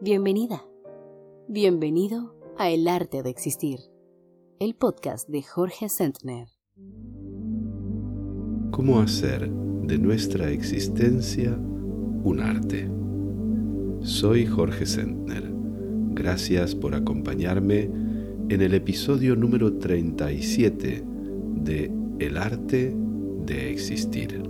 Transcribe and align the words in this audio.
Bienvenida. 0.00 0.64
Bienvenido 1.48 2.32
a 2.56 2.70
El 2.70 2.86
Arte 2.86 3.24
de 3.24 3.30
Existir, 3.30 3.80
el 4.60 4.76
podcast 4.76 5.28
de 5.28 5.42
Jorge 5.42 5.88
Sentner. 5.88 6.46
¿Cómo 8.70 9.00
hacer 9.00 9.50
de 9.50 9.98
nuestra 9.98 10.52
existencia 10.52 11.50
un 11.50 12.38
arte? 12.38 12.88
Soy 14.02 14.46
Jorge 14.46 14.86
Sentner. 14.86 15.50
Gracias 16.12 16.76
por 16.76 16.94
acompañarme 16.94 17.90
en 18.50 18.62
el 18.62 18.74
episodio 18.74 19.34
número 19.34 19.78
37 19.78 21.02
de 21.56 21.92
El 22.20 22.36
Arte 22.36 22.94
de 22.94 23.72
Existir. 23.72 24.47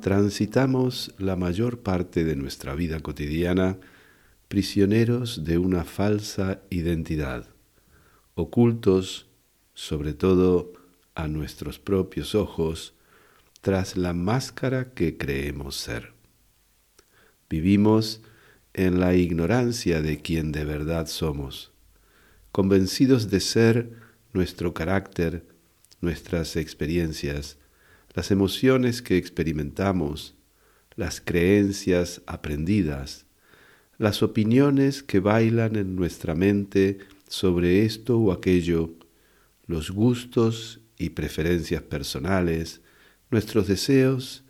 Transitamos 0.00 1.14
la 1.18 1.36
mayor 1.36 1.80
parte 1.80 2.24
de 2.24 2.34
nuestra 2.34 2.74
vida 2.74 3.00
cotidiana 3.00 3.78
prisioneros 4.48 5.44
de 5.44 5.58
una 5.58 5.84
falsa 5.84 6.62
identidad, 6.70 7.46
ocultos 8.34 9.28
sobre 9.74 10.14
todo 10.14 10.72
a 11.14 11.28
nuestros 11.28 11.78
propios 11.78 12.34
ojos 12.34 12.94
tras 13.60 13.98
la 13.98 14.14
máscara 14.14 14.94
que 14.94 15.18
creemos 15.18 15.76
ser. 15.76 16.14
Vivimos 17.50 18.22
en 18.72 19.00
la 19.00 19.14
ignorancia 19.14 20.00
de 20.00 20.22
quien 20.22 20.50
de 20.50 20.64
verdad 20.64 21.08
somos, 21.08 21.72
convencidos 22.52 23.28
de 23.28 23.40
ser 23.40 23.98
nuestro 24.32 24.72
carácter, 24.72 25.46
nuestras 26.00 26.56
experiencias, 26.56 27.59
las 28.20 28.30
emociones 28.30 29.00
que 29.00 29.16
experimentamos, 29.16 30.34
las 30.94 31.22
creencias 31.22 32.20
aprendidas, 32.26 33.24
las 33.96 34.22
opiniones 34.22 35.02
que 35.02 35.20
bailan 35.20 35.74
en 35.76 35.96
nuestra 35.96 36.34
mente 36.34 36.98
sobre 37.28 37.86
esto 37.86 38.18
o 38.18 38.32
aquello, 38.32 38.90
los 39.66 39.90
gustos 39.90 40.80
y 40.98 41.08
preferencias 41.08 41.80
personales, 41.80 42.82
nuestros 43.30 43.68
deseos 43.68 44.44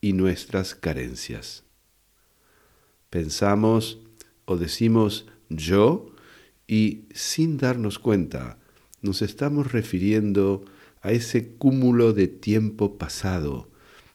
y 0.00 0.14
nuestras 0.14 0.74
carencias. 0.74 1.64
Pensamos 3.10 3.98
o 4.46 4.56
decimos 4.56 5.26
yo 5.50 6.14
y 6.66 7.02
sin 7.12 7.58
darnos 7.58 7.98
cuenta 7.98 8.58
nos 9.02 9.20
estamos 9.20 9.70
refiriendo 9.70 10.64
a 11.02 11.10
ese 11.10 11.54
cúmulo 11.56 12.12
de 12.12 12.28
tiempo 12.28 12.96
pasado, 12.96 13.70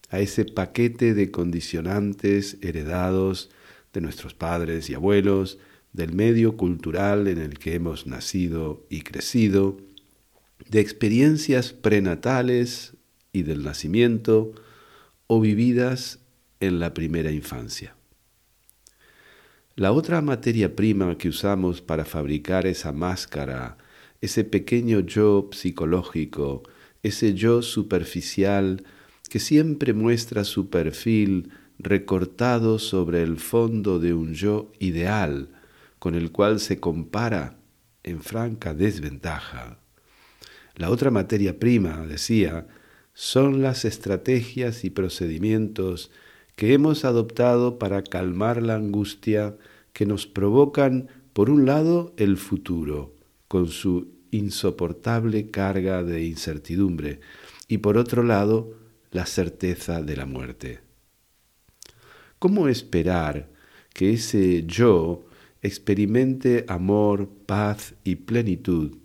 a 0.09 0.19
ese 0.19 0.45
paquete 0.45 1.13
de 1.13 1.31
condicionantes 1.31 2.57
heredados 2.61 3.49
de 3.93 4.01
nuestros 4.01 4.33
padres 4.33 4.89
y 4.89 4.93
abuelos, 4.93 5.59
del 5.93 6.13
medio 6.13 6.57
cultural 6.57 7.27
en 7.27 7.39
el 7.39 7.59
que 7.59 7.75
hemos 7.75 8.07
nacido 8.07 8.85
y 8.89 9.01
crecido, 9.01 9.77
de 10.69 10.79
experiencias 10.79 11.73
prenatales 11.73 12.93
y 13.33 13.43
del 13.43 13.63
nacimiento 13.63 14.53
o 15.27 15.41
vividas 15.41 16.19
en 16.59 16.79
la 16.79 16.93
primera 16.93 17.31
infancia. 17.31 17.95
La 19.75 19.91
otra 19.91 20.21
materia 20.21 20.75
prima 20.75 21.17
que 21.17 21.29
usamos 21.29 21.81
para 21.81 22.05
fabricar 22.05 22.65
esa 22.65 22.91
máscara, 22.91 23.77
ese 24.21 24.43
pequeño 24.43 25.01
yo 25.01 25.49
psicológico, 25.51 26.63
ese 27.03 27.33
yo 27.33 27.61
superficial 27.61 28.83
que 29.29 29.39
siempre 29.39 29.93
muestra 29.93 30.43
su 30.43 30.69
perfil 30.69 31.51
recortado 31.79 32.79
sobre 32.79 33.21
el 33.21 33.37
fondo 33.37 33.99
de 33.99 34.13
un 34.13 34.33
yo 34.33 34.71
ideal 34.79 35.49
con 35.99 36.15
el 36.15 36.31
cual 36.31 36.59
se 36.59 36.79
compara 36.79 37.57
en 38.03 38.21
franca 38.21 38.73
desventaja. 38.73 39.79
La 40.75 40.89
otra 40.89 41.11
materia 41.11 41.59
prima, 41.59 42.05
decía, 42.07 42.67
son 43.13 43.61
las 43.61 43.83
estrategias 43.83 44.83
y 44.83 44.89
procedimientos 44.89 46.11
que 46.55 46.73
hemos 46.73 47.03
adoptado 47.03 47.79
para 47.79 48.03
calmar 48.03 48.61
la 48.61 48.75
angustia 48.75 49.57
que 49.93 50.05
nos 50.05 50.27
provocan, 50.27 51.07
por 51.33 51.49
un 51.49 51.65
lado, 51.65 52.13
el 52.17 52.37
futuro, 52.37 53.15
con 53.47 53.67
su 53.67 54.16
insoportable 54.31 55.49
carga 55.49 56.03
de 56.03 56.23
incertidumbre, 56.23 57.19
y 57.67 57.79
por 57.79 57.97
otro 57.97 58.23
lado, 58.23 58.73
la 59.11 59.25
certeza 59.25 60.01
de 60.01 60.15
la 60.15 60.25
muerte. 60.25 60.79
¿Cómo 62.39 62.67
esperar 62.67 63.49
que 63.93 64.13
ese 64.13 64.63
yo 64.67 65.25
experimente 65.61 66.65
amor, 66.67 67.29
paz 67.45 67.95
y 68.03 68.15
plenitud 68.15 68.97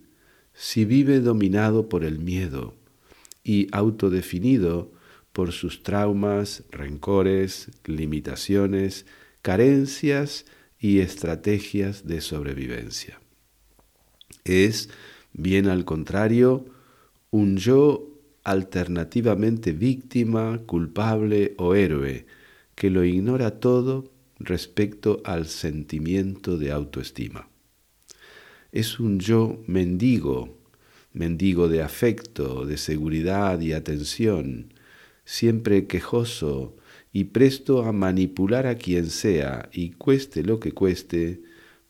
si 0.52 0.84
vive 0.84 1.20
dominado 1.20 1.88
por 1.88 2.04
el 2.04 2.18
miedo 2.18 2.76
y 3.42 3.68
autodefinido 3.72 4.92
por 5.32 5.52
sus 5.52 5.82
traumas, 5.82 6.64
rencores, 6.70 7.70
limitaciones, 7.86 9.06
carencias 9.40 10.44
y 10.78 11.00
estrategias 11.00 12.06
de 12.06 12.20
sobrevivencia? 12.20 13.18
Es, 14.44 14.90
bien 15.32 15.68
al 15.68 15.84
contrario, 15.84 16.66
un 17.30 17.56
yo 17.56 18.08
alternativamente 18.44 19.72
víctima, 19.72 20.60
culpable 20.66 21.54
o 21.58 21.74
héroe, 21.74 22.26
que 22.74 22.90
lo 22.90 23.04
ignora 23.04 23.60
todo 23.60 24.10
respecto 24.38 25.22
al 25.24 25.46
sentimiento 25.46 26.58
de 26.58 26.72
autoestima. 26.72 27.48
Es 28.72 28.98
un 28.98 29.20
yo 29.20 29.62
mendigo, 29.66 30.58
mendigo 31.12 31.68
de 31.68 31.82
afecto, 31.82 32.64
de 32.64 32.78
seguridad 32.78 33.60
y 33.60 33.72
atención, 33.72 34.72
siempre 35.24 35.86
quejoso 35.86 36.76
y 37.12 37.24
presto 37.24 37.84
a 37.84 37.92
manipular 37.92 38.66
a 38.66 38.76
quien 38.76 39.10
sea 39.10 39.68
y 39.72 39.90
cueste 39.90 40.42
lo 40.42 40.58
que 40.58 40.72
cueste, 40.72 41.42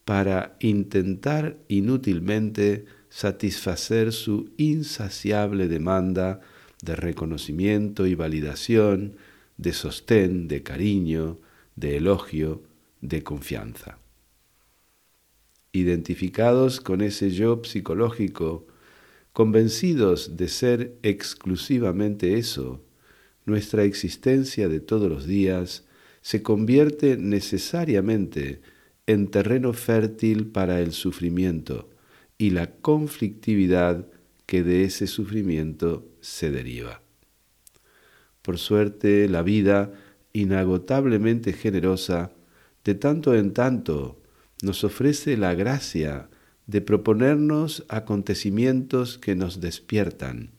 para 0.05 0.57
intentar 0.61 1.57
inútilmente 1.69 2.85
satisfacer 3.09 4.13
su 4.13 4.51
insaciable 4.57 5.69
demanda 5.69 6.41
de 6.83 6.97
reconocimiento 6.97 8.07
y 8.07 8.15
validación, 8.15 9.17
de 9.57 9.73
sostén, 9.73 10.49
de 10.49 10.63
cariño, 10.63 11.39
de 11.77 11.99
elogio, 11.99 12.63
de 13.01 13.23
confianza. 13.23 13.99
Identificados 15.73 16.81
con 16.81 17.01
ese 17.01 17.31
yo 17.31 17.63
psicológico, 17.65 18.67
convencidos 19.33 20.37
de 20.37 20.49
ser 20.49 20.99
exclusivamente 21.03 22.39
eso, 22.39 22.85
nuestra 23.45 23.85
existencia 23.85 24.69
de 24.69 24.81
todos 24.81 25.09
los 25.09 25.27
días 25.27 25.85
se 26.21 26.43
convierte 26.43 27.17
necesariamente 27.17 28.61
en 29.07 29.29
terreno 29.29 29.73
fértil 29.73 30.47
para 30.47 30.81
el 30.81 30.93
sufrimiento 30.93 31.91
y 32.39 32.51
la 32.51 32.71
conflictividad 32.71 34.07
que 34.47 34.63
de 34.63 34.85
ese 34.85 35.07
sufrimiento 35.07 36.07
se 36.21 36.51
deriva. 36.51 37.03
Por 38.43 38.59
suerte, 38.59 39.29
la 39.29 39.43
vida, 39.43 39.93
inagotablemente 40.33 41.53
generosa, 41.53 42.33
de 42.85 42.95
tanto 42.95 43.35
en 43.35 43.53
tanto 43.53 44.21
nos 44.63 44.85
ofrece 44.85 45.37
la 45.37 45.55
gracia 45.55 46.29
de 46.67 46.81
proponernos 46.81 47.85
acontecimientos 47.89 49.19
que 49.19 49.35
nos 49.35 49.61
despiertan, 49.61 50.51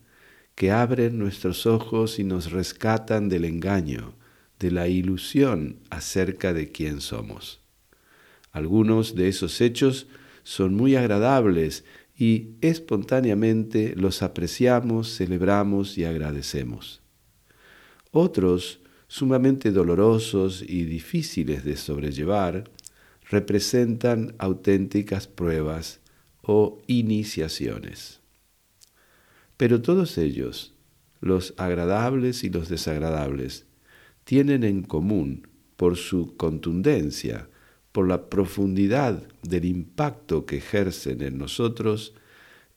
que 0.55 0.71
abren 0.71 1.17
nuestros 1.17 1.65
ojos 1.65 2.19
y 2.19 2.23
nos 2.23 2.51
rescatan 2.51 3.29
del 3.29 3.45
engaño, 3.45 4.15
de 4.59 4.71
la 4.71 4.87
ilusión 4.87 5.79
acerca 5.89 6.53
de 6.53 6.71
quién 6.71 7.01
somos. 7.01 7.62
Algunos 8.53 9.15
de 9.15 9.27
esos 9.27 9.59
hechos 9.61 10.07
son 10.43 10.75
muy 10.75 10.95
agradables 10.95 11.83
y 12.15 12.51
espontáneamente 12.61 13.95
los 13.97 14.21
apreciamos, 14.21 15.17
celebramos 15.17 15.97
y 15.97 16.05
agradecemos. 16.05 17.01
Otros, 18.11 18.79
sumamente 19.07 19.71
dolorosos 19.71 20.61
y 20.61 20.83
difíciles 20.83 21.65
de 21.65 21.75
sobrellevar, 21.75 22.69
representan 23.27 24.35
auténticas 24.37 25.27
pruebas 25.27 25.99
o 26.43 26.79
iniciaciones. 26.85 28.21
Pero 29.57 29.81
todos 29.81 30.19
ellos, 30.19 30.75
los 31.21 31.55
agradables 31.57 32.43
y 32.43 32.51
los 32.51 32.69
desagradables, 32.69 33.65
tienen 34.25 34.63
en 34.63 34.83
común, 34.83 35.47
por 35.75 35.97
su 35.97 36.35
contundencia, 36.37 37.49
por 37.93 38.07
la 38.07 38.29
profundidad 38.29 39.23
del 39.43 39.63
impacto 39.63 40.45
que 40.45 40.57
ejercen 40.57 41.21
en 41.21 41.37
nosotros, 41.37 42.13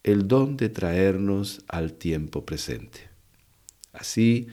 el 0.05 0.29
don 0.29 0.57
de 0.57 0.69
traernos 0.69 1.65
al 1.67 1.95
tiempo 1.95 2.47
presente. 2.47 3.09
Así, 3.93 4.47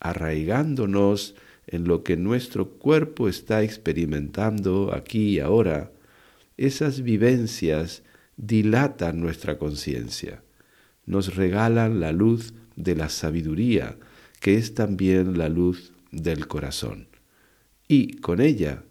arraigándonos 0.00 1.34
en 1.66 1.84
lo 1.84 2.02
que 2.02 2.16
nuestro 2.16 2.68
cuerpo 2.68 3.28
está 3.28 3.62
experimentando 3.62 4.92
aquí 4.92 5.36
y 5.36 5.40
ahora, 5.40 5.92
esas 6.56 7.02
vivencias 7.02 8.02
dilatan 8.36 9.20
nuestra 9.20 9.56
conciencia, 9.56 10.42
nos 11.06 11.36
regalan 11.36 12.00
la 12.00 12.10
luz 12.10 12.54
de 12.74 12.96
la 12.96 13.08
sabiduría, 13.08 13.96
que 14.40 14.56
es 14.56 14.74
también 14.74 15.38
la 15.38 15.48
luz 15.48 15.92
del 16.10 16.48
corazón, 16.48 17.06
y 17.86 18.16
con 18.16 18.40
ella 18.40 18.82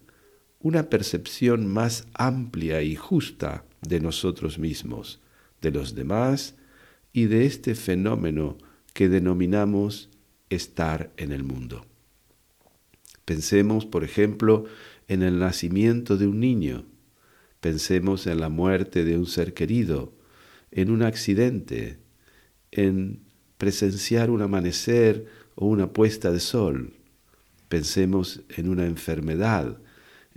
una 0.68 0.90
percepción 0.90 1.66
más 1.66 2.08
amplia 2.14 2.82
y 2.82 2.94
justa 2.94 3.64
de 3.88 4.02
nosotros 4.02 4.60
mismos, 4.60 5.22
de 5.62 5.72
los 5.72 5.96
demás 5.96 6.56
y 7.14 7.28
de 7.28 7.46
este 7.46 7.74
fenómeno 7.74 8.58
que 8.94 9.08
denominamos 9.08 10.10
estar 10.50 11.10
en 11.16 11.32
el 11.32 11.46
mundo. 11.46 11.86
Pensemos, 13.24 13.86
por 13.86 14.04
ejemplo, 14.04 14.66
en 15.08 15.24
el 15.24 15.40
nacimiento 15.40 16.18
de 16.18 16.28
un 16.28 16.42
niño, 16.42 16.84
pensemos 17.62 18.28
en 18.28 18.42
la 18.42 18.50
muerte 18.50 19.06
de 19.06 19.18
un 19.18 19.26
ser 19.26 19.54
querido, 19.54 20.12
en 20.72 20.92
un 20.92 21.02
accidente, 21.02 21.98
en 22.72 23.22
presenciar 23.58 24.30
un 24.30 24.42
amanecer 24.42 25.28
o 25.56 25.66
una 25.66 25.94
puesta 25.94 26.30
de 26.30 26.42
sol, 26.42 26.92
pensemos 27.70 28.42
en 28.50 28.68
una 28.68 28.86
enfermedad, 28.86 29.78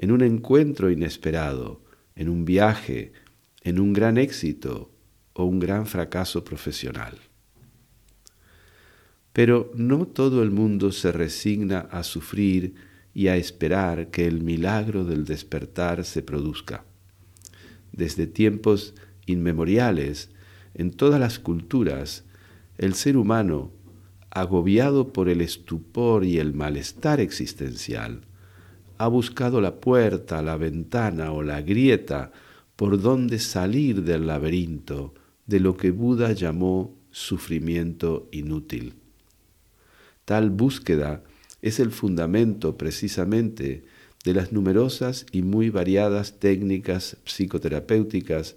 en 0.00 0.12
un 0.12 0.22
encuentro 0.22 0.90
inesperado, 0.90 1.82
en 2.16 2.30
un 2.30 2.46
viaje, 2.46 3.12
en 3.60 3.78
un 3.78 3.92
gran 3.92 4.16
éxito 4.16 4.90
o 5.34 5.44
un 5.44 5.60
gran 5.60 5.86
fracaso 5.86 6.42
profesional. 6.42 7.18
Pero 9.34 9.70
no 9.74 10.06
todo 10.06 10.42
el 10.42 10.52
mundo 10.52 10.90
se 10.90 11.12
resigna 11.12 11.80
a 11.80 12.02
sufrir 12.02 12.76
y 13.12 13.28
a 13.28 13.36
esperar 13.36 14.10
que 14.10 14.26
el 14.26 14.42
milagro 14.42 15.04
del 15.04 15.26
despertar 15.26 16.06
se 16.06 16.22
produzca. 16.22 16.86
Desde 17.92 18.26
tiempos 18.26 18.94
inmemoriales, 19.26 20.30
en 20.72 20.92
todas 20.92 21.20
las 21.20 21.38
culturas, 21.38 22.24
el 22.78 22.94
ser 22.94 23.18
humano, 23.18 23.70
agobiado 24.30 25.12
por 25.12 25.28
el 25.28 25.42
estupor 25.42 26.24
y 26.24 26.38
el 26.38 26.54
malestar 26.54 27.20
existencial, 27.20 28.22
ha 29.00 29.08
buscado 29.08 29.62
la 29.62 29.80
puerta, 29.80 30.42
la 30.42 30.58
ventana 30.58 31.32
o 31.32 31.42
la 31.42 31.62
grieta 31.62 32.32
por 32.76 33.00
donde 33.00 33.38
salir 33.38 34.02
del 34.02 34.26
laberinto 34.26 35.14
de 35.46 35.58
lo 35.58 35.78
que 35.78 35.90
Buda 35.90 36.32
llamó 36.32 36.98
sufrimiento 37.10 38.28
inútil. 38.30 38.92
Tal 40.26 40.50
búsqueda 40.50 41.24
es 41.62 41.80
el 41.80 41.92
fundamento 41.92 42.76
precisamente 42.76 43.84
de 44.22 44.34
las 44.34 44.52
numerosas 44.52 45.24
y 45.32 45.40
muy 45.40 45.70
variadas 45.70 46.38
técnicas 46.38 47.16
psicoterapéuticas 47.24 48.56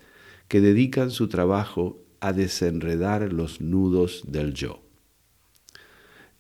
que 0.50 0.60
dedican 0.60 1.10
su 1.10 1.30
trabajo 1.30 2.04
a 2.20 2.34
desenredar 2.34 3.32
los 3.32 3.62
nudos 3.62 4.26
del 4.28 4.54
yo. 4.54 4.82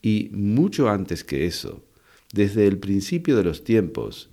Y 0.02 0.30
mucho 0.34 0.90
antes 0.90 1.24
que 1.24 1.46
eso, 1.46 1.86
desde 2.34 2.68
el 2.68 2.80
principio 2.80 3.38
de 3.38 3.44
los 3.44 3.64
tiempos, 3.64 4.30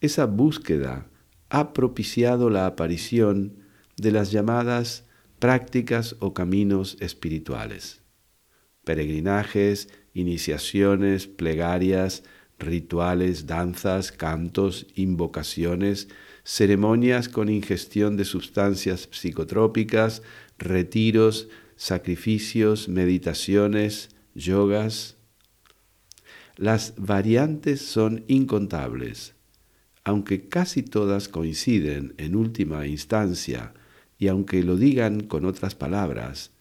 esa 0.00 0.26
búsqueda 0.26 1.06
ha 1.50 1.74
propiciado 1.74 2.50
la 2.50 2.66
aparición 2.66 3.58
de 3.98 4.10
las 4.10 4.32
llamadas 4.32 5.04
prácticas 5.38 6.16
o 6.18 6.32
caminos 6.32 6.96
espirituales, 7.00 8.00
peregrinajes, 8.84 9.90
iniciaciones, 10.14 11.26
plegarias, 11.26 12.24
rituales, 12.58 13.46
danzas, 13.46 14.12
cantos, 14.12 14.86
invocaciones, 14.94 16.08
ceremonias 16.44 17.28
con 17.28 17.50
ingestión 17.50 18.16
de 18.16 18.24
sustancias 18.24 19.10
psicotrópicas, 19.12 20.22
retiros, 20.58 21.48
sacrificios, 21.76 22.88
meditaciones, 22.88 24.08
yogas, 24.34 25.16
las 26.62 26.94
variantes 26.96 27.82
son 27.82 28.22
incontables, 28.28 29.34
aunque 30.04 30.48
casi 30.48 30.84
todas 30.84 31.26
coinciden 31.26 32.14
en 32.18 32.36
última 32.36 32.86
instancia 32.86 33.74
y 34.16 34.28
aunque 34.28 34.62
lo 34.62 34.76
digan 34.76 35.24
con 35.24 35.44
otras 35.44 35.74
palabras, 35.74 36.52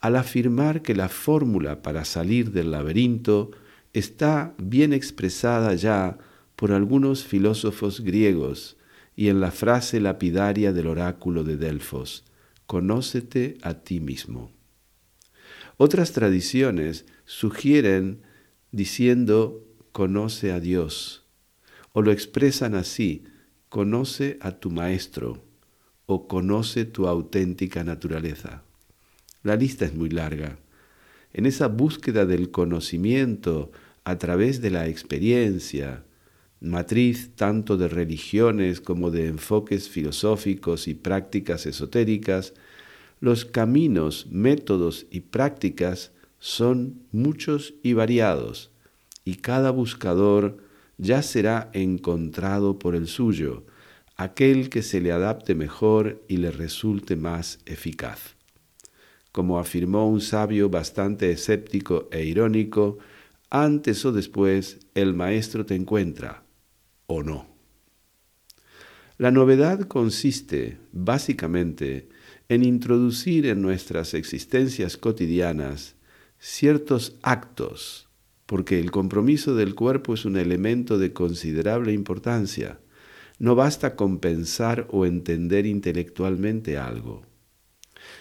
al 0.00 0.16
afirmar 0.16 0.80
que 0.80 0.94
la 0.94 1.10
fórmula 1.10 1.82
para 1.82 2.06
salir 2.06 2.52
del 2.52 2.70
laberinto 2.70 3.50
está 3.92 4.54
bien 4.56 4.94
expresada 4.94 5.74
ya 5.74 6.16
por 6.56 6.72
algunos 6.72 7.24
filósofos 7.24 8.00
griegos 8.00 8.78
y 9.14 9.28
en 9.28 9.42
la 9.42 9.50
frase 9.50 10.00
lapidaria 10.00 10.72
del 10.72 10.86
oráculo 10.86 11.44
de 11.44 11.58
Delfos, 11.58 12.24
conócete 12.66 13.58
a 13.60 13.74
ti 13.74 14.00
mismo. 14.00 14.52
Otras 15.76 16.12
tradiciones 16.12 17.04
sugieren 17.26 18.22
diciendo 18.74 19.64
conoce 19.92 20.50
a 20.50 20.58
Dios, 20.58 21.24
o 21.92 22.02
lo 22.02 22.10
expresan 22.10 22.74
así, 22.74 23.22
conoce 23.68 24.36
a 24.40 24.58
tu 24.58 24.72
Maestro, 24.72 25.44
o 26.06 26.26
conoce 26.26 26.84
tu 26.84 27.06
auténtica 27.06 27.84
naturaleza. 27.84 28.64
La 29.44 29.54
lista 29.54 29.84
es 29.84 29.94
muy 29.94 30.08
larga. 30.08 30.58
En 31.32 31.46
esa 31.46 31.68
búsqueda 31.68 32.26
del 32.26 32.50
conocimiento 32.50 33.70
a 34.02 34.18
través 34.18 34.60
de 34.60 34.70
la 34.70 34.88
experiencia, 34.88 36.04
matriz 36.60 37.30
tanto 37.36 37.76
de 37.76 37.86
religiones 37.86 38.80
como 38.80 39.12
de 39.12 39.28
enfoques 39.28 39.88
filosóficos 39.88 40.88
y 40.88 40.94
prácticas 40.94 41.66
esotéricas, 41.66 42.54
los 43.20 43.44
caminos, 43.44 44.26
métodos 44.30 45.06
y 45.12 45.20
prácticas 45.20 46.10
son 46.44 47.06
muchos 47.10 47.72
y 47.82 47.94
variados, 47.94 48.70
y 49.24 49.36
cada 49.36 49.70
buscador 49.70 50.58
ya 50.98 51.22
será 51.22 51.70
encontrado 51.72 52.78
por 52.78 52.94
el 52.94 53.06
suyo, 53.06 53.64
aquel 54.18 54.68
que 54.68 54.82
se 54.82 55.00
le 55.00 55.10
adapte 55.10 55.54
mejor 55.54 56.22
y 56.28 56.36
le 56.36 56.50
resulte 56.50 57.16
más 57.16 57.60
eficaz. 57.64 58.36
Como 59.32 59.58
afirmó 59.58 60.06
un 60.06 60.20
sabio 60.20 60.68
bastante 60.68 61.30
escéptico 61.30 62.10
e 62.12 62.26
irónico, 62.26 62.98
antes 63.48 64.04
o 64.04 64.12
después 64.12 64.80
el 64.94 65.14
maestro 65.14 65.64
te 65.64 65.76
encuentra, 65.76 66.42
o 67.06 67.22
no. 67.22 67.46
La 69.16 69.30
novedad 69.30 69.88
consiste, 69.88 70.76
básicamente, 70.92 72.10
en 72.50 72.62
introducir 72.62 73.46
en 73.46 73.62
nuestras 73.62 74.12
existencias 74.12 74.98
cotidianas 74.98 75.93
ciertos 76.46 77.16
actos, 77.22 78.06
porque 78.44 78.78
el 78.78 78.90
compromiso 78.90 79.54
del 79.54 79.74
cuerpo 79.74 80.12
es 80.12 80.26
un 80.26 80.36
elemento 80.36 80.98
de 80.98 81.14
considerable 81.14 81.94
importancia. 81.94 82.80
No 83.38 83.54
basta 83.54 83.96
con 83.96 84.18
pensar 84.18 84.86
o 84.90 85.06
entender 85.06 85.64
intelectualmente 85.64 86.76
algo. 86.76 87.22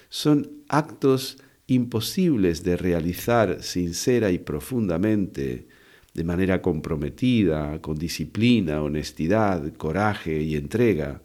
Son 0.07 0.49
actos 0.69 1.37
imposibles 1.67 2.63
de 2.63 2.77
realizar 2.77 3.61
sincera 3.61 4.31
y 4.31 4.37
profundamente, 4.37 5.67
de 6.13 6.23
manera 6.23 6.61
comprometida, 6.61 7.81
con 7.81 7.97
disciplina, 7.97 8.81
honestidad, 8.83 9.73
coraje 9.73 10.41
y 10.43 10.55
entrega, 10.55 11.21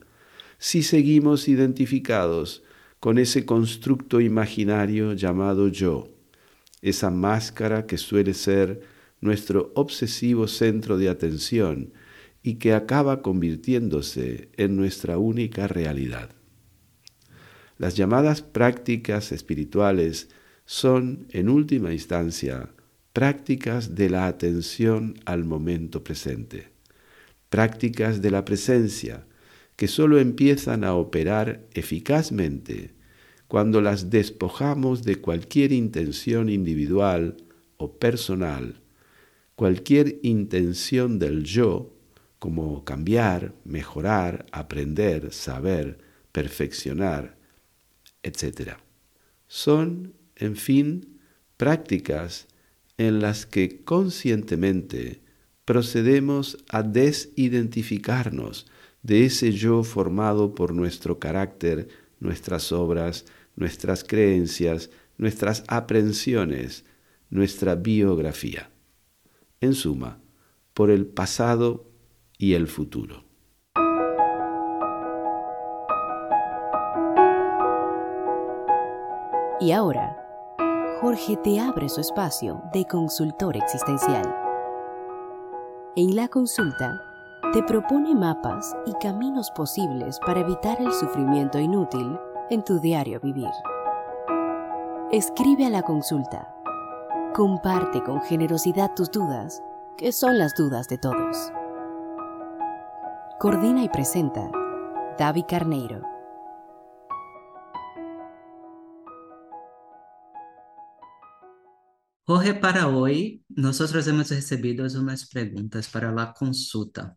si 0.58 0.82
seguimos 0.82 1.46
identificados 1.46 2.64
con 2.98 3.18
ese 3.18 3.46
constructo 3.46 4.20
imaginario 4.20 5.12
llamado 5.12 5.68
yo, 5.68 6.17
esa 6.82 7.10
máscara 7.10 7.86
que 7.86 7.98
suele 7.98 8.34
ser 8.34 8.80
nuestro 9.20 9.72
obsesivo 9.74 10.46
centro 10.46 10.96
de 10.98 11.08
atención 11.08 11.92
y 12.42 12.54
que 12.54 12.72
acaba 12.72 13.20
convirtiéndose 13.22 14.50
en 14.56 14.76
nuestra 14.76 15.18
única 15.18 15.66
realidad. 15.66 16.30
Las 17.78 17.96
llamadas 17.96 18.42
prácticas 18.42 19.32
espirituales 19.32 20.28
son, 20.64 21.26
en 21.30 21.48
última 21.48 21.92
instancia, 21.92 22.70
prácticas 23.12 23.94
de 23.94 24.10
la 24.10 24.26
atención 24.26 25.18
al 25.24 25.44
momento 25.44 26.04
presente, 26.04 26.70
prácticas 27.48 28.22
de 28.22 28.30
la 28.30 28.44
presencia 28.44 29.26
que 29.76 29.88
sólo 29.88 30.18
empiezan 30.18 30.84
a 30.84 30.94
operar 30.94 31.66
eficazmente 31.72 32.97
cuando 33.48 33.80
las 33.80 34.10
despojamos 34.10 35.02
de 35.02 35.16
cualquier 35.16 35.72
intención 35.72 36.50
individual 36.50 37.38
o 37.78 37.98
personal, 37.98 38.80
cualquier 39.56 40.20
intención 40.22 41.18
del 41.18 41.44
yo, 41.44 41.94
como 42.38 42.84
cambiar, 42.84 43.54
mejorar, 43.64 44.46
aprender, 44.52 45.32
saber, 45.32 45.98
perfeccionar, 46.30 47.36
etc. 48.22 48.74
Son, 49.48 50.12
en 50.36 50.54
fin, 50.54 51.18
prácticas 51.56 52.46
en 52.98 53.20
las 53.20 53.46
que 53.46 53.82
conscientemente 53.82 55.22
procedemos 55.64 56.58
a 56.68 56.82
desidentificarnos 56.82 58.66
de 59.02 59.24
ese 59.24 59.52
yo 59.52 59.82
formado 59.84 60.54
por 60.54 60.74
nuestro 60.74 61.18
carácter, 61.18 61.88
nuestras 62.20 62.72
obras, 62.72 63.24
nuestras 63.58 64.04
creencias, 64.04 64.90
nuestras 65.16 65.64
aprensiones, 65.66 66.84
nuestra 67.28 67.74
biografía. 67.74 68.70
En 69.60 69.74
suma, 69.74 70.20
por 70.74 70.90
el 70.90 71.06
pasado 71.06 71.90
y 72.38 72.54
el 72.54 72.68
futuro. 72.68 73.24
Y 79.60 79.72
ahora, 79.72 80.16
Jorge 81.00 81.36
te 81.42 81.58
abre 81.58 81.88
su 81.88 82.00
espacio 82.00 82.62
de 82.72 82.84
consultor 82.84 83.56
existencial. 83.56 84.32
En 85.96 86.14
la 86.14 86.28
consulta, 86.28 87.02
te 87.52 87.64
propone 87.64 88.14
mapas 88.14 88.76
y 88.86 88.92
caminos 89.02 89.50
posibles 89.50 90.20
para 90.24 90.40
evitar 90.40 90.80
el 90.80 90.92
sufrimiento 90.92 91.58
inútil 91.58 92.16
en 92.50 92.64
tu 92.64 92.80
diario 92.80 93.20
vivir. 93.20 93.50
Escribe 95.12 95.66
a 95.66 95.70
la 95.70 95.82
consulta. 95.82 96.54
Comparte 97.34 98.02
con 98.02 98.20
generosidad 98.22 98.94
tus 98.94 99.10
dudas, 99.10 99.62
que 99.96 100.12
son 100.12 100.38
las 100.38 100.54
dudas 100.54 100.88
de 100.88 100.98
todos. 100.98 101.52
Coordina 103.38 103.84
y 103.84 103.88
presenta 103.88 104.50
David 105.18 105.44
Carneiro. 105.48 106.02
Jorge, 112.26 112.54
para 112.54 112.88
hoy 112.88 113.42
nosotros 113.48 114.06
hemos 114.06 114.28
recibido 114.30 114.86
unas 115.00 115.26
preguntas 115.28 115.88
para 115.88 116.12
la 116.12 116.34
consulta. 116.34 117.16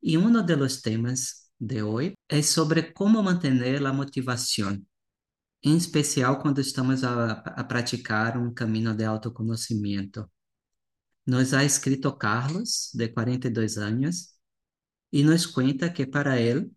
Y 0.00 0.16
uno 0.16 0.42
de 0.42 0.56
los 0.56 0.82
temas 0.82 1.50
de 1.58 1.82
hoy 1.82 2.14
es 2.30 2.48
sobre 2.48 2.92
cómo 2.92 3.22
mantener 3.22 3.82
la 3.82 3.92
motivación, 3.92 4.88
en 5.62 5.76
especial 5.76 6.38
cuando 6.40 6.60
estamos 6.60 7.04
a, 7.04 7.32
a 7.32 7.68
praticar 7.68 8.38
un 8.38 8.54
camino 8.54 8.94
de 8.94 9.04
autoconocimiento. 9.04 10.30
Nos 11.26 11.52
ha 11.52 11.64
escrito 11.64 12.16
Carlos, 12.16 12.90
de 12.94 13.12
42 13.12 13.78
años, 13.78 14.36
e 15.12 15.22
nos 15.24 15.46
cuenta 15.46 15.92
que 15.92 16.06
para 16.06 16.40
ele 16.40 16.70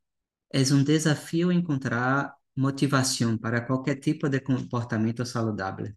é 0.52 0.62
um 0.74 0.84
desafio 0.84 1.52
encontrar 1.52 2.36
motivação 2.56 3.38
para 3.38 3.62
qualquer 3.62 4.00
tipo 4.00 4.30
de 4.30 4.40
comportamento 4.40 5.26
saudável. 5.26 5.96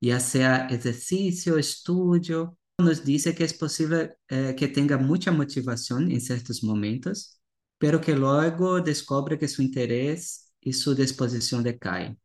Ya 0.00 0.18
sea 0.18 0.66
exercício, 0.70 1.58
estudio, 1.58 2.58
nos 2.78 3.04
dice 3.04 3.34
que 3.34 3.44
es 3.44 3.52
posible 3.52 4.16
eh, 4.28 4.54
que 4.56 4.68
tenga 4.68 4.98
mucha 4.98 5.30
motivación 5.30 6.10
en 6.10 6.20
ciertos 6.20 6.62
momentos, 6.62 7.40
pero 7.82 8.00
que 8.00 8.14
luego 8.14 8.80
descubre 8.80 9.36
que 9.36 9.48
su 9.48 9.60
interés 9.60 10.52
y 10.60 10.72
su 10.72 10.94
disposición 10.94 11.64
decaen. 11.64 12.16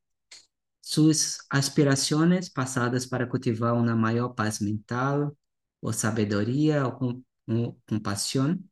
Sus 0.82 1.40
aspiraciones 1.50 2.52
pasadas 2.52 3.08
para 3.08 3.28
cultivar 3.28 3.74
una 3.74 3.96
mayor 3.96 4.36
paz 4.36 4.62
mental, 4.62 5.36
o 5.82 5.92
sabedoria, 5.94 6.86
o, 6.88 7.24
o 7.48 7.78
compasión, 7.88 8.70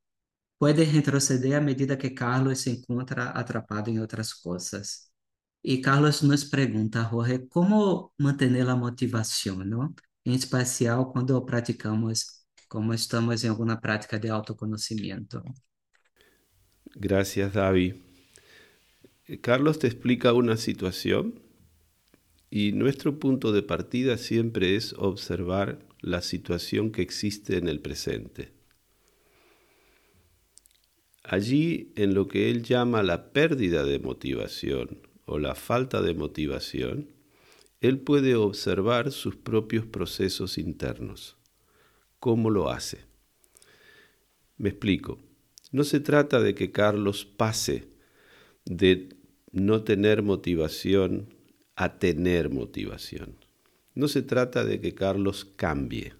pueden 0.59 0.93
retroceder 0.93 1.55
a 1.55 1.61
medida 1.61 1.97
que 1.97 2.13
Carlos 2.13 2.59
se 2.59 2.71
encuentra 2.71 3.31
atrapado 3.35 3.89
en 3.89 3.99
otras 3.99 4.35
cosas. 4.35 5.11
E 5.63 5.81
Carlos 5.81 6.21
nos 6.21 6.45
pergunta, 6.45 7.03
Jorge, 7.03 7.47
como 7.49 8.13
manter 8.19 8.69
a 8.69 8.75
motivação, 8.75 9.57
não? 9.65 9.91
Em 10.23 10.35
especial 10.35 11.11
quando 11.11 11.43
praticamos, 11.45 12.45
como 12.69 12.93
estamos 12.93 13.43
em 13.43 13.49
alguma 13.49 13.75
prática 13.81 14.19
de 14.19 14.29
autoconhecimento. 14.29 15.41
Gracias, 16.93 17.53
Davi. 17.53 17.95
Carlos 19.41 19.79
te 19.79 19.87
explica 19.87 20.33
una 20.33 20.57
situación 20.57 21.39
y 22.51 22.71
nuestro 22.73 23.19
punto 23.19 23.51
de 23.51 23.63
partida 23.63 24.17
siempre 24.17 24.75
es 24.75 24.93
observar 24.93 25.79
la 26.01 26.21
situación 26.21 26.91
que 26.91 27.01
existe 27.01 27.57
en 27.57 27.67
el 27.67 27.79
presente. 27.79 28.51
Allí, 31.23 31.91
en 31.95 32.13
lo 32.13 32.27
que 32.27 32.51
él 32.51 32.61
llama 32.61 33.01
la 33.01 33.33
pérdida 33.33 33.83
de 33.83 33.97
motivación, 33.97 34.99
o 35.25 35.39
la 35.39 35.55
falta 35.55 36.01
de 36.01 36.13
motivación, 36.13 37.09
él 37.81 37.99
puede 37.99 38.35
observar 38.35 39.11
sus 39.11 39.35
propios 39.35 39.85
procesos 39.85 40.57
internos. 40.57 41.35
¿Cómo 42.19 42.49
lo 42.49 42.69
hace? 42.69 43.05
Me 44.57 44.69
explico. 44.69 45.19
No 45.75 45.83
se 45.83 45.99
trata 45.99 46.39
de 46.39 46.55
que 46.55 46.71
Carlos 46.71 47.25
pase 47.25 47.89
de 48.63 49.09
no 49.51 49.83
tener 49.83 50.23
motivación 50.23 51.33
a 51.75 51.99
tener 51.99 52.49
motivación. 52.49 53.35
No 53.93 54.07
se 54.07 54.21
trata 54.21 54.63
de 54.63 54.79
que 54.79 54.95
Carlos 54.95 55.43
cambie. 55.57 56.13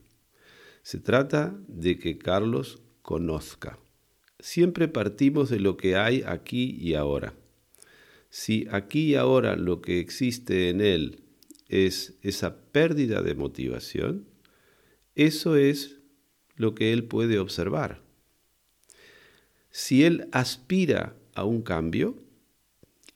Se 0.84 1.00
trata 1.00 1.58
de 1.70 1.98
que 1.98 2.18
Carlos 2.18 2.82
conozca. 3.02 3.80
Siempre 4.40 4.90
partimos 4.90 5.50
de 5.50 5.62
lo 5.62 5.78
que 5.78 5.96
hay 5.96 6.22
aquí 6.28 6.76
y 6.78 6.96
ahora. 6.96 7.34
Si 8.30 8.68
aquí 8.72 9.12
y 9.12 9.16
ahora 9.16 9.56
lo 9.56 9.80
que 9.80 10.02
existe 10.02 10.68
en 10.68 10.82
él 10.82 11.22
es 11.70 12.18
esa 12.24 12.58
pérdida 12.74 13.22
de 13.22 13.36
motivación, 13.36 14.28
eso 15.16 15.56
es 15.56 16.02
lo 16.58 16.76
que 16.76 16.92
él 16.92 17.06
puede 17.06 17.40
observar. 17.40 18.04
Si 19.78 20.06
él 20.06 20.30
aspira 20.32 21.18
a 21.34 21.44
un 21.44 21.62
cambio, 21.62 22.16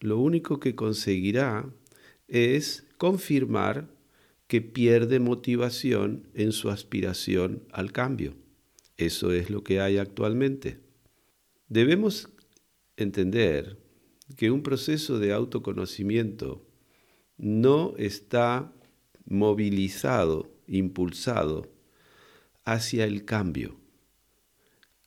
lo 0.02 0.18
único 0.20 0.60
que 0.60 0.76
conseguirá 0.76 1.74
es 2.28 2.86
confirmar 2.98 3.88
que 4.48 4.60
pierde 4.60 5.22
motivación 5.22 6.28
en 6.34 6.52
su 6.52 6.70
aspiración 6.70 7.64
al 7.72 7.94
cambio. 7.94 8.36
Eso 8.98 9.32
es 9.32 9.50
lo 9.50 9.64
que 9.64 9.80
hay 9.80 10.00
actualmente. 10.00 10.82
Debemos 11.70 12.28
entender 12.98 13.78
que 14.36 14.52
un 14.52 14.62
proceso 14.62 15.18
de 15.18 15.32
autoconocimiento 15.32 16.68
no 17.38 17.94
está 17.96 18.74
movilizado, 19.24 20.52
impulsado 20.68 21.72
hacia 22.66 23.06
el 23.06 23.24
cambio, 23.24 23.78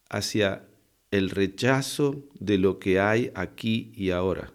hacia 0.09 0.67
el 1.13 1.31
rechazo 1.31 2.25
de 2.41 2.59
lo 2.59 2.81
que 2.81 2.99
hay 2.99 3.31
aquí 3.35 3.93
y 3.95 4.11
ahora. 4.11 4.53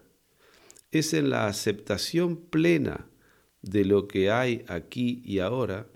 Es 0.90 1.14
en 1.14 1.30
la 1.30 1.46
aceptación 1.46 2.36
plena 2.36 3.06
de 3.62 3.86
lo 3.86 4.06
que 4.06 4.30
hay 4.30 4.64
aquí 4.68 5.22
y 5.24 5.38
ahora 5.38 5.86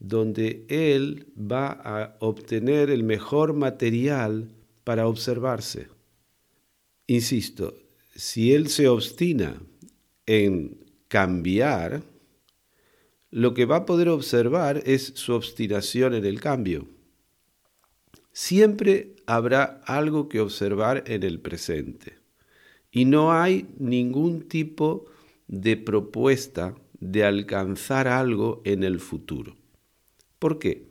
donde 0.00 0.64
él 0.68 1.26
va 1.36 1.68
a 1.72 2.16
obtener 2.20 2.90
el 2.90 3.04
mejor 3.04 3.52
material 3.52 4.48
para 4.82 5.06
observarse. 5.06 5.88
Insisto, 7.06 7.74
si 8.16 8.54
él 8.54 8.68
se 8.68 8.88
obstina 8.88 9.60
en 10.26 10.78
cambiar, 11.08 12.02
lo 13.30 13.52
que 13.52 13.66
va 13.66 13.76
a 13.76 13.86
poder 13.86 14.08
observar 14.08 14.82
es 14.86 15.12
su 15.14 15.34
obstinación 15.34 16.14
en 16.14 16.24
el 16.24 16.40
cambio. 16.40 16.88
Siempre 18.32 19.16
habrá 19.30 19.80
algo 19.86 20.28
que 20.28 20.40
observar 20.40 21.04
en 21.06 21.22
el 21.22 21.38
presente 21.38 22.18
y 22.90 23.04
no 23.04 23.32
hay 23.32 23.68
ningún 23.78 24.48
tipo 24.48 25.06
de 25.46 25.76
propuesta 25.76 26.74
de 26.98 27.22
alcanzar 27.22 28.08
algo 28.08 28.60
en 28.64 28.82
el 28.82 28.98
futuro. 28.98 29.54
¿Por 30.40 30.58
qué? 30.58 30.88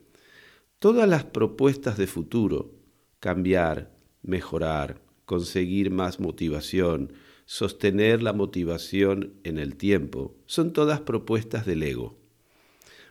Todas 0.79 1.09
las 1.09 1.25
propuestas 1.25 1.97
de 1.97 2.07
futuro, 2.07 2.71
cambiar, 3.19 3.91
mejorar, 4.23 5.01
conseguir 5.25 5.91
más 5.91 6.21
motivación, 6.21 7.11
sostener 7.43 8.23
la 8.23 8.31
motivación 8.31 9.33
en 9.43 9.57
el 9.57 9.75
tiempo, 9.75 10.33
son 10.45 10.71
todas 10.71 11.01
propuestas 11.01 11.65
del 11.65 11.83
ego. 11.83 12.17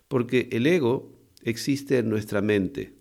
Porque 0.08 0.48
el 0.52 0.66
ego 0.66 1.12
existe 1.42 1.98
en 1.98 2.08
nuestra 2.08 2.40
mente 2.40 2.97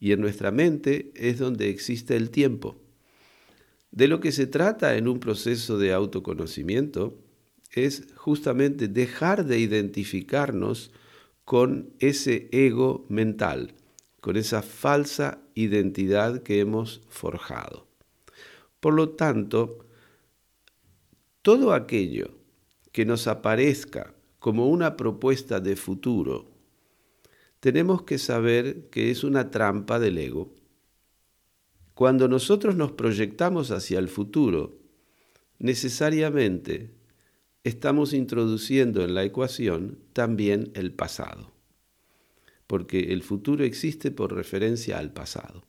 y 0.00 0.12
en 0.12 0.20
nuestra 0.20 0.50
mente 0.50 1.12
es 1.14 1.38
donde 1.38 1.68
existe 1.68 2.16
el 2.16 2.30
tiempo. 2.30 2.76
De 3.92 4.08
lo 4.08 4.18
que 4.20 4.32
se 4.32 4.46
trata 4.46 4.96
en 4.96 5.06
un 5.06 5.20
proceso 5.20 5.78
de 5.78 5.92
autoconocimiento 5.92 7.18
es 7.72 8.08
justamente 8.16 8.88
dejar 8.88 9.44
de 9.44 9.58
identificarnos 9.58 10.90
con 11.44 11.92
ese 11.98 12.48
ego 12.50 13.04
mental, 13.08 13.74
con 14.20 14.36
esa 14.36 14.62
falsa 14.62 15.42
identidad 15.54 16.42
que 16.42 16.60
hemos 16.60 17.02
forjado. 17.08 17.86
Por 18.80 18.94
lo 18.94 19.10
tanto, 19.10 19.84
todo 21.42 21.74
aquello 21.74 22.30
que 22.92 23.04
nos 23.04 23.26
aparezca 23.26 24.14
como 24.38 24.68
una 24.68 24.96
propuesta 24.96 25.60
de 25.60 25.76
futuro 25.76 26.49
tenemos 27.60 28.02
que 28.02 28.18
saber 28.18 28.88
que 28.90 29.10
es 29.10 29.22
una 29.22 29.50
trampa 29.50 29.98
del 29.98 30.18
ego. 30.18 30.54
Cuando 31.94 32.26
nosotros 32.26 32.74
nos 32.76 32.92
proyectamos 32.92 33.70
hacia 33.70 33.98
el 33.98 34.08
futuro, 34.08 34.78
necesariamente 35.58 36.94
estamos 37.62 38.14
introduciendo 38.14 39.04
en 39.04 39.14
la 39.14 39.24
ecuación 39.24 39.98
también 40.14 40.72
el 40.74 40.92
pasado, 40.92 41.52
porque 42.66 43.12
el 43.12 43.22
futuro 43.22 43.64
existe 43.64 44.10
por 44.10 44.34
referencia 44.34 44.98
al 44.98 45.12
pasado. 45.12 45.62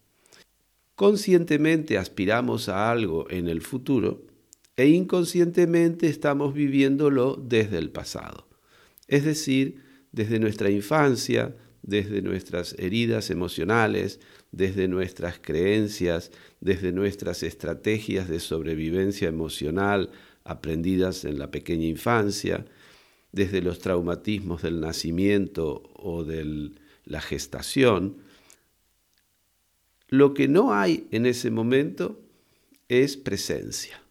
Conscientemente 0.96 1.98
aspiramos 1.98 2.70
a 2.70 2.90
algo 2.90 3.30
en 3.30 3.50
el 3.50 3.62
futuro 3.62 4.26
e 4.78 4.88
inconscientemente 4.88 6.08
estamos 6.08 6.54
viviéndolo 6.54 7.36
desde 7.36 7.78
el 7.78 7.90
pasado, 7.90 8.48
es 9.08 9.26
decir, 9.26 9.84
desde 10.14 10.40
nuestra 10.40 10.70
infancia, 10.70 11.56
desde 11.84 12.22
nuestras 12.22 12.76
heridas 12.78 13.30
emocionales, 13.30 14.20
desde 14.52 14.88
nuestras 14.88 15.40
creencias, 15.40 16.32
desde 16.60 16.92
nuestras 16.92 17.44
estrategias 17.44 18.30
de 18.30 18.40
sobrevivencia 18.40 19.28
emocional 19.28 20.12
aprendidas 20.44 21.26
en 21.26 21.40
la 21.40 21.52
pequeña 21.52 21.86
infancia, 21.86 22.66
desde 23.32 23.62
los 23.62 23.80
traumatismos 23.80 24.62
del 24.62 24.82
nacimiento 24.82 25.84
o 25.96 26.24
de 26.24 26.72
la 27.06 27.22
gestación. 27.22 28.18
Lo 30.10 30.34
que 30.34 30.48
no 30.48 30.74
hay 30.74 31.08
en 31.12 31.26
ese 31.26 31.50
momento 31.52 32.20
es 32.90 33.16
presencia. 33.16 34.02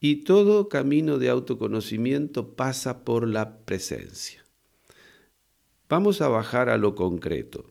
Y 0.00 0.16
todo 0.16 0.68
camino 0.68 1.18
de 1.18 1.28
autoconocimiento 1.28 2.54
pasa 2.54 3.04
por 3.04 3.28
la 3.28 3.58
presencia. 3.58 4.47
Vamos 5.88 6.20
a 6.20 6.28
bajar 6.28 6.68
a 6.68 6.76
lo 6.76 6.94
concreto. 6.94 7.64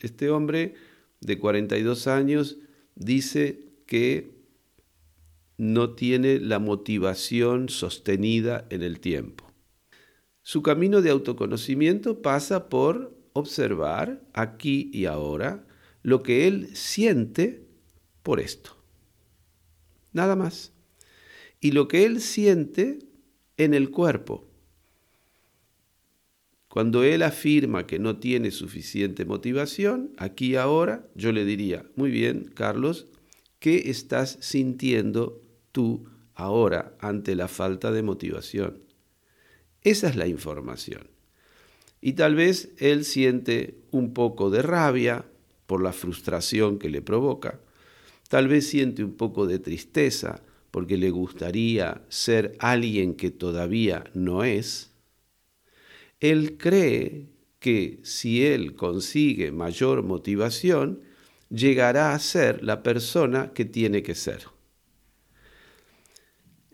Este 0.00 0.30
hombre 0.30 0.74
de 1.20 1.38
42 1.38 2.06
años 2.06 2.58
dice 2.94 3.72
que 3.86 4.36
no 5.58 5.94
tiene 5.94 6.38
la 6.38 6.58
motivación 6.58 7.68
sostenida 7.68 8.66
en 8.70 8.82
el 8.82 9.00
tiempo. 9.00 9.50
Su 10.42 10.62
camino 10.62 11.02
de 11.02 11.10
autoconocimiento 11.10 12.22
pasa 12.22 12.68
por 12.68 13.16
observar 13.32 14.22
aquí 14.32 14.90
y 14.92 15.06
ahora 15.06 15.66
lo 16.02 16.22
que 16.22 16.46
él 16.46 16.68
siente 16.76 17.66
por 18.22 18.38
esto. 18.38 18.76
Nada 20.12 20.36
más. 20.36 20.72
Y 21.60 21.72
lo 21.72 21.88
que 21.88 22.04
él 22.04 22.20
siente 22.20 23.00
en 23.56 23.74
el 23.74 23.90
cuerpo. 23.90 24.45
Cuando 26.76 27.04
él 27.04 27.22
afirma 27.22 27.86
que 27.86 27.98
no 27.98 28.18
tiene 28.18 28.50
suficiente 28.50 29.24
motivación, 29.24 30.10
aquí 30.18 30.56
ahora, 30.56 31.08
yo 31.14 31.32
le 31.32 31.46
diría, 31.46 31.86
muy 31.96 32.10
bien, 32.10 32.52
Carlos, 32.52 33.06
¿qué 33.60 33.88
estás 33.88 34.36
sintiendo 34.42 35.40
tú 35.72 36.04
ahora 36.34 36.94
ante 37.00 37.34
la 37.34 37.48
falta 37.48 37.92
de 37.92 38.02
motivación? 38.02 38.82
Esa 39.80 40.10
es 40.10 40.16
la 40.16 40.26
información. 40.26 41.08
Y 42.02 42.12
tal 42.12 42.34
vez 42.34 42.74
él 42.76 43.06
siente 43.06 43.78
un 43.90 44.12
poco 44.12 44.50
de 44.50 44.60
rabia 44.60 45.24
por 45.66 45.82
la 45.82 45.94
frustración 45.94 46.78
que 46.78 46.90
le 46.90 47.00
provoca, 47.00 47.58
tal 48.28 48.48
vez 48.48 48.68
siente 48.68 49.02
un 49.02 49.14
poco 49.14 49.46
de 49.46 49.60
tristeza 49.60 50.42
porque 50.70 50.98
le 50.98 51.08
gustaría 51.08 52.02
ser 52.10 52.54
alguien 52.58 53.14
que 53.14 53.30
todavía 53.30 54.04
no 54.12 54.44
es, 54.44 54.92
él 56.20 56.56
cree 56.58 57.28
que 57.58 58.00
si 58.02 58.44
él 58.44 58.74
consigue 58.74 59.52
mayor 59.52 60.02
motivación, 60.02 61.00
llegará 61.50 62.14
a 62.14 62.18
ser 62.18 62.62
la 62.62 62.82
persona 62.82 63.52
que 63.52 63.64
tiene 63.64 64.02
que 64.02 64.14
ser. 64.14 64.44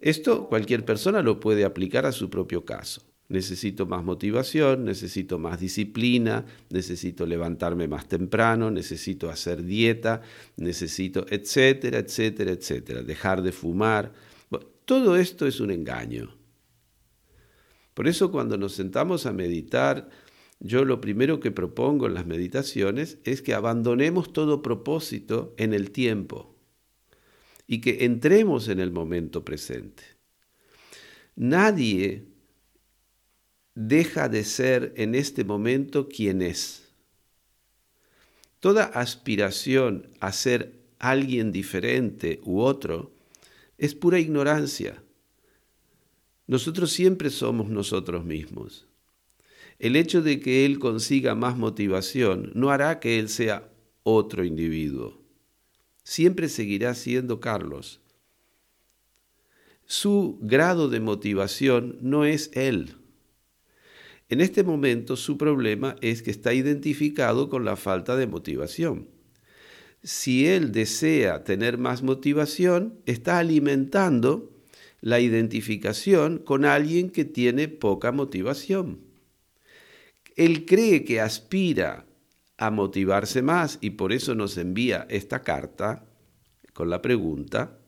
Esto 0.01 0.49
cualquier 0.49 0.85
persona 0.85 1.23
lo 1.23 1.39
puede 1.39 1.65
aplicar 1.65 2.07
a 2.07 2.13
su 2.13 2.29
propio 2.29 2.65
caso. 2.65 3.03
Necesito 3.29 3.87
más 3.87 4.05
motivación, 4.05 4.85
necesito 4.85 5.39
más 5.39 5.61
disciplina, 5.61 6.45
necesito 6.69 7.25
levantarme 7.25 7.89
más 7.89 8.09
temprano, 8.09 8.71
necesito 8.71 9.31
hacer 9.31 9.63
dieta, 9.63 10.21
necesito, 10.57 11.25
etcétera, 11.31 12.01
etcétera, 12.01 12.51
etcétera, 12.51 13.03
dejar 13.03 13.43
de 13.43 13.53
fumar. 13.53 14.13
todo 14.85 15.17
esto 15.17 15.47
es 15.47 15.61
un 15.61 15.71
engaño. 15.71 16.42
Por 17.95 18.09
eso 18.09 18.31
cuando 18.31 18.57
nos 18.57 18.75
sentamos 18.75 19.27
a 19.27 19.33
meditar, 19.33 20.09
yo 20.61 20.85
lo 20.85 21.01
primero 21.01 21.41
que 21.41 21.51
propongo 21.51 22.07
en 22.07 22.15
las 22.15 22.27
meditaciones 22.27 23.19
es 23.25 23.43
que 23.43 23.55
abandonemos 23.55 24.33
todo 24.33 24.63
propósito 24.63 25.55
en 25.57 25.75
el 25.75 25.91
tiempo 25.91 26.57
y 27.67 27.81
que 27.81 28.05
entremos 28.05 28.69
en 28.69 28.81
el 28.81 28.93
momento 28.93 29.45
presente. 29.45 30.03
Nadie 31.35 32.27
deja 33.75 34.29
de 34.29 34.45
ser 34.45 34.93
en 34.97 35.15
este 35.15 35.45
momento 35.45 36.09
quien 36.09 36.43
es. 36.43 36.93
Toda 38.61 38.85
aspiración 38.85 40.13
a 40.21 40.33
ser 40.33 40.81
alguien 40.99 41.51
diferente 41.51 42.41
u 42.45 42.61
otro 42.61 43.13
es 43.79 43.95
pura 43.95 44.21
ignorancia. 44.21 45.02
Nosotros 46.47 46.93
siempre 46.93 47.31
somos 47.31 47.69
nosotros 47.69 48.25
mismos. 48.25 48.89
El 49.79 49.97
hecho 49.97 50.23
de 50.23 50.41
que 50.41 50.65
Él 50.65 50.79
consiga 50.79 51.35
más 51.35 51.57
motivación 51.57 52.53
no 52.55 52.71
hará 52.71 53.01
que 53.01 53.19
Él 53.19 53.29
sea 53.29 53.69
otro 54.03 54.45
individuo. 54.45 55.21
Siempre 56.05 56.49
seguirá 56.49 56.95
siendo 56.95 57.41
Carlos. 57.41 58.01
Su 59.87 60.39
grado 60.41 60.89
de 60.89 61.01
motivación 61.01 61.99
no 62.01 62.25
es 62.25 62.51
Él. 62.55 62.97
En 64.29 64.41
este 64.41 64.63
momento 64.63 65.17
su 65.17 65.37
problema 65.37 65.97
es 66.01 66.23
que 66.23 66.31
está 66.31 66.55
identificado 66.55 67.49
con 67.49 67.65
la 67.65 67.77
falta 67.77 68.17
de 68.17 68.27
motivación. 68.27 69.09
Si 70.03 70.47
Él 70.47 70.73
desea 70.73 71.45
tener 71.45 71.79
más 71.79 72.03
motivación, 72.03 73.01
está 73.07 73.39
alimentando 73.39 74.52
la 75.03 75.19
identificación 75.21 76.39
con 76.39 76.65
alguien 76.65 77.11
que 77.11 77.25
tiene 77.25 77.69
poca 77.69 78.13
motivación. 78.13 79.01
Él 80.37 80.65
cree 80.65 81.05
que 81.05 81.21
aspira 81.21 82.07
a 82.57 82.71
motivarse 82.71 83.43
más 83.43 83.79
y 83.81 83.91
por 83.91 84.13
eso 84.13 84.35
nos 84.37 84.57
envía 84.57 85.07
esta 85.11 85.43
carta 85.43 86.07
con 86.73 86.89
la 86.89 87.03
pregunta, 87.03 87.81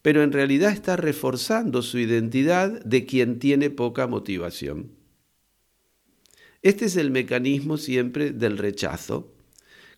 pero 0.00 0.22
en 0.22 0.32
realidad 0.32 0.72
está 0.72 0.96
reforzando 0.96 1.82
su 1.82 1.98
identidad 1.98 2.82
de 2.84 3.04
quien 3.04 3.38
tiene 3.38 3.68
poca 3.68 4.06
motivación. 4.06 4.96
Este 6.62 6.86
es 6.86 6.96
el 6.96 7.10
mecanismo 7.10 7.76
siempre 7.76 8.30
del 8.30 8.56
rechazo. 8.56 9.34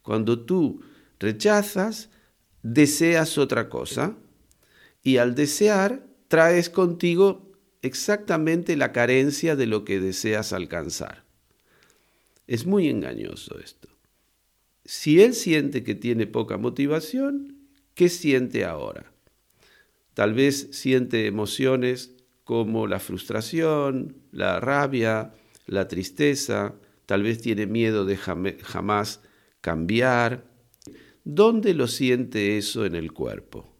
Cuando 0.03 0.45
tú 0.45 0.83
rechazas, 1.21 2.11
deseas 2.63 3.39
otra 3.39 3.69
cosa 3.69 4.19
y 5.05 5.19
al 5.19 5.37
desear 5.37 6.08
traes 6.29 6.71
contigo 6.71 7.53
exactamente 7.83 8.77
la 8.77 8.93
carencia 8.93 9.57
de 9.57 9.67
lo 9.67 9.85
que 9.85 10.01
deseas 10.01 10.53
alcanzar. 10.53 11.25
Es 12.47 12.67
muy 12.67 12.89
engañoso 12.89 13.59
esto. 13.59 13.89
Si 14.85 15.21
él 15.21 15.35
siente 15.35 15.85
que 15.85 15.95
tiene 15.95 16.27
poca 16.27 16.57
motivación, 16.57 17.69
¿qué 17.95 18.09
siente 18.09 18.65
ahora? 18.65 19.13
Tal 20.15 20.35
vez 20.35 20.69
siente 20.73 21.27
emociones 21.27 22.15
como 22.45 22.87
la 22.87 22.99
frustración, 22.99 24.17
la 24.33 24.61
rabia, 24.61 25.35
la 25.67 25.87
tristeza, 25.89 26.75
tal 27.05 27.23
vez 27.23 27.41
tiene 27.43 27.67
miedo 27.67 28.07
de 28.07 28.17
jamás 28.17 29.21
cambiar. 29.61 30.45
¿Dónde 31.25 31.75
lo 31.75 31.87
siente 31.87 32.57
eso 32.57 32.87
en 32.87 32.95
el 32.95 33.13
cuerpo? 33.13 33.78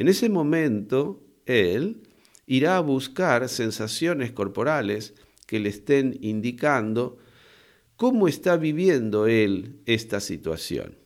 En 0.00 0.08
ese 0.08 0.30
momento, 0.30 1.22
él 1.44 2.08
irá 2.46 2.78
a 2.78 2.80
buscar 2.80 3.46
sensaciones 3.50 4.32
corporales 4.32 5.12
que 5.46 5.60
le 5.60 5.68
estén 5.68 6.16
indicando 6.22 7.18
cómo 7.96 8.26
está 8.26 8.56
viviendo 8.56 9.26
él 9.26 9.82
esta 9.84 10.20
situación 10.20 10.96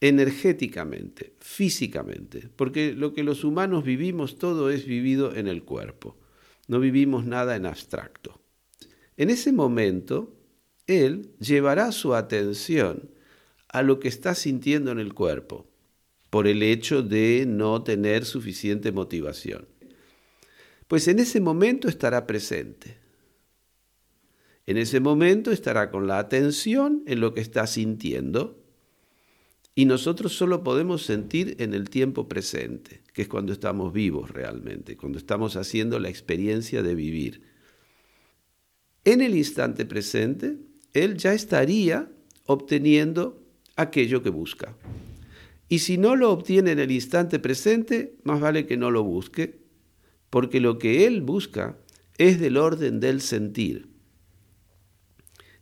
energéticamente, 0.00 1.34
físicamente, 1.40 2.48
porque 2.54 2.92
lo 2.92 3.12
que 3.12 3.24
los 3.24 3.42
humanos 3.42 3.82
vivimos 3.82 4.38
todo 4.38 4.70
es 4.70 4.86
vivido 4.86 5.34
en 5.34 5.48
el 5.48 5.64
cuerpo, 5.64 6.16
no 6.68 6.78
vivimos 6.78 7.26
nada 7.26 7.56
en 7.56 7.66
abstracto. 7.66 8.40
En 9.16 9.30
ese 9.30 9.50
momento, 9.50 10.38
él 10.86 11.32
llevará 11.40 11.90
su 11.90 12.14
atención 12.14 13.10
a 13.66 13.82
lo 13.82 13.98
que 13.98 14.06
está 14.06 14.36
sintiendo 14.36 14.92
en 14.92 15.00
el 15.00 15.12
cuerpo, 15.12 15.69
por 16.30 16.46
el 16.46 16.62
hecho 16.62 17.02
de 17.02 17.44
no 17.46 17.82
tener 17.82 18.24
suficiente 18.24 18.92
motivación. 18.92 19.66
Pues 20.88 21.06
en 21.08 21.18
ese 21.18 21.40
momento 21.40 21.88
estará 21.88 22.26
presente. 22.26 22.96
En 24.66 24.76
ese 24.76 25.00
momento 25.00 25.50
estará 25.50 25.90
con 25.90 26.06
la 26.06 26.18
atención 26.18 27.02
en 27.06 27.20
lo 27.20 27.34
que 27.34 27.40
está 27.40 27.66
sintiendo 27.66 28.60
y 29.74 29.84
nosotros 29.84 30.32
solo 30.32 30.62
podemos 30.62 31.02
sentir 31.02 31.56
en 31.58 31.74
el 31.74 31.90
tiempo 31.90 32.28
presente, 32.28 33.02
que 33.12 33.22
es 33.22 33.28
cuando 33.28 33.52
estamos 33.52 33.92
vivos 33.92 34.30
realmente, 34.30 34.96
cuando 34.96 35.18
estamos 35.18 35.56
haciendo 35.56 35.98
la 35.98 36.08
experiencia 36.08 36.82
de 36.82 36.94
vivir. 36.94 37.42
En 39.04 39.22
el 39.22 39.36
instante 39.36 39.86
presente, 39.86 40.58
él 40.92 41.16
ya 41.16 41.32
estaría 41.32 42.10
obteniendo 42.46 43.42
aquello 43.76 44.22
que 44.22 44.30
busca. 44.30 44.76
Y 45.72 45.78
si 45.78 45.98
no 45.98 46.16
lo 46.16 46.32
obtiene 46.32 46.72
en 46.72 46.80
el 46.80 46.90
instante 46.90 47.38
presente, 47.38 48.16
más 48.24 48.40
vale 48.40 48.66
que 48.66 48.76
no 48.76 48.90
lo 48.90 49.04
busque, 49.04 49.60
porque 50.28 50.58
lo 50.58 50.78
que 50.78 51.06
él 51.06 51.20
busca 51.20 51.78
es 52.18 52.40
del 52.40 52.56
orden 52.56 52.98
del 52.98 53.20
sentir. 53.20 53.88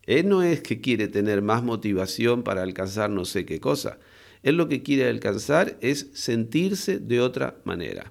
Él 0.04 0.30
no 0.30 0.42
es 0.42 0.62
que 0.62 0.80
quiere 0.80 1.08
tener 1.08 1.42
más 1.42 1.62
motivación 1.62 2.42
para 2.42 2.62
alcanzar 2.62 3.10
no 3.10 3.26
sé 3.26 3.44
qué 3.44 3.60
cosa. 3.60 3.98
Él 4.42 4.56
lo 4.56 4.66
que 4.66 4.82
quiere 4.82 5.10
alcanzar 5.10 5.76
es 5.82 6.08
sentirse 6.14 7.00
de 7.00 7.20
otra 7.20 7.60
manera. 7.64 8.10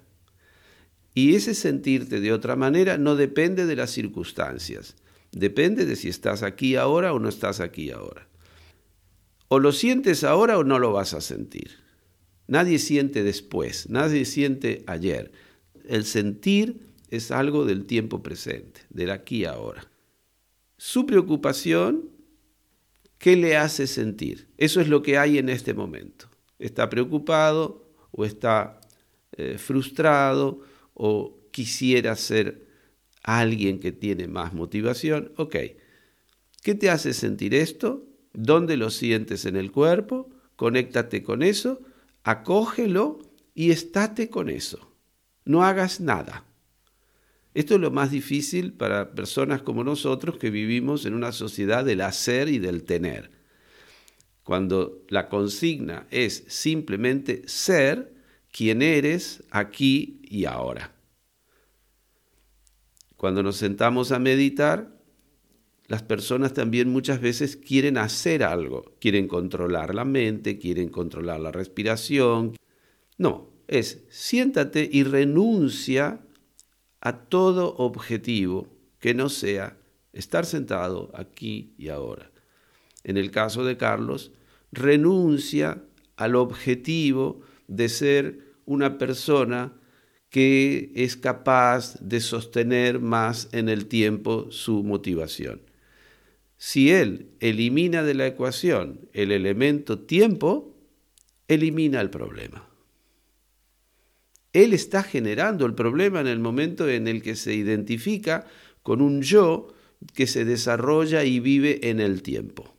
Y 1.16 1.34
ese 1.34 1.56
sentirte 1.56 2.22
de 2.22 2.32
otra 2.32 2.56
manera 2.56 3.00
no 3.00 3.16
depende 3.16 3.66
de 3.66 3.76
las 3.76 3.90
circunstancias. 3.90 4.96
Depende 5.32 5.88
de 5.88 5.96
si 5.96 6.10
estás 6.10 6.44
aquí 6.44 6.76
ahora 6.76 7.12
o 7.12 7.18
no 7.18 7.28
estás 7.28 7.60
aquí 7.60 7.90
ahora. 7.90 8.28
O 9.48 9.58
lo 9.58 9.72
sientes 9.72 10.24
ahora 10.24 10.60
o 10.60 10.64
no 10.64 10.78
lo 10.78 10.92
vas 10.92 11.16
a 11.16 11.22
sentir. 11.22 11.87
Nadie 12.48 12.80
siente 12.80 13.24
después, 13.24 13.90
nadie 13.90 14.26
siente 14.26 14.84
ayer. 14.88 15.32
El 15.86 16.06
sentir 16.06 16.82
es 17.10 17.32
algo 17.32 17.66
del 17.66 17.86
tiempo 17.86 18.24
presente, 18.24 18.82
del 18.90 19.12
aquí 19.12 19.46
ahora. 19.46 19.90
Su 20.78 21.06
preocupación, 21.06 22.10
¿qué 23.18 23.36
le 23.36 23.58
hace 23.58 23.88
sentir? 23.88 24.48
Eso 24.58 24.80
es 24.80 24.88
lo 24.88 25.02
que 25.02 25.18
hay 25.18 25.38
en 25.38 25.50
este 25.50 25.74
momento. 25.74 26.30
Está 26.60 26.90
preocupado 26.90 27.92
o 28.12 28.26
está 28.26 28.80
eh, 29.34 29.58
frustrado 29.58 30.62
o 30.94 31.38
quisiera 31.52 32.16
ser 32.16 32.68
alguien 33.24 33.80
que 33.80 33.92
tiene 33.92 34.28
más 34.28 34.54
motivación. 34.54 35.34
Ok, 35.38 35.56
¿qué 36.64 36.76
te 36.76 36.90
hace 36.90 37.14
sentir 37.14 37.54
esto? 37.54 38.06
¿Dónde 38.34 38.78
lo 38.78 38.90
sientes 38.90 39.46
en 39.46 39.56
el 39.56 39.72
cuerpo? 39.72 40.30
Conéctate 40.56 41.24
con 41.24 41.44
eso, 41.44 41.82
acógelo 42.28 43.20
y 43.56 43.72
estate 43.72 44.30
con 44.30 44.50
eso. 44.50 44.92
No 45.46 45.64
hagas 45.64 46.02
nada. 46.02 46.44
Esto 47.54 47.76
es 47.76 47.80
lo 47.80 47.90
más 47.90 48.12
difícil 48.12 48.74
para 48.74 49.16
personas 49.16 49.62
como 49.62 49.86
nosotros 49.86 50.38
que 50.38 50.50
vivimos 50.50 51.06
en 51.06 51.14
una 51.14 51.32
sociedad 51.32 51.86
del 51.86 52.02
hacer 52.02 52.50
y 52.50 52.60
del 52.60 52.84
tener. 52.84 53.32
Cuando 54.44 55.06
la 55.08 55.30
consigna 55.30 56.06
es 56.12 56.44
simplemente 56.50 57.48
ser 57.48 58.14
quien 58.52 58.82
eres 58.82 59.44
aquí 59.50 60.20
y 60.24 60.44
ahora. 60.44 60.94
Cuando 63.16 63.42
nos 63.42 63.56
sentamos 63.56 64.12
a 64.12 64.20
meditar, 64.20 64.97
las 65.88 66.04
personas 66.04 66.54
también 66.54 66.90
muchas 66.90 67.22
veces 67.22 67.56
quieren 67.56 67.98
hacer 67.98 68.44
algo, 68.44 68.94
quieren 69.00 69.28
controlar 69.28 69.96
la 69.96 70.04
mente, 70.04 70.60
quieren 70.60 70.90
controlar 70.90 71.40
la 71.40 71.52
respiración. 71.52 72.56
No, 73.18 73.50
es 73.68 74.04
siéntate 74.10 74.90
y 74.92 75.04
renuncia 75.04 76.22
a 77.00 77.20
todo 77.20 77.76
objetivo 77.78 78.68
que 79.00 79.14
no 79.14 79.30
sea 79.30 79.78
estar 80.12 80.46
sentado 80.46 81.10
aquí 81.14 81.74
y 81.78 81.88
ahora. 81.88 82.32
En 83.06 83.16
el 83.16 83.32
caso 83.32 83.64
de 83.64 83.78
Carlos, 83.78 84.32
renuncia 84.74 85.84
al 86.18 86.36
objetivo 86.36 87.42
de 87.68 87.88
ser 87.88 88.56
una 88.66 88.98
persona 88.98 89.74
que 90.30 90.92
es 90.96 91.16
capaz 91.16 91.98
de 92.02 92.20
sostener 92.20 93.00
más 93.00 93.48
en 93.54 93.70
el 93.70 93.86
tiempo 93.86 94.48
su 94.52 94.84
motivación. 94.84 95.67
Si 96.58 96.92
él 96.92 97.30
elimina 97.40 98.04
de 98.04 98.16
la 98.16 98.28
ecuación 98.28 99.10
el 99.14 99.32
elemento 99.32 100.00
tiempo, 100.00 100.76
elimina 101.48 102.02
el 102.02 102.10
problema. 102.10 102.68
Él 104.54 104.74
está 104.74 105.04
generando 105.04 105.66
el 105.66 105.76
problema 105.76 106.20
en 106.20 106.28
el 106.28 106.40
momento 106.40 106.90
en 106.90 107.08
el 107.08 107.22
que 107.22 107.36
se 107.36 107.54
identifica 107.54 108.48
con 108.82 109.02
un 109.02 109.22
yo 109.22 109.74
que 110.14 110.26
se 110.26 110.46
desarrolla 110.46 111.24
y 111.24 111.40
vive 111.40 111.90
en 111.90 112.00
el 112.00 112.24
tiempo. 112.24 112.74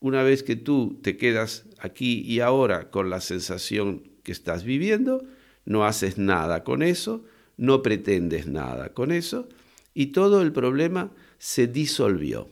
Una 0.00 0.22
vez 0.22 0.42
que 0.42 0.56
tú 0.56 0.98
te 1.02 1.16
quedas 1.16 1.66
aquí 1.78 2.20
y 2.20 2.40
ahora 2.40 2.90
con 2.90 3.10
la 3.10 3.20
sensación 3.20 4.02
que 4.22 4.32
estás 4.32 4.64
viviendo, 4.64 5.24
no 5.64 5.84
haces 5.84 6.16
nada 6.16 6.64
con 6.64 6.82
eso, 6.82 7.24
no 7.56 7.82
pretendes 7.82 8.46
nada 8.46 8.94
con 8.94 9.12
eso, 9.12 9.48
y 9.94 10.06
todo 10.06 10.42
el 10.42 10.52
problema 10.52 11.10
se 11.38 11.66
disolvió. 11.66 12.50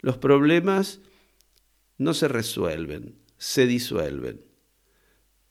Los 0.00 0.18
problemas 0.18 1.00
no 1.98 2.14
se 2.14 2.28
resuelven, 2.28 3.14
se 3.38 3.66
disuelven, 3.66 4.40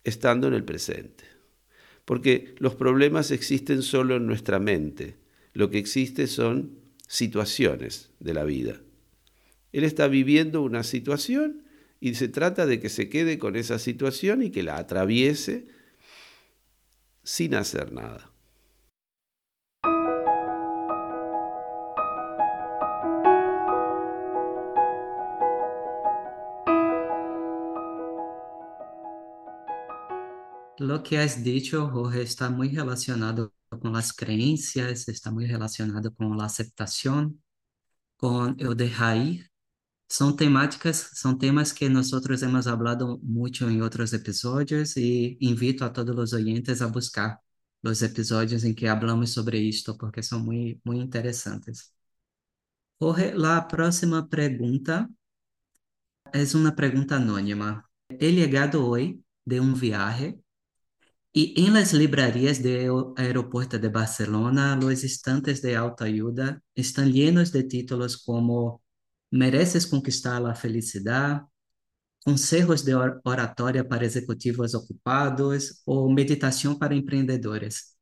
estando 0.03 0.47
en 0.47 0.53
el 0.53 0.63
presente. 0.63 1.23
Porque 2.05 2.53
los 2.57 2.75
problemas 2.75 3.31
existen 3.31 3.81
solo 3.81 4.17
en 4.17 4.27
nuestra 4.27 4.59
mente. 4.59 5.15
Lo 5.53 5.69
que 5.69 5.77
existe 5.77 6.27
son 6.27 6.77
situaciones 7.07 8.11
de 8.19 8.33
la 8.33 8.43
vida. 8.43 8.81
Él 9.71 9.83
está 9.83 10.07
viviendo 10.07 10.61
una 10.61 10.83
situación 10.83 11.63
y 11.99 12.15
se 12.15 12.27
trata 12.27 12.65
de 12.65 12.79
que 12.79 12.89
se 12.89 13.07
quede 13.09 13.39
con 13.39 13.55
esa 13.55 13.79
situación 13.79 14.43
y 14.43 14.51
que 14.51 14.63
la 14.63 14.77
atraviese 14.77 15.67
sin 17.23 17.55
hacer 17.55 17.93
nada. 17.93 18.32
Lo 30.83 31.01
que 31.01 31.17
has 31.17 31.41
dicho, 31.43 31.89
Jorge, 31.89 32.21
está 32.23 32.49
muy 32.49 32.69
relacionado 32.75 33.53
con 33.69 33.93
las 33.93 34.11
creencias, 34.13 35.07
está 35.07 35.31
muy 35.31 35.47
relacionado 35.47 36.13
con 36.13 36.37
la 36.37 36.45
aceptación, 36.45 37.41
con 38.17 38.55
el 38.59 38.75
dejar 38.77 39.17
ir. 39.17 39.51
Son 40.09 40.35
temáticas, 40.37 41.11
son 41.15 41.39
temas 41.39 41.73
que 41.73 41.89
nosotros 41.89 42.43
hemos 42.43 42.67
hablado 42.67 43.19
mucho 43.23 43.69
en 43.69 43.81
otros 43.81 44.13
episodios 44.13 44.97
y 44.97 45.37
invito 45.41 45.85
a 45.85 45.93
todos 45.93 46.15
los 46.15 46.33
oyentes 46.33 46.81
a 46.81 46.87
buscar 46.87 47.39
los 47.81 48.01
episodios 48.01 48.63
en 48.65 48.75
que 48.75 48.89
hablamos 48.89 49.31
sobre 49.31 49.67
esto 49.69 49.97
porque 49.97 50.23
son 50.23 50.45
muy, 50.45 50.81
muy 50.83 50.99
interesantes. 50.99 51.93
Jorge, 52.99 53.33
la 53.35 53.67
próxima 53.67 54.27
pregunta 54.29 55.09
es 56.33 56.55
una 56.55 56.75
pregunta 56.75 57.15
anónima. 57.17 57.89
He 58.09 58.31
llegado 58.33 58.85
hoy 58.85 59.23
de 59.45 59.59
un 59.59 59.79
viaje 59.79 60.42
Y 61.35 61.65
en 61.65 61.73
las 61.73 61.93
librerías 61.93 62.61
del 62.61 62.91
aeropuerto 63.17 63.79
de 63.79 63.89
Barcelona, 63.89 64.75
los 64.75 65.03
estantes 65.03 65.63
de 65.63 65.75
autoayuda 65.75 66.61
están 66.75 67.11
llenos 67.11 67.51
de 67.51 67.63
títulos 67.63 68.23
como 68.23 68.83
Mereces 69.31 69.87
conquistar 69.87 70.41
la 70.41 70.55
felicidad, 70.55 71.41
Consejos 72.23 72.85
de 72.85 72.95
oratoria 72.95 73.87
para 73.87 74.05
ejecutivos 74.05 74.75
ocupados 74.75 75.81
o 75.85 76.09
Meditación 76.09 76.77
para 76.79 76.95
empreendedores. 76.95 77.97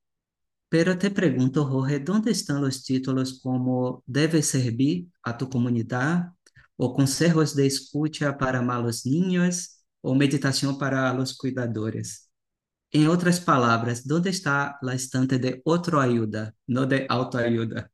Pero 0.69 0.97
te 0.97 1.09
pregunto, 1.11 1.65
Jorge, 1.65 1.99
¿dónde 1.99 2.31
están 2.31 2.61
los 2.61 2.83
títulos 2.83 3.39
como 3.41 4.03
Debes 4.05 4.47
servir 4.47 5.07
a 5.23 5.37
tu 5.37 5.49
comunidad 5.49 6.33
o 6.77 6.93
Consejos 6.93 7.55
de 7.55 7.67
escucha 7.67 8.37
para 8.37 8.61
malos 8.61 9.05
niños 9.05 9.83
o 10.01 10.15
Meditación 10.15 10.77
para 10.77 11.13
los 11.13 11.37
cuidadores? 11.37 12.30
Em 12.93 13.07
outras 13.07 13.39
palavras, 13.39 14.03
onde 14.11 14.29
está 14.29 14.77
a 14.83 14.95
estante 14.95 15.37
de 15.37 15.61
autoajuda, 15.65 16.53
não 16.67 16.85
de 16.85 17.05
autoajuda? 17.09 17.89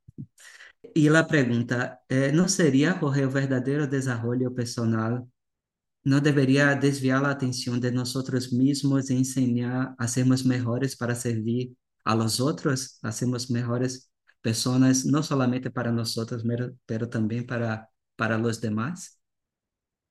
E 0.94 1.08
a 1.08 1.24
pergunta, 1.24 1.98
eh, 2.08 2.32
¿no 2.32 2.48
seria 2.48 2.98
Jorge, 2.98 3.24
o 3.24 3.30
verdadeiro 3.30 3.86
desenvolvimento 3.86 4.54
personal? 4.54 5.28
Não 6.04 6.20
deveria 6.20 6.74
desviar 6.74 7.24
a 7.24 7.30
atenção 7.32 7.78
de 7.78 7.90
nós 7.90 8.12
mesmos 8.52 9.10
e 9.10 9.14
ensinar 9.14 9.94
a 9.98 10.08
sermos 10.08 10.42
melhores 10.42 10.94
para 10.96 11.14
servir 11.14 11.72
a 12.04 12.14
los 12.14 12.40
outros, 12.40 12.98
a 13.02 13.12
sermos 13.12 13.48
melhores 13.48 14.08
pessoas, 14.42 15.04
não 15.04 15.22
somente 15.22 15.70
para 15.70 15.92
nós, 15.92 16.14
mas 16.44 17.08
também 17.10 17.44
para, 17.46 17.86
para 18.16 18.38
os 18.38 18.58
demais? 18.58 19.18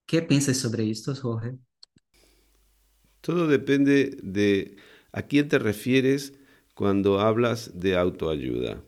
que 0.08 0.22
pensas 0.22 0.58
sobre 0.58 0.84
isto, 0.86 1.14
Jorge? 1.14 1.60
Todo 3.28 3.48
depende 3.48 4.18
de 4.24 4.78
a 5.12 5.24
quién 5.24 5.50
te 5.50 5.60
refieres 5.60 6.32
cuando 6.74 7.20
hablas 7.20 7.78
de 7.78 7.98
autoayuda. 7.98 8.82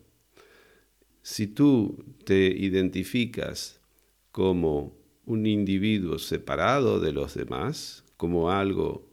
si 1.21 1.45
tú 1.45 2.05
te 2.23 2.47
identificas 2.47 3.81
como 4.31 4.95
un 5.25 5.45
individuo 5.45 6.19
separado 6.19 7.01
de 7.01 7.11
los 7.11 7.33
demás, 7.33 8.05
como 8.15 8.49
algo 8.49 9.05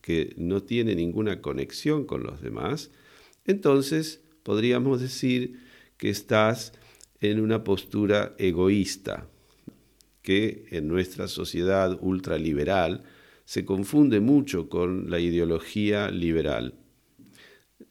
que 0.00 0.34
no 0.36 0.62
tiene 0.62 0.94
ninguna 0.94 1.42
conexión 1.42 2.04
con 2.04 2.22
los 2.22 2.40
demás, 2.40 2.92
entonces 3.46 4.20
podríamos 4.44 5.00
decir 5.00 5.58
que 5.96 6.10
estás 6.10 6.74
en 7.20 7.40
una 7.40 7.64
postura 7.64 8.36
egoísta, 8.38 9.26
que 10.22 10.66
en 10.70 10.86
nuestra 10.86 11.26
sociedad 11.26 11.98
ultraliberal 12.00 13.02
se 13.44 13.64
confunde 13.64 14.20
mucho 14.20 14.68
con 14.68 15.10
la 15.10 15.18
ideología 15.18 16.10
liberal. 16.10 16.74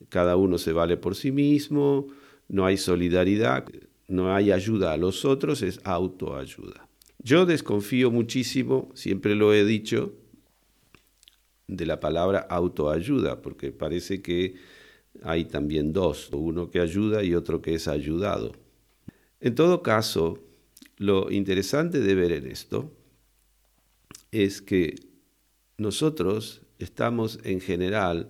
Cada 0.10 0.36
uno 0.36 0.58
se 0.58 0.74
vale 0.74 0.98
por 0.98 1.16
sí 1.16 1.32
mismo, 1.32 2.08
no 2.48 2.66
hay 2.66 2.78
solidaridad, 2.78 3.66
no 4.08 4.34
hay 4.34 4.52
ayuda 4.52 4.94
a 4.94 4.98
los 4.98 5.26
otros, 5.26 5.62
es 5.62 5.80
autoayuda. 5.84 6.88
Yo 7.20 7.46
desconfío 7.46 8.12
muchísimo, 8.12 8.92
siempre 8.94 9.36
lo 9.36 9.54
he 9.54 9.64
dicho, 9.64 10.14
de 11.68 11.86
la 11.86 12.00
palabra 12.00 12.40
autoayuda, 12.40 13.42
porque 13.42 13.72
parece 13.72 14.22
que 14.22 14.56
hay 15.22 15.46
también 15.46 15.94
dos, 15.94 16.30
uno 16.32 16.70
que 16.70 16.80
ayuda 16.80 17.24
y 17.24 17.34
otro 17.36 17.62
que 17.62 17.76
es 17.76 17.88
ayudado. 17.88 18.54
En 19.40 19.56
todo 19.56 19.82
caso, 19.82 20.40
lo 20.98 21.32
interesante 21.32 22.00
de 22.00 22.16
ver 22.16 22.32
en 22.34 22.48
esto 22.48 22.92
es 24.32 24.62
que 24.62 24.96
nosotros 25.78 26.62
estamos 26.80 27.40
en 27.44 27.60
general 27.60 28.30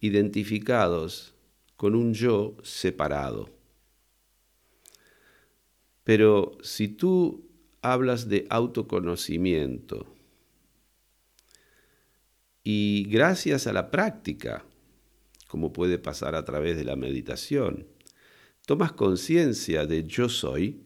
identificados 0.00 1.34
con 1.76 1.94
un 1.94 2.14
yo 2.14 2.56
separado. 2.62 3.50
Pero 6.04 6.58
si 6.62 6.88
tú 6.88 7.48
hablas 7.82 8.28
de 8.28 8.46
autoconocimiento 8.50 10.06
y 12.62 13.04
gracias 13.08 13.66
a 13.66 13.72
la 13.72 13.90
práctica, 13.90 14.64
como 15.48 15.72
puede 15.72 15.98
pasar 15.98 16.34
a 16.34 16.44
través 16.44 16.76
de 16.76 16.84
la 16.84 16.96
meditación, 16.96 17.86
tomas 18.66 18.92
conciencia 18.92 19.86
de 19.86 20.06
yo 20.06 20.28
soy, 20.28 20.82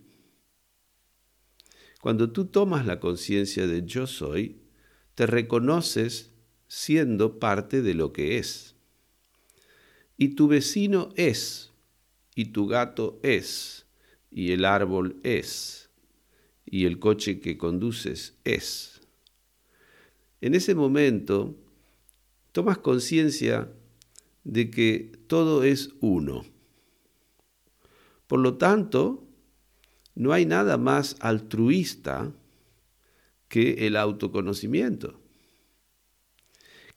cuando 2.00 2.30
tú 2.30 2.46
tomas 2.46 2.86
la 2.86 3.00
conciencia 3.00 3.66
de 3.66 3.84
yo 3.84 4.06
soy, 4.06 4.63
te 5.14 5.26
reconoces 5.26 6.30
siendo 6.68 7.38
parte 7.38 7.82
de 7.82 7.94
lo 7.94 8.12
que 8.12 8.38
es. 8.38 8.74
Y 10.16 10.30
tu 10.30 10.48
vecino 10.48 11.10
es, 11.16 11.72
y 12.34 12.46
tu 12.46 12.66
gato 12.66 13.20
es, 13.22 13.86
y 14.30 14.52
el 14.52 14.64
árbol 14.64 15.20
es, 15.22 15.90
y 16.64 16.86
el 16.86 16.98
coche 16.98 17.40
que 17.40 17.56
conduces 17.56 18.36
es. 18.44 19.00
En 20.40 20.54
ese 20.54 20.74
momento, 20.74 21.56
tomas 22.52 22.78
conciencia 22.78 23.70
de 24.44 24.70
que 24.70 25.12
todo 25.26 25.64
es 25.64 25.90
uno. 26.00 26.44
Por 28.26 28.40
lo 28.40 28.56
tanto, 28.56 29.26
no 30.14 30.32
hay 30.32 30.46
nada 30.46 30.76
más 30.76 31.16
altruista 31.20 32.32
que 33.54 33.86
el 33.86 33.96
autoconocimiento, 33.96 35.20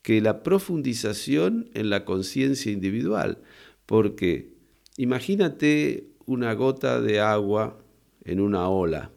que 0.01 0.21
la 0.21 0.41
profundización 0.41 1.69
en 1.75 1.91
la 1.91 2.03
conciencia 2.03 2.71
individual, 2.71 3.43
porque 3.85 4.55
imagínate 4.97 6.07
una 6.25 6.55
gota 6.55 6.99
de 6.99 7.19
agua 7.19 7.79
en 8.23 8.39
una 8.39 8.69
ola, 8.69 9.11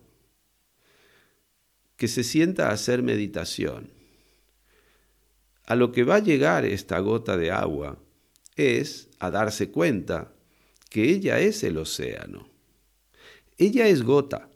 que 1.96 2.08
se 2.08 2.24
sienta 2.24 2.68
a 2.68 2.72
hacer 2.72 3.02
meditación. 3.02 3.88
A 5.64 5.76
lo 5.76 5.92
que 5.92 6.04
va 6.04 6.16
a 6.16 6.22
llegar 6.22 6.66
esta 6.66 6.98
gota 6.98 7.38
de 7.38 7.52
agua 7.52 7.98
es 8.54 9.08
a 9.18 9.30
darse 9.30 9.70
cuenta 9.70 10.34
que 10.90 11.04
ella 11.04 11.40
es 11.40 11.64
el 11.64 11.78
océano. 11.78 12.50
Ella 13.56 13.88
es 13.88 14.02
gota, 14.02 14.50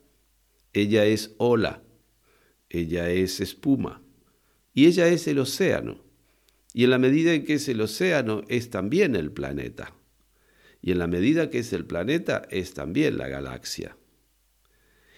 ella 0.74 1.06
es 1.06 1.34
ola, 1.38 1.80
ella 2.80 3.10
es 3.10 3.40
espuma 3.40 4.02
y 4.72 4.86
ella 4.86 5.08
es 5.08 5.26
el 5.28 5.38
océano. 5.38 6.02
Y 6.72 6.84
en 6.84 6.90
la 6.90 6.98
medida 6.98 7.32
en 7.32 7.44
que 7.44 7.54
es 7.54 7.68
el 7.68 7.80
océano 7.80 8.42
es 8.48 8.70
también 8.70 9.14
el 9.14 9.30
planeta. 9.30 9.94
Y 10.82 10.90
en 10.90 10.98
la 10.98 11.06
medida 11.06 11.48
que 11.48 11.60
es 11.60 11.72
el 11.72 11.86
planeta 11.86 12.46
es 12.50 12.74
también 12.74 13.16
la 13.16 13.28
galaxia. 13.28 13.96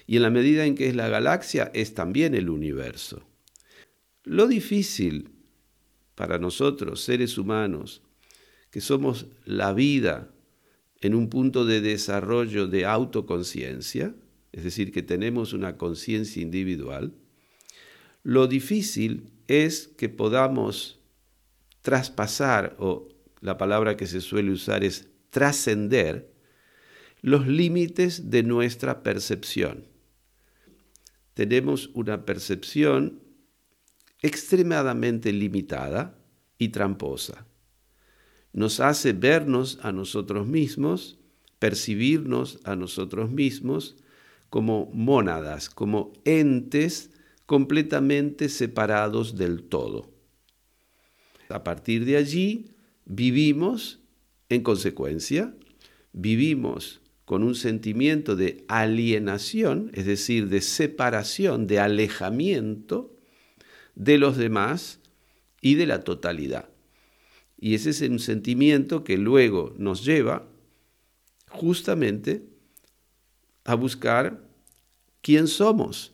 Y 0.06 0.16
en 0.16 0.22
la 0.22 0.30
medida 0.30 0.66
en 0.66 0.74
que 0.74 0.88
es 0.88 0.94
la 0.94 1.08
galaxia 1.08 1.70
es 1.74 1.94
también 1.94 2.34
el 2.34 2.50
universo. 2.50 3.26
Lo 4.22 4.46
difícil 4.46 5.30
para 6.14 6.38
nosotros, 6.38 7.00
seres 7.00 7.38
humanos, 7.38 8.02
que 8.70 8.80
somos 8.80 9.26
la 9.44 9.72
vida 9.72 10.30
en 11.00 11.14
un 11.14 11.28
punto 11.28 11.64
de 11.64 11.80
desarrollo 11.80 12.66
de 12.66 12.84
autoconciencia, 12.84 14.14
es 14.52 14.64
decir, 14.64 14.92
que 14.92 15.02
tenemos 15.02 15.52
una 15.52 15.76
conciencia 15.76 16.42
individual, 16.42 17.14
lo 18.26 18.48
difícil 18.48 19.30
es 19.46 19.86
que 19.86 20.08
podamos 20.08 20.98
traspasar, 21.82 22.74
o 22.80 23.06
la 23.40 23.56
palabra 23.56 23.96
que 23.96 24.08
se 24.08 24.20
suele 24.20 24.50
usar 24.50 24.82
es 24.82 25.08
trascender, 25.30 26.34
los 27.22 27.46
límites 27.46 28.28
de 28.28 28.42
nuestra 28.42 29.04
percepción. 29.04 29.86
Tenemos 31.34 31.90
una 31.94 32.24
percepción 32.24 33.22
extremadamente 34.22 35.32
limitada 35.32 36.18
y 36.58 36.70
tramposa. 36.70 37.46
Nos 38.52 38.80
hace 38.80 39.12
vernos 39.12 39.78
a 39.82 39.92
nosotros 39.92 40.48
mismos, 40.48 41.20
percibirnos 41.60 42.58
a 42.64 42.74
nosotros 42.74 43.30
mismos 43.30 43.94
como 44.50 44.90
mónadas, 44.92 45.70
como 45.70 46.12
entes 46.24 47.12
completamente 47.46 48.48
separados 48.48 49.36
del 49.36 49.62
todo. 49.62 50.12
A 51.48 51.62
partir 51.62 52.04
de 52.04 52.16
allí 52.16 52.70
vivimos 53.04 54.00
en 54.48 54.62
consecuencia, 54.62 55.54
vivimos 56.12 57.00
con 57.24 57.42
un 57.42 57.54
sentimiento 57.54 58.36
de 58.36 58.64
alienación, 58.68 59.90
es 59.94 60.06
decir, 60.06 60.48
de 60.48 60.60
separación, 60.60 61.66
de 61.66 61.80
alejamiento 61.80 63.16
de 63.94 64.18
los 64.18 64.36
demás 64.36 65.00
y 65.60 65.74
de 65.74 65.86
la 65.86 66.04
totalidad. 66.04 66.68
Y 67.58 67.74
ese 67.74 67.90
es 67.90 68.00
un 68.02 68.18
sentimiento 68.18 69.02
que 69.02 69.18
luego 69.18 69.74
nos 69.78 70.04
lleva 70.04 70.46
justamente 71.48 72.44
a 73.64 73.74
buscar 73.74 74.44
quién 75.22 75.48
somos, 75.48 76.12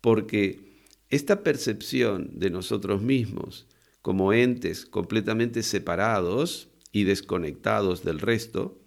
porque 0.00 0.84
esta 1.08 1.42
percepción 1.42 2.38
de 2.38 2.50
nosotros 2.50 3.02
mismos 3.02 3.66
como 4.02 4.32
entes 4.32 4.86
completamente 4.86 5.62
separados 5.62 6.68
y 6.92 7.04
desconectados 7.04 8.04
del 8.04 8.20
resto, 8.20 8.80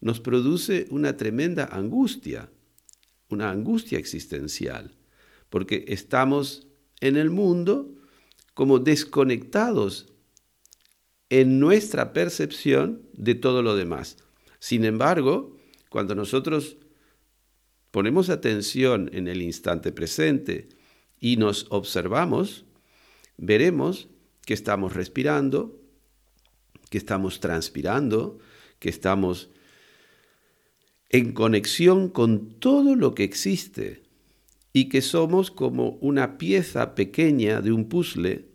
nos 0.00 0.20
produce 0.20 0.86
una 0.90 1.16
tremenda 1.16 1.64
angustia, 1.64 2.50
una 3.28 3.50
angustia 3.50 3.98
existencial, 3.98 4.94
porque 5.50 5.84
estamos 5.88 6.68
en 7.00 7.16
el 7.16 7.30
mundo 7.30 7.92
como 8.54 8.78
desconectados 8.78 10.12
en 11.30 11.58
nuestra 11.58 12.12
percepción 12.12 13.02
de 13.12 13.34
todo 13.34 13.62
lo 13.62 13.76
demás. 13.76 14.16
Sin 14.60 14.84
embargo, 14.84 15.56
cuando 15.90 16.14
nosotros 16.14 16.76
ponemos 17.90 18.30
atención 18.30 19.10
en 19.12 19.28
el 19.28 19.42
instante 19.42 19.92
presente 19.92 20.68
y 21.20 21.36
nos 21.36 21.66
observamos, 21.70 22.64
veremos 23.36 24.08
que 24.44 24.54
estamos 24.54 24.94
respirando, 24.94 25.80
que 26.90 26.98
estamos 26.98 27.40
transpirando, 27.40 28.38
que 28.78 28.88
estamos 28.88 29.50
en 31.10 31.32
conexión 31.32 32.08
con 32.08 32.58
todo 32.58 32.94
lo 32.94 33.14
que 33.14 33.24
existe 33.24 34.02
y 34.72 34.88
que 34.88 35.02
somos 35.02 35.50
como 35.50 35.92
una 36.00 36.38
pieza 36.38 36.94
pequeña 36.94 37.60
de 37.60 37.72
un 37.72 37.88
puzzle 37.88 38.48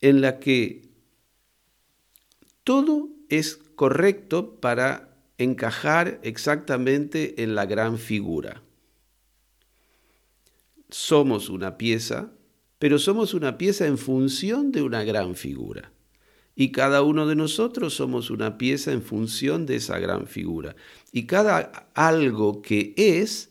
en 0.00 0.20
la 0.20 0.38
que 0.38 0.88
todo 2.64 3.08
es 3.28 3.56
correcto 3.56 4.60
para 4.60 5.07
encajar 5.38 6.20
exactamente 6.22 7.42
en 7.42 7.54
la 7.54 7.64
gran 7.66 7.98
figura. 7.98 8.62
Somos 10.90 11.48
una 11.48 11.78
pieza, 11.78 12.32
pero 12.78 12.98
somos 12.98 13.34
una 13.34 13.56
pieza 13.56 13.86
en 13.86 13.98
función 13.98 14.72
de 14.72 14.82
una 14.82 15.04
gran 15.04 15.34
figura. 15.34 15.92
y 16.60 16.72
cada 16.72 17.02
uno 17.02 17.28
de 17.28 17.36
nosotros 17.36 17.94
somos 17.94 18.30
una 18.30 18.58
pieza 18.58 18.90
en 18.90 19.00
función 19.00 19.64
de 19.64 19.76
esa 19.76 20.00
gran 20.00 20.26
figura. 20.26 20.74
Y 21.12 21.26
cada 21.26 21.88
algo 21.94 22.62
que 22.62 22.94
es, 22.96 23.50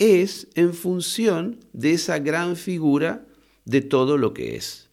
es 0.00 0.48
en 0.56 0.74
función 0.74 1.60
de 1.72 1.92
esa 1.92 2.18
gran 2.18 2.56
figura 2.56 3.24
de 3.64 3.80
todo 3.80 4.18
lo 4.18 4.34
que 4.34 4.56
es. 4.56 4.90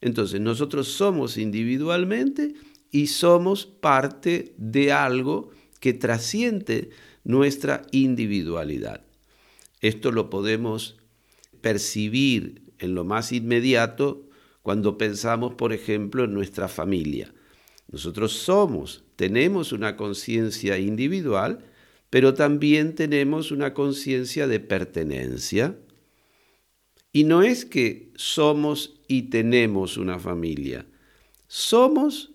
Entonces 0.00 0.40
nosotros 0.40 0.88
somos 0.88 1.36
individualmente 1.36 2.54
y 2.90 3.08
somos 3.08 3.66
parte 3.66 4.54
de 4.56 4.92
algo 4.92 5.50
que 5.80 5.92
trasciende 5.92 6.90
nuestra 7.24 7.82
individualidad. 7.90 9.02
Esto 9.80 10.12
lo 10.12 10.28
podemos 10.30 10.98
percibir 11.60 12.62
en 12.78 12.94
lo 12.94 13.04
más 13.04 13.32
inmediato 13.32 14.28
cuando 14.62 14.98
pensamos, 14.98 15.54
por 15.54 15.72
ejemplo, 15.72 16.24
en 16.24 16.34
nuestra 16.34 16.68
familia. 16.68 17.32
Nosotros 17.90 18.32
somos, 18.32 19.04
tenemos 19.16 19.72
una 19.72 19.96
conciencia 19.96 20.78
individual, 20.78 21.64
pero 22.08 22.34
también 22.34 22.94
tenemos 22.94 23.50
una 23.50 23.74
conciencia 23.74 24.46
de 24.46 24.60
pertenencia. 24.60 25.76
Y 27.12 27.24
no 27.24 27.42
es 27.42 27.64
que 27.64 28.12
somos 28.16 29.00
y 29.08 29.22
tenemos 29.22 29.96
una 29.96 30.18
familia. 30.18 30.86
Somos 31.48 32.29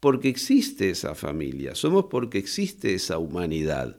porque 0.00 0.28
existe 0.28 0.90
esa 0.90 1.14
familia, 1.14 1.74
somos 1.74 2.06
porque 2.10 2.38
existe 2.38 2.94
esa 2.94 3.18
humanidad. 3.18 3.98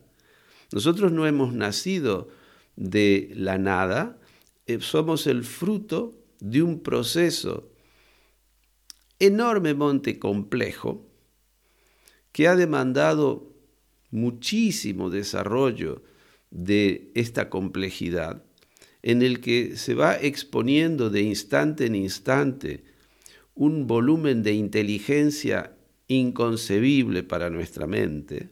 Nosotros 0.72 1.12
no 1.12 1.28
hemos 1.28 1.54
nacido 1.54 2.30
de 2.76 3.32
la 3.36 3.58
nada, 3.58 4.20
eh, 4.68 4.80
somos 4.82 5.28
el 5.28 5.44
fruto 5.44 6.14
de 6.40 6.62
un 6.62 6.80
proceso 6.80 7.70
enormemente 9.20 10.20
complejo 10.20 11.06
que 12.32 12.48
ha 12.48 12.56
demandado 12.56 13.54
muchísimo 14.12 15.10
desarrollo 15.10 16.04
de 16.52 17.12
esta 17.16 17.50
complejidad, 17.50 18.44
en 19.02 19.22
el 19.22 19.42
que 19.42 19.76
se 19.76 19.94
va 19.94 20.16
exponiendo 20.16 21.10
de 21.10 21.22
instante 21.22 21.86
en 21.86 21.96
instante 21.96 22.84
un 23.56 23.88
volumen 23.88 24.42
de 24.42 24.54
inteligencia 24.54 25.76
inconcebible 26.10 27.24
para 27.24 27.50
nuestra 27.50 27.88
mente. 27.88 28.50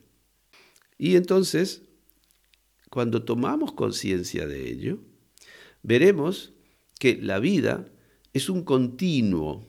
Y 0.98 1.18
entonces, 1.18 1.82
cuando 2.90 3.24
tomamos 3.24 3.74
conciencia 3.74 4.48
de 4.48 4.70
ello, 4.70 5.00
veremos 5.84 6.54
que 7.00 7.18
la 7.22 7.40
vida 7.40 7.90
es 8.34 8.50
un 8.50 8.64
continuo, 8.64 9.68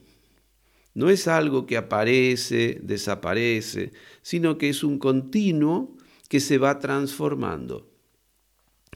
no 0.93 1.09
es 1.09 1.27
algo 1.27 1.65
que 1.65 1.77
aparece, 1.77 2.79
desaparece, 2.81 3.91
sino 4.21 4.57
que 4.57 4.69
es 4.69 4.83
un 4.83 4.99
continuo 4.99 5.97
que 6.29 6.39
se 6.39 6.57
va 6.57 6.79
transformando, 6.79 7.91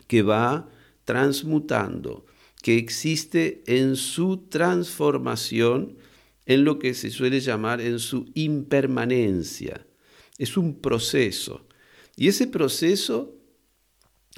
que 0.07 0.21
va 0.21 0.69
transmutando, 1.05 2.25
que 2.61 2.77
existe 2.77 3.63
en 3.65 3.95
su 3.95 4.37
transformación, 4.47 5.97
en 6.45 6.63
lo 6.63 6.79
que 6.79 6.93
se 6.93 7.09
suele 7.09 7.39
llamar 7.39 7.81
en 7.81 7.99
su 7.99 8.29
impermanencia. 8.33 9.85
Es 10.37 10.57
un 10.57 10.79
proceso. 10.81 11.67
Y 12.15 12.27
ese 12.27 12.47
proceso, 12.47 13.35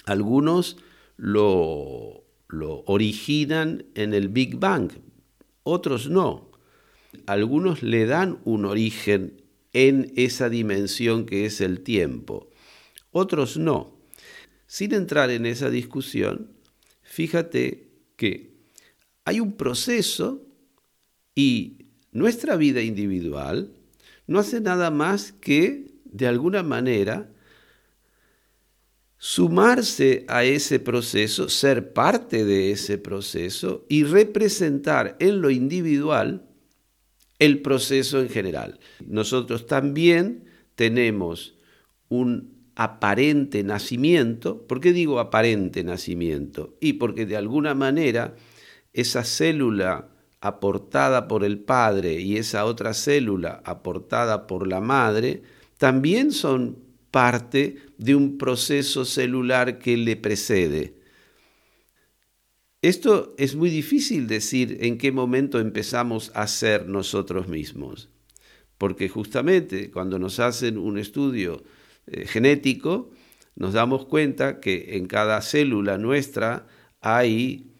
algunos 0.05 0.77
lo 1.17 2.25
lo 2.47 2.83
originan 2.85 3.85
en 3.95 4.13
el 4.13 4.29
Big 4.29 4.57
Bang, 4.57 4.91
otros 5.63 6.09
no. 6.09 6.51
Algunos 7.25 7.81
le 7.81 8.05
dan 8.05 8.39
un 8.43 8.65
origen 8.65 9.41
en 9.73 10.11
esa 10.15 10.49
dimensión 10.49 11.25
que 11.25 11.45
es 11.45 11.61
el 11.61 11.81
tiempo, 11.81 12.49
otros 13.11 13.57
no. 13.57 13.97
Sin 14.67 14.93
entrar 14.93 15.29
en 15.29 15.45
esa 15.45 15.69
discusión, 15.69 16.51
fíjate 17.01 17.89
que 18.15 18.53
hay 19.25 19.39
un 19.39 19.53
proceso 19.53 20.41
y 21.33 21.84
nuestra 22.15 22.55
vida 22.55 22.81
individual 22.81 23.73
no 24.25 24.39
hace 24.39 24.61
nada 24.61 24.89
más 24.89 25.33
que, 25.33 25.91
de 26.05 26.27
alguna 26.27 26.63
manera, 26.63 27.29
sumarse 29.17 30.23
a 30.29 30.45
ese 30.45 30.79
proceso, 30.79 31.49
ser 31.49 31.91
parte 31.91 32.45
de 32.45 32.71
ese 32.71 32.97
proceso 32.97 33.85
y 33.89 34.05
representar 34.05 35.17
en 35.19 35.41
lo 35.41 35.49
individual 35.49 36.47
el 37.37 37.61
proceso 37.61 38.21
en 38.21 38.29
general. 38.29 38.79
Nosotros 39.05 39.67
también 39.67 40.45
tenemos 40.75 41.57
un 42.07 42.71
aparente 42.75 43.61
nacimiento. 43.63 44.65
¿Por 44.67 44.79
qué 44.79 44.93
digo 44.93 45.19
aparente 45.19 45.83
nacimiento? 45.83 46.77
Y 46.79 46.93
porque 46.93 47.25
de 47.25 47.35
alguna 47.35 47.75
manera 47.75 48.37
esa 48.93 49.25
célula 49.25 50.14
aportada 50.41 51.27
por 51.27 51.43
el 51.43 51.59
padre 51.59 52.19
y 52.19 52.37
esa 52.37 52.65
otra 52.65 52.93
célula 52.93 53.61
aportada 53.65 54.47
por 54.47 54.67
la 54.67 54.81
madre 54.81 55.41
también 55.77 56.31
son 56.31 56.77
parte 57.11 57.77
de 57.97 58.15
un 58.15 58.37
proceso 58.37 59.05
celular 59.05 59.79
que 59.79 59.97
le 59.97 60.15
precede. 60.15 60.95
Esto 62.81 63.33
es 63.37 63.55
muy 63.55 63.69
difícil 63.69 64.27
decir 64.27 64.77
en 64.81 64.97
qué 64.97 65.11
momento 65.11 65.59
empezamos 65.59 66.31
a 66.35 66.45
ser 66.45 66.87
nosotros 66.87 67.47
mismos, 67.47 68.09
porque 68.77 69.09
justamente 69.09 69.89
cuando 69.89 70.19
nos 70.19 70.39
hacen 70.39 70.77
un 70.77 70.99
estudio 70.99 71.63
eh, 72.05 72.27
genético, 72.27 73.11
nos 73.55 73.73
damos 73.73 74.05
cuenta 74.05 74.59
que 74.59 74.97
en 74.97 75.07
cada 75.07 75.41
célula 75.41 75.97
nuestra 75.97 76.67
hay 77.01 77.74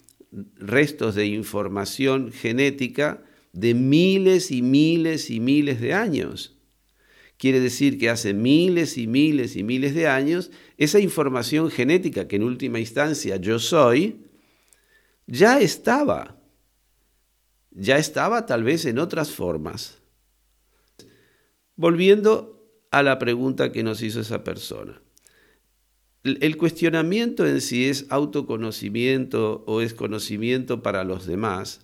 restos 0.56 1.16
de 1.16 1.28
información 1.28 2.32
genética 2.32 3.24
de 3.54 3.74
miles 3.74 4.52
y 4.52 4.62
miles 4.62 5.30
y 5.30 5.40
miles 5.40 5.80
de 5.80 5.94
años. 5.94 6.58
Quiere 7.38 7.60
decir 7.60 7.98
que 7.98 8.10
hace 8.10 8.34
miles 8.34 8.98
y 8.98 9.08
miles 9.08 9.56
y 9.56 9.64
miles 9.64 9.94
de 9.94 10.08
años, 10.08 10.52
esa 10.78 11.00
información 11.00 11.70
genética 11.70 12.28
que 12.28 12.38
en 12.38 12.44
última 12.44 12.80
instancia 12.80 13.38
yo 13.38 13.60
soy, 13.60 14.26
ya 15.28 15.60
estaba. 15.60 16.38
Ya 17.72 17.98
estaba 17.98 18.46
tal 18.46 18.64
vez 18.64 18.86
en 18.86 19.00
otras 19.00 19.32
formas. 19.32 20.02
Volviendo 21.76 22.56
a 22.92 23.04
la 23.04 23.20
pregunta 23.20 23.74
que 23.74 23.84
nos 23.84 24.02
hizo 24.02 24.22
esa 24.22 24.46
persona. 24.46 25.02
El 26.26 26.58
cuestionamiento 26.58 27.46
en 27.46 27.62
si 27.62 27.88
es 27.88 28.08
autoconocimiento 28.10 29.64
o 29.68 29.82
es 29.82 29.94
conocimiento 29.94 30.82
para 30.82 31.04
los 31.04 31.28
demás 31.28 31.82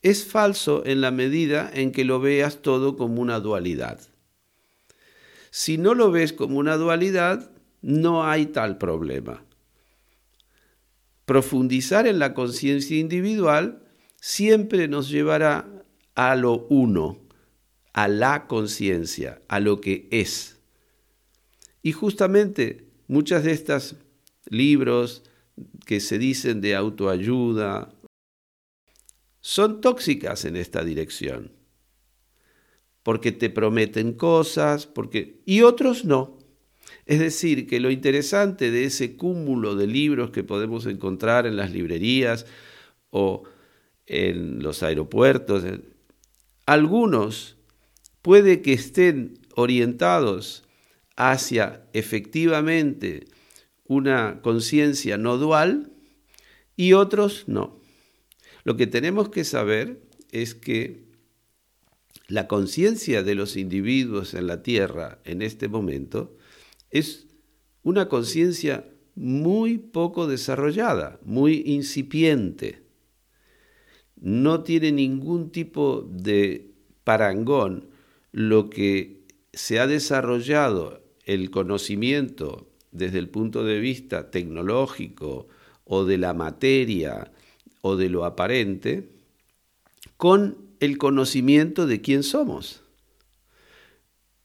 es 0.00 0.24
falso 0.24 0.82
en 0.86 1.02
la 1.02 1.10
medida 1.10 1.70
en 1.70 1.92
que 1.92 2.06
lo 2.06 2.18
veas 2.18 2.62
todo 2.62 2.96
como 2.96 3.20
una 3.20 3.40
dualidad. 3.40 4.00
Si 5.50 5.76
no 5.76 5.92
lo 5.92 6.10
ves 6.10 6.32
como 6.32 6.58
una 6.58 6.78
dualidad, 6.78 7.50
no 7.82 8.24
hay 8.24 8.46
tal 8.46 8.78
problema. 8.78 9.44
Profundizar 11.26 12.06
en 12.06 12.18
la 12.18 12.32
conciencia 12.32 12.98
individual 12.98 13.82
siempre 14.18 14.88
nos 14.88 15.10
llevará 15.10 15.68
a 16.14 16.36
lo 16.36 16.66
uno, 16.70 17.18
a 17.92 18.08
la 18.08 18.46
conciencia, 18.46 19.42
a 19.48 19.60
lo 19.60 19.82
que 19.82 20.08
es. 20.10 20.58
Y 21.82 21.92
justamente 21.92 22.83
muchas 23.08 23.44
de 23.44 23.52
estas 23.52 23.96
libros 24.46 25.22
que 25.86 26.00
se 26.00 26.18
dicen 26.18 26.60
de 26.60 26.74
autoayuda 26.74 27.94
son 29.40 29.80
tóxicas 29.80 30.44
en 30.44 30.56
esta 30.56 30.84
dirección 30.84 31.52
porque 33.04 33.32
te 33.32 33.50
prometen 33.50 34.14
cosas, 34.14 34.86
porque 34.86 35.42
y 35.44 35.60
otros 35.60 36.04
no. 36.04 36.38
Es 37.06 37.20
decir, 37.20 37.68
que 37.68 37.78
lo 37.78 37.90
interesante 37.90 38.70
de 38.70 38.84
ese 38.84 39.14
cúmulo 39.16 39.76
de 39.76 39.86
libros 39.86 40.30
que 40.30 40.42
podemos 40.42 40.86
encontrar 40.86 41.46
en 41.46 41.54
las 41.54 41.70
librerías 41.70 42.46
o 43.10 43.44
en 44.06 44.62
los 44.62 44.82
aeropuertos, 44.82 45.64
algunos 46.66 47.56
puede 48.22 48.62
que 48.62 48.72
estén 48.72 49.38
orientados 49.54 50.63
hacia 51.16 51.86
efectivamente 51.92 53.26
una 53.86 54.40
conciencia 54.42 55.16
no 55.18 55.36
dual 55.36 55.92
y 56.76 56.94
otros 56.94 57.44
no. 57.46 57.80
Lo 58.64 58.76
que 58.76 58.86
tenemos 58.86 59.28
que 59.28 59.44
saber 59.44 60.00
es 60.32 60.54
que 60.54 61.04
la 62.26 62.48
conciencia 62.48 63.22
de 63.22 63.34
los 63.34 63.56
individuos 63.56 64.34
en 64.34 64.46
la 64.46 64.62
Tierra 64.62 65.20
en 65.24 65.42
este 65.42 65.68
momento 65.68 66.36
es 66.90 67.26
una 67.82 68.08
conciencia 68.08 68.86
muy 69.14 69.78
poco 69.78 70.26
desarrollada, 70.26 71.20
muy 71.22 71.62
incipiente. 71.66 72.82
No 74.16 74.62
tiene 74.62 74.90
ningún 74.90 75.52
tipo 75.52 76.08
de 76.10 76.70
parangón 77.04 77.90
lo 78.32 78.70
que 78.70 79.24
se 79.52 79.78
ha 79.78 79.86
desarrollado 79.86 81.03
el 81.24 81.50
conocimiento 81.50 82.70
desde 82.92 83.18
el 83.18 83.28
punto 83.28 83.64
de 83.64 83.80
vista 83.80 84.30
tecnológico 84.30 85.48
o 85.84 86.04
de 86.04 86.18
la 86.18 86.32
materia 86.32 87.32
o 87.82 87.96
de 87.96 88.08
lo 88.08 88.24
aparente, 88.24 89.10
con 90.16 90.56
el 90.80 90.96
conocimiento 90.96 91.86
de 91.86 92.00
quién 92.00 92.22
somos. 92.22 92.82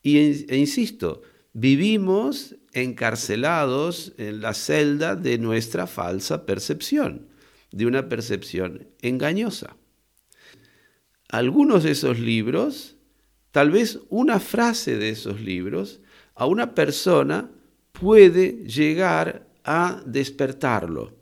Y, 0.02 0.18
e 0.18 0.56
insisto, 0.56 1.22
vivimos 1.52 2.56
encarcelados 2.72 4.12
en 4.18 4.40
la 4.40 4.54
celda 4.54 5.16
de 5.16 5.38
nuestra 5.38 5.86
falsa 5.86 6.44
percepción, 6.46 7.28
de 7.72 7.86
una 7.86 8.08
percepción 8.08 8.88
engañosa. 9.00 9.76
Algunos 11.28 11.84
de 11.84 11.92
esos 11.92 12.18
libros, 12.18 12.96
tal 13.52 13.70
vez 13.70 14.00
una 14.08 14.40
frase 14.40 14.96
de 14.96 15.10
esos 15.10 15.40
libros, 15.40 16.00
a 16.40 16.46
una 16.46 16.74
persona 16.74 17.50
puede 17.92 18.64
llegar 18.64 19.46
a 19.62 20.02
despertarlo. 20.06 21.12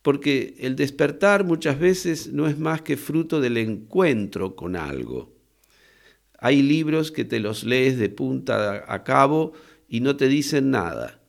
Porque 0.00 0.54
el 0.58 0.74
despertar 0.74 1.44
muchas 1.44 1.78
veces 1.78 2.32
no 2.32 2.46
es 2.48 2.58
más 2.58 2.80
que 2.80 2.96
fruto 2.96 3.42
del 3.42 3.58
encuentro 3.58 4.56
con 4.56 4.74
algo. 4.74 5.34
Hay 6.38 6.62
libros 6.62 7.12
que 7.12 7.26
te 7.26 7.40
los 7.40 7.62
lees 7.62 7.98
de 7.98 8.08
punta 8.08 8.86
a 8.88 9.04
cabo 9.04 9.52
y 9.86 10.00
no 10.00 10.16
te 10.16 10.28
dicen 10.28 10.70
nada. 10.70 11.20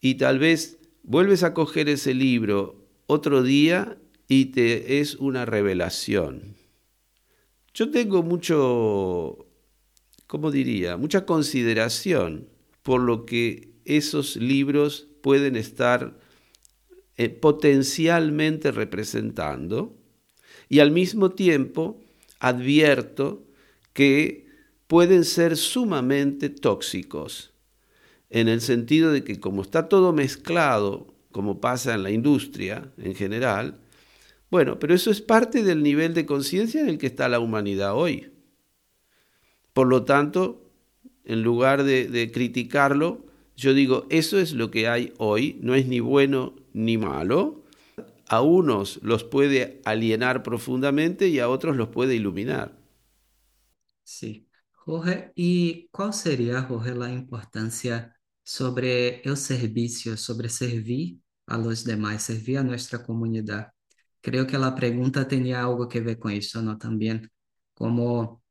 Y 0.00 0.14
tal 0.14 0.38
vez 0.38 0.78
vuelves 1.02 1.42
a 1.42 1.52
coger 1.52 1.88
ese 1.88 2.14
libro 2.14 2.86
otro 3.08 3.42
día 3.42 3.98
y 4.28 4.46
te 4.46 5.00
es 5.00 5.16
una 5.16 5.46
revelación. 5.46 6.54
Yo 7.74 7.90
tengo 7.90 8.22
mucho, 8.22 9.46
¿cómo 10.32 10.50
diría? 10.50 10.96
Mucha 10.96 11.26
consideración 11.26 12.48
por 12.82 13.02
lo 13.02 13.26
que 13.26 13.74
esos 13.84 14.36
libros 14.36 15.06
pueden 15.20 15.56
estar 15.56 16.18
eh, 17.18 17.28
potencialmente 17.28 18.70
representando 18.70 19.94
y 20.70 20.78
al 20.78 20.90
mismo 20.90 21.32
tiempo 21.32 22.00
advierto 22.40 23.44
que 23.92 24.46
pueden 24.86 25.26
ser 25.26 25.58
sumamente 25.58 26.48
tóxicos 26.48 27.52
en 28.30 28.48
el 28.48 28.62
sentido 28.62 29.12
de 29.12 29.24
que 29.24 29.38
como 29.38 29.60
está 29.60 29.90
todo 29.90 30.14
mezclado, 30.14 31.14
como 31.30 31.60
pasa 31.60 31.92
en 31.92 32.04
la 32.04 32.10
industria 32.10 32.90
en 32.96 33.14
general, 33.14 33.82
bueno, 34.50 34.78
pero 34.78 34.94
eso 34.94 35.10
es 35.10 35.20
parte 35.20 35.62
del 35.62 35.82
nivel 35.82 36.14
de 36.14 36.24
conciencia 36.24 36.80
en 36.80 36.88
el 36.88 36.96
que 36.96 37.08
está 37.08 37.28
la 37.28 37.38
humanidad 37.38 37.94
hoy. 37.94 38.31
Por 39.72 39.88
lo 39.88 40.04
tanto, 40.04 40.62
en 41.24 41.42
lugar 41.42 41.84
de, 41.84 42.30
criticarlo, 42.32 43.24
yo 43.56 43.74
digo, 43.74 44.06
eso 44.10 44.38
es 44.38 44.52
lo 44.52 44.70
que 44.70 44.88
hay 44.88 45.12
hoy, 45.18 45.58
no 45.62 45.74
es 45.74 45.86
ni 45.86 46.00
bueno 46.00 46.54
ni 46.72 46.98
malo. 46.98 47.62
A 48.28 48.40
unos 48.40 48.98
los 49.02 49.24
puede 49.24 49.80
alienar 49.84 50.42
profundamente 50.42 51.28
y 51.28 51.38
a 51.38 51.48
otros 51.48 51.76
los 51.76 51.88
puede 51.88 52.14
iluminar. 52.14 52.72
Sí. 54.04 54.48
Jorge, 54.72 55.32
¿y 55.36 55.88
cuál 55.92 56.12
sería, 56.12 56.62
Jorge, 56.62 56.94
la 56.94 57.12
importancia 57.12 58.16
sobre 58.42 59.20
el 59.22 59.36
servicio, 59.36 60.16
sobre 60.16 60.48
servir 60.48 61.20
a 61.46 61.58
los 61.58 61.84
demás, 61.84 62.24
servir 62.24 62.58
a 62.58 62.62
nuestra 62.62 63.04
comunidad. 63.04 63.72
Creo 64.20 64.46
que 64.46 64.58
la 64.58 64.74
pregunta 64.74 65.26
tenía 65.28 65.62
algo 65.62 65.88
que 65.88 66.00
ver 66.00 66.18
con 66.18 66.32
eso, 66.32 66.62
¿no? 66.62 66.78
También, 66.78 67.30
como, 67.74 68.41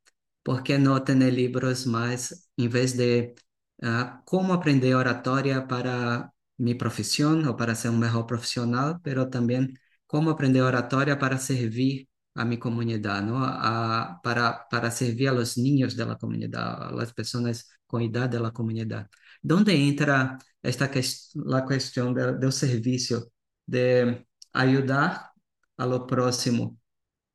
¿por 0.42 0.62
qué 0.62 0.78
no 0.78 1.02
tener 1.04 1.32
libros 1.34 1.86
más 1.86 2.50
en 2.56 2.70
vez 2.70 2.96
de 2.96 3.34
uh, 3.82 4.22
cómo 4.24 4.54
aprender 4.54 4.94
oratoria 4.94 5.66
para 5.68 6.32
mi 6.58 6.74
profesión 6.74 7.46
o 7.46 7.56
para 7.56 7.74
ser 7.74 7.90
un 7.90 8.00
mejor 8.00 8.26
profesional, 8.26 9.00
pero 9.02 9.28
también 9.28 9.78
cómo 10.06 10.30
aprender 10.30 10.62
oratoria 10.62 11.18
para 11.18 11.38
servir 11.38 12.08
a 12.34 12.44
mi 12.44 12.58
comunidad, 12.58 13.22
¿no? 13.22 13.44
A, 13.44 14.20
para, 14.22 14.66
para 14.70 14.90
servir 14.90 15.28
a 15.28 15.32
los 15.32 15.58
niños 15.58 15.96
de 15.96 16.06
la 16.06 16.16
comunidad, 16.16 16.88
a 16.88 16.92
las 16.92 17.12
personas 17.12 17.68
con 17.86 18.02
edad 18.02 18.28
de 18.28 18.40
la 18.40 18.50
comunidad. 18.52 19.08
¿Dónde 19.42 19.74
entra 19.74 20.38
esta 20.62 20.90
la 21.34 21.64
cuestión 21.64 22.14
de, 22.14 22.36
del 22.38 22.52
servicio, 22.52 23.32
de 23.66 24.26
ayudar 24.52 25.30
a 25.76 25.86
lo 25.86 26.06
próximo 26.06 26.78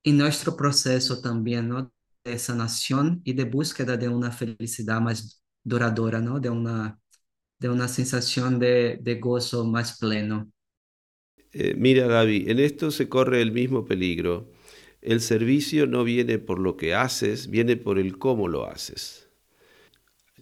en 0.03 0.17
nuestro 0.17 0.55
proceso 0.55 1.21
también, 1.21 1.69
¿no? 1.69 1.91
De 2.27 2.39
sanación 2.39 3.21
y 3.25 3.33
de 3.33 3.45
búsqueda 3.45 3.97
de 3.97 4.09
una 4.09 4.31
felicidad 4.31 5.01
más 5.01 5.41
duradora, 5.63 6.19
¿no? 6.21 6.39
De 6.39 6.49
una, 6.49 6.99
de 7.59 7.69
una 7.69 7.87
sensación 7.89 8.59
de, 8.59 8.99
de 9.01 9.15
gozo 9.19 9.65
más 9.65 9.97
pleno. 9.99 10.49
Eh, 11.51 11.73
mira, 11.77 12.07
Gaby, 12.07 12.45
en 12.47 12.59
esto 12.59 12.89
se 12.91 13.09
corre 13.09 13.41
el 13.41 13.51
mismo 13.51 13.83
peligro. 13.85 14.49
El 15.01 15.19
servicio 15.21 15.85
no 15.85 16.03
viene 16.05 16.39
por 16.39 16.59
lo 16.59 16.77
que 16.77 16.95
haces, 16.95 17.49
viene 17.49 17.75
por 17.77 17.99
el 17.99 18.17
cómo 18.17 18.47
lo 18.47 18.65
haces. 18.65 19.29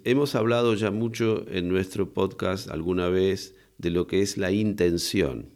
Hemos 0.05 0.35
hablado 0.35 0.73
ya 0.75 0.89
mucho 0.89 1.45
en 1.49 1.67
nuestro 1.67 2.13
podcast 2.13 2.69
alguna 2.69 3.09
vez 3.09 3.55
de 3.77 3.89
lo 3.89 4.07
que 4.07 4.21
es 4.21 4.37
la 4.37 4.51
intención. 4.53 5.54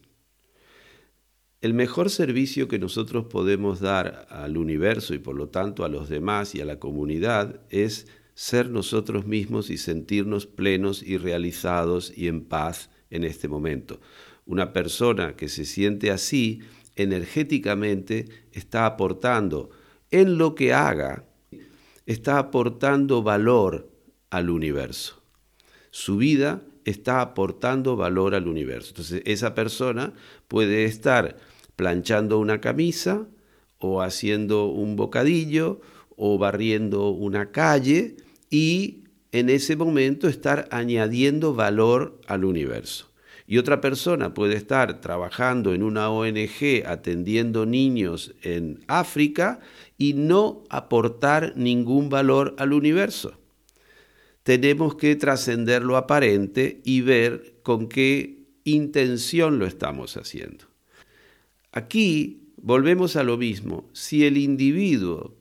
El 1.61 1.73
mejor 1.73 2.09
servicio 2.09 2.69
que 2.69 2.79
nosotros 2.79 3.25
podemos 3.25 3.81
dar 3.81 4.27
al 4.29 4.55
universo 4.55 5.13
y 5.13 5.19
por 5.19 5.35
lo 5.35 5.49
tanto 5.49 5.83
a 5.83 5.89
los 5.89 6.07
demás 6.07 6.55
y 6.55 6.61
a 6.61 6.65
la 6.65 6.79
comunidad 6.79 7.59
es 7.69 8.07
ser 8.33 8.69
nosotros 8.69 9.25
mismos 9.25 9.69
y 9.69 9.77
sentirnos 9.77 10.45
plenos 10.45 11.03
y 11.03 11.17
realizados 11.17 12.13
y 12.15 12.29
en 12.29 12.45
paz 12.45 12.89
en 13.09 13.25
este 13.25 13.49
momento. 13.49 13.99
Una 14.45 14.71
persona 14.71 15.35
que 15.35 15.49
se 15.49 15.65
siente 15.65 16.11
así 16.11 16.61
energéticamente 16.95 18.29
está 18.53 18.85
aportando 18.85 19.69
en 20.11 20.37
lo 20.37 20.55
que 20.55 20.73
haga, 20.73 21.25
está 22.05 22.37
aportando 22.37 23.21
valor 23.21 23.91
al 24.29 24.49
universo. 24.49 25.21
Su 25.91 26.15
vida 26.15 26.61
está 26.85 27.19
aportando 27.19 27.97
valor 27.97 28.33
al 28.33 28.47
universo. 28.47 28.91
Entonces, 28.91 29.21
esa 29.25 29.53
persona 29.53 30.13
puede 30.47 30.85
estar 30.85 31.37
planchando 31.79 32.39
una 32.39 32.59
camisa 32.59 33.25
o 33.77 34.01
haciendo 34.01 34.65
un 34.65 34.97
bocadillo 34.97 35.79
o 36.17 36.37
barriendo 36.37 37.11
una 37.11 37.51
calle 37.51 38.17
y 38.49 39.05
en 39.31 39.49
ese 39.49 39.77
momento 39.77 40.27
estar 40.27 40.67
añadiendo 40.71 41.53
valor 41.53 42.19
al 42.27 42.43
universo. 42.43 43.07
Y 43.47 43.59
otra 43.59 43.79
persona 43.79 44.33
puede 44.33 44.57
estar 44.57 44.99
trabajando 44.99 45.73
en 45.73 45.81
una 45.81 46.09
ONG 46.09 46.83
atendiendo 46.85 47.65
niños 47.65 48.35
en 48.41 48.83
África 48.87 49.61
y 49.97 50.15
no 50.15 50.65
aportar 50.69 51.53
ningún 51.55 52.09
valor 52.09 52.55
al 52.57 52.73
universo 52.73 53.39
tenemos 54.43 54.95
que 54.95 55.15
trascender 55.15 55.83
lo 55.83 55.95
aparente 55.95 56.81
y 56.83 57.01
ver 57.01 57.59
con 57.61 57.87
qué 57.87 58.47
intención 58.63 59.59
lo 59.59 59.67
estamos 59.67 60.17
haciendo. 60.17 60.68
Aquí 61.71 62.53
volvemos 62.61 63.15
a 63.15 63.23
lo 63.23 63.37
mismo. 63.37 63.89
Si 63.93 64.25
el 64.25 64.37
individuo 64.37 65.35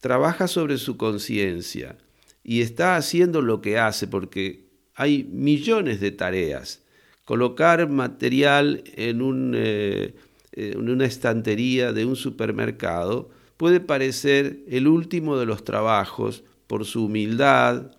trabaja 0.00 0.48
sobre 0.48 0.78
su 0.78 0.96
conciencia 0.96 1.96
y 2.42 2.60
está 2.60 2.96
haciendo 2.96 3.40
lo 3.40 3.60
que 3.60 3.78
hace, 3.78 4.08
porque 4.08 4.66
hay 4.94 5.24
millones 5.24 6.00
de 6.00 6.10
tareas, 6.10 6.82
colocar 7.24 7.88
material 7.88 8.82
en, 8.96 9.52
eh, 9.54 10.14
en 10.52 10.90
una 10.90 11.06
estantería 11.06 11.92
de 11.92 12.04
un 12.04 12.16
supermercado 12.16 13.30
puede 13.56 13.78
parecer 13.78 14.64
el 14.66 14.88
último 14.88 15.38
de 15.38 15.46
los 15.46 15.62
trabajos 15.62 16.42
por 16.66 16.84
su 16.84 17.04
humildad. 17.04 17.92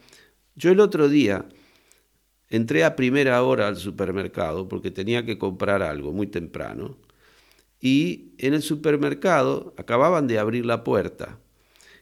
Yo 0.56 0.72
el 0.72 0.82
otro 0.82 1.08
día 1.08 1.46
entré 2.50 2.84
a 2.84 2.98
primera 2.98 3.42
hora 3.44 3.70
al 3.70 3.78
supermercado 3.78 4.68
porque 4.68 4.92
tenía 4.92 5.26
que 5.26 5.38
comprar 5.38 5.82
algo 5.82 6.12
muy 6.12 6.28
temprano 6.28 6.98
y 7.84 8.34
en 8.38 8.54
el 8.54 8.62
supermercado 8.62 9.74
acababan 9.78 10.26
de 10.26 10.40
abrir 10.40 10.66
la 10.66 10.86
puerta 10.86 11.40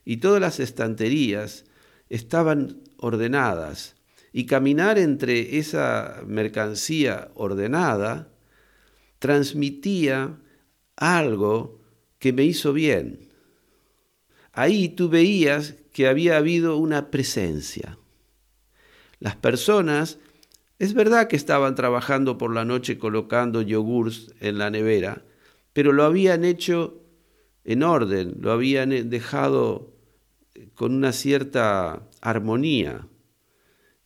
y 0.05 0.17
todas 0.17 0.39
las 0.39 0.59
estanterías 0.59 1.65
estaban 2.07 2.83
ordenadas 2.97 3.95
y 4.31 4.45
caminar 4.45 4.99
entre 4.99 5.57
esa 5.57 6.21
mercancía 6.27 7.31
ordenada 7.33 8.29
transmitía 9.17 10.37
algo 10.97 11.81
que 12.19 12.31
me 12.31 12.43
hizo 12.43 12.73
bien. 12.73 13.31
Ahí 14.53 14.87
tú 14.87 15.09
veías 15.09 15.77
que 15.93 16.07
había 16.07 16.37
habido 16.37 16.77
una 16.77 17.09
presencia. 17.09 17.97
Las 19.19 19.35
personas, 19.35 20.19
es 20.77 20.93
verdad 20.93 21.27
que 21.27 21.37
estaban 21.37 21.73
trabajando 21.73 22.37
por 22.37 22.53
la 22.53 22.65
noche 22.65 22.99
colocando 22.99 23.63
yogurts 23.63 24.31
en 24.41 24.59
la 24.59 24.69
nevera, 24.69 25.23
pero 25.73 25.91
lo 25.93 26.03
habían 26.03 26.43
hecho 26.43 27.01
en 27.63 27.83
orden, 27.83 28.37
lo 28.39 28.51
habían 28.51 29.09
dejado 29.09 29.93
con 30.75 30.93
una 30.93 31.11
cierta 31.11 32.07
armonía 32.21 33.07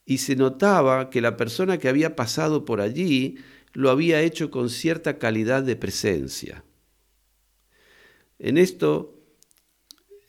y 0.06 0.20
se 0.20 0.36
notaba 0.36 1.10
que 1.10 1.22
la 1.22 1.38
persona 1.38 1.78
que 1.78 1.90
había 1.90 2.16
pasado 2.16 2.66
por 2.66 2.82
allí 2.82 3.38
lo 3.74 3.90
había 3.90 4.22
hecho 4.22 4.52
con 4.52 4.70
cierta 4.70 5.18
calidad 5.18 5.64
de 5.64 5.76
presencia. 5.76 6.64
En 8.38 8.58
esto 8.58 9.16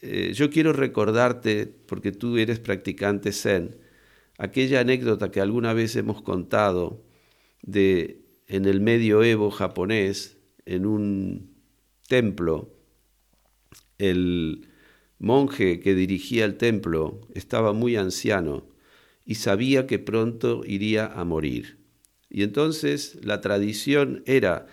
eh, 0.00 0.32
yo 0.34 0.50
quiero 0.50 0.72
recordarte, 0.72 1.66
porque 1.66 2.12
tú 2.12 2.38
eres 2.38 2.58
practicante 2.60 3.32
zen, 3.32 3.76
aquella 4.38 4.80
anécdota 4.80 5.30
que 5.30 5.40
alguna 5.40 5.72
vez 5.72 5.96
hemos 5.96 6.22
contado 6.22 7.04
de 7.62 8.22
en 8.48 8.66
el 8.66 8.80
medioevo 8.80 9.50
japonés, 9.50 10.35
en 10.66 10.84
un 10.86 11.56
templo, 12.08 12.74
el 13.98 14.68
monje 15.18 15.80
que 15.80 15.94
dirigía 15.94 16.44
el 16.44 16.56
templo 16.56 17.20
estaba 17.34 17.72
muy 17.72 17.96
anciano 17.96 18.68
y 19.24 19.36
sabía 19.36 19.86
que 19.86 19.98
pronto 19.98 20.62
iría 20.66 21.06
a 21.06 21.24
morir. 21.24 21.78
Y 22.28 22.42
entonces 22.42 23.18
la 23.24 23.40
tradición 23.40 24.22
era 24.26 24.66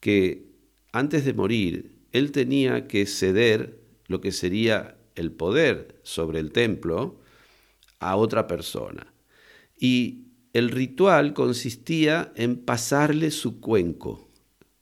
que 0.00 0.46
antes 0.92 1.24
de 1.24 1.34
morir 1.34 1.92
él 2.12 2.32
tenía 2.32 2.88
que 2.88 3.06
ceder 3.06 3.78
lo 4.06 4.20
que 4.20 4.32
sería 4.32 4.96
el 5.14 5.30
poder 5.30 6.00
sobre 6.02 6.40
el 6.40 6.50
templo 6.50 7.20
a 7.98 8.16
otra 8.16 8.46
persona. 8.46 9.12
Y 9.78 10.24
el 10.52 10.70
ritual 10.70 11.32
consistía 11.34 12.32
en 12.34 12.56
pasarle 12.56 13.30
su 13.30 13.60
cuenco, 13.60 14.29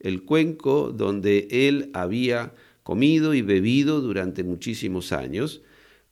el 0.00 0.24
cuenco 0.24 0.92
donde 0.92 1.48
él 1.50 1.90
había 1.94 2.54
comido 2.82 3.34
y 3.34 3.42
bebido 3.42 4.00
durante 4.00 4.44
muchísimos 4.44 5.12
años, 5.12 5.62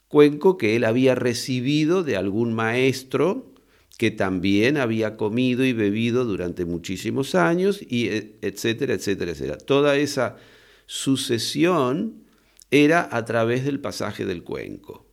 cuenco 0.09 0.59
que 0.59 0.77
él 0.77 0.85
había 0.85 1.15
recibido 1.15 2.03
de 2.03 2.17
algún 2.17 2.53
maestro 2.53 3.53
que 3.99 4.11
también 4.11 4.77
había 4.77 5.17
comido 5.17 5.65
y 5.65 5.73
bebido 5.73 6.25
durante 6.25 6.65
muchísimos 6.65 7.35
años, 7.35 7.81
y 7.81 8.09
e, 8.09 8.37
etcétera, 8.43 8.95
etcétera, 8.95 9.33
etcétera. 9.33 9.59
Toda 9.59 9.97
esa 9.97 10.37
sucesión 10.85 12.25
era 12.71 13.09
a 13.11 13.25
través 13.25 13.65
del 13.65 13.81
pasaje 13.81 14.27
del 14.27 14.43
cuenco. 14.43 15.07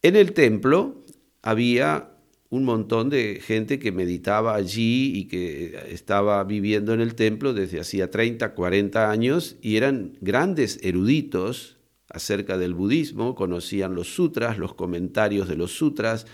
En 0.00 0.16
el 0.16 0.32
templo 0.32 1.02
había 1.42 2.11
un 2.52 2.64
montón 2.64 3.08
de 3.08 3.40
gente 3.42 3.78
que 3.78 3.92
meditaba 3.92 4.54
allí 4.54 5.10
y 5.16 5.24
que 5.24 5.86
estaba 5.88 6.44
viviendo 6.44 6.92
en 6.92 7.00
el 7.00 7.14
templo 7.14 7.54
desde 7.54 7.80
hacía 7.80 8.10
30, 8.10 8.52
40 8.52 9.10
años 9.10 9.56
y 9.62 9.78
eran 9.78 10.18
grandes 10.20 10.78
eruditos 10.82 11.78
acerca 12.10 12.58
del 12.58 12.74
budismo, 12.74 13.34
conocían 13.34 13.94
los 13.94 14.14
sutras, 14.14 14.58
los 14.58 14.74
comentarios 14.74 15.48
de 15.48 15.56
los 15.56 15.72
sutras, 15.72 16.26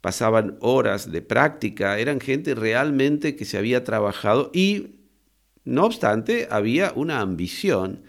pasaban 0.00 0.58
horas 0.60 1.10
de 1.10 1.22
práctica, 1.22 1.98
eran 1.98 2.20
gente 2.20 2.54
realmente 2.54 3.34
que 3.34 3.44
se 3.44 3.58
había 3.58 3.82
trabajado 3.82 4.52
y, 4.54 4.90
no 5.64 5.86
obstante, 5.86 6.46
había 6.52 6.92
una 6.94 7.18
ambición, 7.18 8.04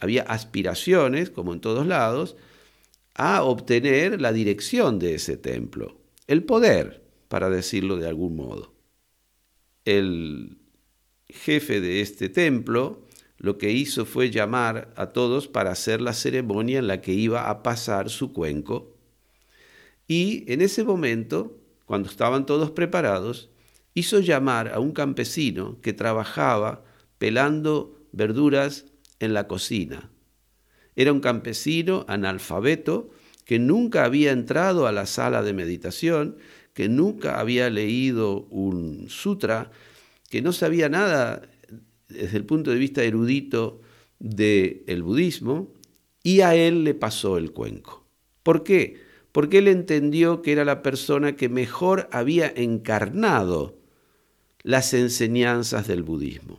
había 0.00 0.22
aspiraciones, 0.22 1.30
como 1.30 1.52
en 1.52 1.60
todos 1.60 1.86
lados, 1.86 2.36
a 3.14 3.44
obtener 3.44 4.20
la 4.20 4.32
dirección 4.32 4.98
de 4.98 5.14
ese 5.14 5.36
templo 5.36 6.05
el 6.26 6.44
poder, 6.44 7.04
para 7.28 7.50
decirlo 7.50 7.96
de 7.96 8.08
algún 8.08 8.36
modo. 8.36 8.74
El 9.84 10.58
jefe 11.28 11.80
de 11.80 12.00
este 12.00 12.28
templo 12.28 13.06
lo 13.38 13.58
que 13.58 13.72
hizo 13.72 14.06
fue 14.06 14.30
llamar 14.30 14.92
a 14.96 15.08
todos 15.08 15.48
para 15.48 15.70
hacer 15.70 16.00
la 16.00 16.14
ceremonia 16.14 16.78
en 16.78 16.86
la 16.86 17.00
que 17.00 17.12
iba 17.12 17.50
a 17.50 17.62
pasar 17.62 18.08
su 18.08 18.32
cuenco. 18.32 18.96
Y 20.08 20.50
en 20.50 20.62
ese 20.62 20.84
momento, 20.84 21.58
cuando 21.84 22.08
estaban 22.08 22.46
todos 22.46 22.70
preparados, 22.70 23.50
hizo 23.94 24.20
llamar 24.20 24.72
a 24.72 24.80
un 24.80 24.92
campesino 24.92 25.80
que 25.80 25.92
trabajaba 25.92 26.84
pelando 27.18 28.00
verduras 28.12 28.86
en 29.20 29.34
la 29.34 29.46
cocina. 29.46 30.10
Era 30.94 31.12
un 31.12 31.20
campesino 31.20 32.04
analfabeto 32.08 33.10
que 33.46 33.60
nunca 33.60 34.04
había 34.04 34.32
entrado 34.32 34.86
a 34.88 34.92
la 34.92 35.06
sala 35.06 35.42
de 35.42 35.54
meditación, 35.54 36.36
que 36.74 36.88
nunca 36.88 37.38
había 37.40 37.70
leído 37.70 38.40
un 38.50 39.08
sutra, 39.08 39.70
que 40.28 40.42
no 40.42 40.52
sabía 40.52 40.88
nada 40.88 41.48
desde 42.08 42.36
el 42.36 42.44
punto 42.44 42.72
de 42.72 42.76
vista 42.76 43.04
erudito 43.04 43.80
del 44.18 45.02
budismo, 45.02 45.72
y 46.24 46.40
a 46.40 46.56
él 46.56 46.82
le 46.82 46.94
pasó 46.94 47.38
el 47.38 47.52
cuenco. 47.52 48.04
¿Por 48.42 48.64
qué? 48.64 49.00
Porque 49.30 49.58
él 49.58 49.68
entendió 49.68 50.42
que 50.42 50.50
era 50.50 50.64
la 50.64 50.82
persona 50.82 51.36
que 51.36 51.48
mejor 51.48 52.08
había 52.10 52.48
encarnado 52.48 53.78
las 54.64 54.92
enseñanzas 54.92 55.86
del 55.86 56.02
budismo. 56.02 56.58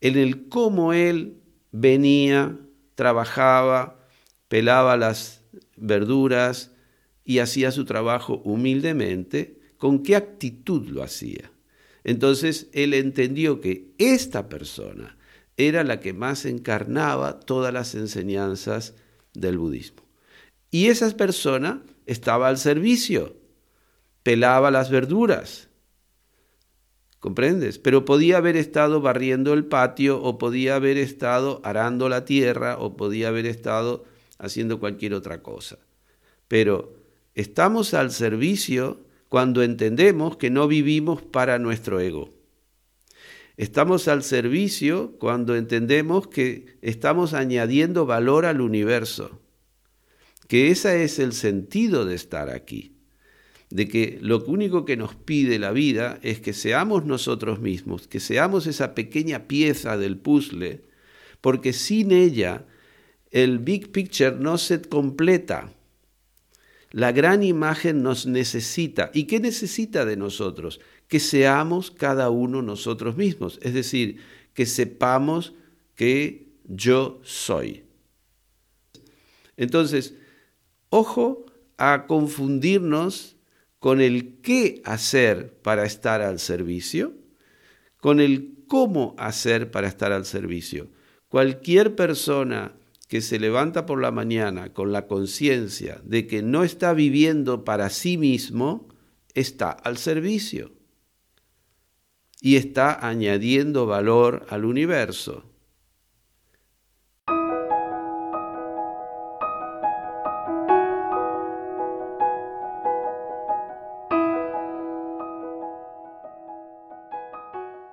En 0.00 0.18
el 0.18 0.48
cómo 0.48 0.92
él 0.92 1.36
venía, 1.70 2.58
trabajaba, 2.96 4.00
pelaba 4.48 4.96
las 4.96 5.45
verduras 5.76 6.72
y 7.24 7.38
hacía 7.40 7.70
su 7.72 7.84
trabajo 7.84 8.40
humildemente, 8.44 9.58
¿con 9.78 10.02
qué 10.02 10.16
actitud 10.16 10.88
lo 10.88 11.02
hacía? 11.02 11.50
Entonces 12.04 12.68
él 12.72 12.94
entendió 12.94 13.60
que 13.60 13.92
esta 13.98 14.48
persona 14.48 15.16
era 15.56 15.84
la 15.84 16.00
que 16.00 16.12
más 16.12 16.44
encarnaba 16.44 17.40
todas 17.40 17.72
las 17.72 17.94
enseñanzas 17.94 18.94
del 19.34 19.58
budismo. 19.58 20.02
Y 20.70 20.86
esa 20.86 21.10
persona 21.16 21.82
estaba 22.06 22.48
al 22.48 22.58
servicio, 22.58 23.36
pelaba 24.22 24.70
las 24.70 24.90
verduras, 24.90 25.68
¿comprendes? 27.18 27.78
Pero 27.78 28.04
podía 28.04 28.36
haber 28.36 28.56
estado 28.56 29.00
barriendo 29.00 29.52
el 29.54 29.64
patio 29.64 30.22
o 30.22 30.38
podía 30.38 30.76
haber 30.76 30.98
estado 30.98 31.60
arando 31.64 32.08
la 32.08 32.24
tierra 32.24 32.78
o 32.78 32.96
podía 32.96 33.28
haber 33.28 33.46
estado 33.46 34.04
haciendo 34.38 34.80
cualquier 34.80 35.14
otra 35.14 35.42
cosa. 35.42 35.78
Pero 36.48 36.94
estamos 37.34 37.94
al 37.94 38.10
servicio 38.10 39.00
cuando 39.28 39.62
entendemos 39.62 40.36
que 40.36 40.50
no 40.50 40.68
vivimos 40.68 41.22
para 41.22 41.58
nuestro 41.58 42.00
ego. 42.00 42.30
Estamos 43.56 44.06
al 44.06 44.22
servicio 44.22 45.16
cuando 45.18 45.56
entendemos 45.56 46.28
que 46.28 46.76
estamos 46.82 47.32
añadiendo 47.32 48.04
valor 48.04 48.44
al 48.44 48.60
universo, 48.60 49.40
que 50.46 50.70
ese 50.70 51.04
es 51.04 51.18
el 51.18 51.32
sentido 51.32 52.04
de 52.04 52.14
estar 52.14 52.50
aquí, 52.50 52.96
de 53.70 53.88
que 53.88 54.18
lo 54.20 54.44
único 54.44 54.84
que 54.84 54.98
nos 54.98 55.14
pide 55.14 55.58
la 55.58 55.72
vida 55.72 56.18
es 56.22 56.40
que 56.40 56.52
seamos 56.52 57.06
nosotros 57.06 57.60
mismos, 57.60 58.06
que 58.06 58.20
seamos 58.20 58.66
esa 58.66 58.94
pequeña 58.94 59.48
pieza 59.48 59.96
del 59.96 60.18
puzzle, 60.18 60.82
porque 61.40 61.72
sin 61.72 62.12
ella 62.12 62.66
el 63.30 63.58
big 63.58 63.92
picture 63.92 64.36
no 64.38 64.58
se 64.58 64.82
completa. 64.82 65.72
La 66.90 67.12
gran 67.12 67.42
imagen 67.42 68.02
nos 68.02 68.26
necesita. 68.26 69.10
¿Y 69.12 69.24
qué 69.24 69.40
necesita 69.40 70.04
de 70.04 70.16
nosotros? 70.16 70.80
Que 71.08 71.20
seamos 71.20 71.90
cada 71.90 72.30
uno 72.30 72.62
nosotros 72.62 73.16
mismos. 73.16 73.58
Es 73.62 73.74
decir, 73.74 74.18
que 74.54 74.66
sepamos 74.66 75.52
que 75.94 76.46
yo 76.64 77.20
soy. 77.22 77.84
Entonces, 79.56 80.14
ojo 80.90 81.46
a 81.76 82.06
confundirnos 82.06 83.36
con 83.78 84.00
el 84.00 84.40
qué 84.40 84.80
hacer 84.84 85.52
para 85.62 85.84
estar 85.84 86.22
al 86.22 86.38
servicio, 86.38 87.12
con 87.98 88.20
el 88.20 88.54
cómo 88.66 89.14
hacer 89.18 89.70
para 89.70 89.88
estar 89.88 90.12
al 90.12 90.24
servicio. 90.24 90.88
Cualquier 91.28 91.94
persona 91.94 92.72
que 93.08 93.20
se 93.20 93.38
levanta 93.38 93.86
por 93.86 94.00
la 94.00 94.10
mañana 94.10 94.72
con 94.72 94.92
la 94.92 95.06
conciencia 95.06 96.00
de 96.04 96.26
que 96.26 96.42
no 96.42 96.64
está 96.64 96.92
viviendo 96.92 97.64
para 97.64 97.90
sí 97.90 98.18
mismo, 98.18 98.88
está 99.34 99.70
al 99.70 99.96
servicio 99.96 100.72
y 102.40 102.56
está 102.56 103.06
añadiendo 103.06 103.86
valor 103.86 104.46
al 104.48 104.64
universo. 104.64 105.44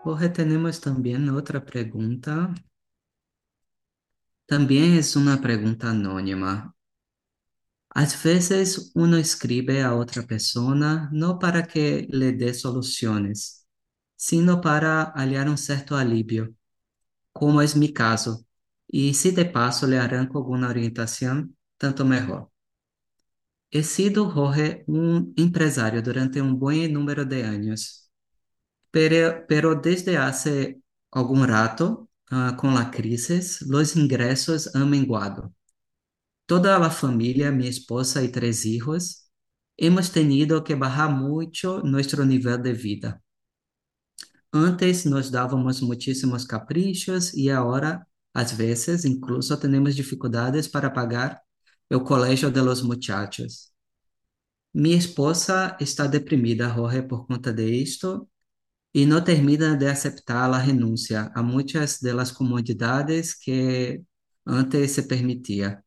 Hoy 0.06 0.30
tenemos 0.30 0.82
también 0.82 1.30
otra 1.30 1.66
pregunta 1.66 2.54
También 4.46 4.94
es 4.94 5.18
una 5.18 5.42
pregunta 5.42 5.90
anónima. 5.90 6.74
A 7.96 8.06
veces 8.24 8.92
uno 8.96 9.18
escribe 9.18 9.82
a 9.84 9.96
otra 9.96 10.24
persona 10.24 11.10
no 11.12 11.38
para 11.40 11.64
que 11.68 12.08
le 12.10 12.34
dé 12.34 12.54
soluciones, 12.54 13.68
sino 14.16 14.60
para 14.62 15.12
hallar 15.16 15.48
un 15.50 15.58
cierto 15.58 15.96
alivio, 15.96 16.54
como 17.34 17.62
es 17.62 17.76
mi 17.78 17.94
caso. 17.94 18.46
Y 18.88 19.14
si 19.16 19.32
de 19.32 19.46
paso 19.46 19.88
le 19.88 20.00
arranco 20.00 20.40
alguna 20.40 20.70
orientación, 20.70 21.58
tanto 21.78 22.06
mejor. 22.06 22.52
He 23.72 23.84
sido, 23.84 24.30
Jorge, 24.30 24.84
un 24.88 25.34
empresario 25.36 26.02
durante 26.02 26.42
un 26.42 26.60
buen 26.60 26.94
número 26.94 27.26
de 27.26 27.44
años, 27.44 28.12
pero, 28.92 29.46
pero 29.48 29.76
desde 29.76 30.18
hace 30.18 30.82
algún 31.12 31.48
rato, 31.48 32.10
uh, 32.34 32.56
con 32.56 32.74
la 32.76 32.90
crisis, 32.92 33.62
los 33.62 33.96
ingresos 33.96 34.76
han 34.76 34.90
menguado. 34.90 35.54
Toda 36.46 36.78
la 36.80 36.90
familia, 36.90 37.52
mi 37.52 37.68
esposa 37.68 38.24
y 38.24 38.30
tres 38.30 38.66
hijos, 38.66 39.30
hemos 39.78 40.12
tenido 40.12 40.64
que 40.64 40.76
bajar 40.76 41.12
mucho 41.12 41.82
nuestro 41.84 42.26
nivel 42.26 42.62
de 42.62 42.74
vida. 42.74 43.22
Antes 44.52 45.06
nos 45.06 45.32
dábamos 45.32 45.82
muchísimos 45.82 46.46
caprichos 46.46 47.34
y 47.34 47.50
ahora, 47.50 48.08
às 48.34 48.56
vezes, 48.58 49.06
incluso 49.06 49.58
tenemos 49.58 49.96
dificuldades 49.96 50.70
para 50.70 50.94
pagar 50.94 51.42
el 51.90 52.04
colegio 52.04 52.52
de 52.52 52.64
los 52.64 52.84
muchachos. 52.84 53.74
Mi 54.74 54.94
esposa 54.94 55.78
está 55.80 56.08
deprimida, 56.08 56.70
Jorge, 56.70 57.04
por 57.04 57.28
conta 57.28 57.52
de 57.52 57.82
esto 57.82 58.30
y 58.94 59.08
no 59.08 59.24
termina 59.24 59.76
de 59.76 59.90
aceptar 59.90 60.50
la 60.50 60.64
renuncia 60.64 61.32
a 61.34 61.42
muchas 61.42 62.00
de 62.00 62.14
las 62.14 62.32
comodidades 62.32 63.36
que 63.36 64.04
antes 64.46 64.94
se 64.94 65.04
permitía. 65.04 65.84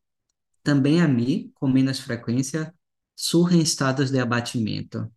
Também 0.64 1.00
a 1.00 1.06
mim, 1.06 1.52
com 1.54 1.68
menos 1.68 2.00
frequência, 2.00 2.74
surgem 3.14 3.60
estados 3.60 4.10
de 4.10 4.18
abatimento. 4.18 5.08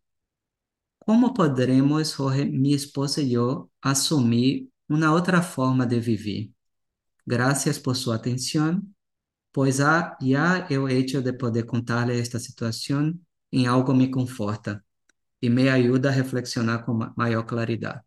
Como 1.00 1.34
poderemos, 1.34 2.12
Jorge, 2.12 2.46
minha 2.46 2.76
esposa 2.76 3.24
e 3.24 3.34
eu, 3.34 3.72
assumir 3.82 4.70
uma 4.88 5.12
outra 5.12 5.42
forma 5.42 5.88
de 5.88 6.00
viver? 6.00 6.52
Graças 7.26 7.80
por 7.80 7.96
sua 7.96 8.16
atenção, 8.18 8.84
pois 9.52 9.78
já 9.78 10.16
o 10.80 10.88
hecho 10.88 11.24
de 11.24 11.34
poder 11.34 11.64
contar-lhe 11.64 12.20
esta 12.20 12.38
situação 12.38 13.20
em 13.52 13.66
algo 13.66 13.96
me 13.96 14.12
conforta 14.12 14.84
e 15.42 15.50
me 15.50 15.70
ajuda 15.70 16.10
a 16.10 16.14
reflexionar 16.14 16.86
com 16.86 16.94
maior 17.16 17.44
claridade. 17.46 18.04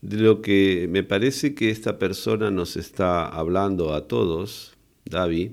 De 0.00 0.18
lo 0.18 0.42
que 0.42 0.86
me 0.88 1.02
parece 1.02 1.54
que 1.54 1.70
esta 1.70 1.98
persona 1.98 2.50
nos 2.50 2.76
está 2.76 3.26
hablando 3.26 3.94
a 3.94 4.06
todos, 4.06 4.76
David, 5.06 5.52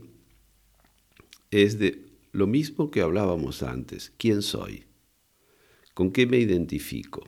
es 1.52 1.78
de 1.80 2.06
lo 2.32 2.48
mismo 2.48 2.90
que 2.92 3.02
hablábamos 3.02 3.62
antes. 3.64 4.12
¿Quién 4.18 4.42
soy? 4.42 4.86
¿Con 5.94 6.12
qué 6.12 6.26
me 6.26 6.38
identifico? 6.38 7.24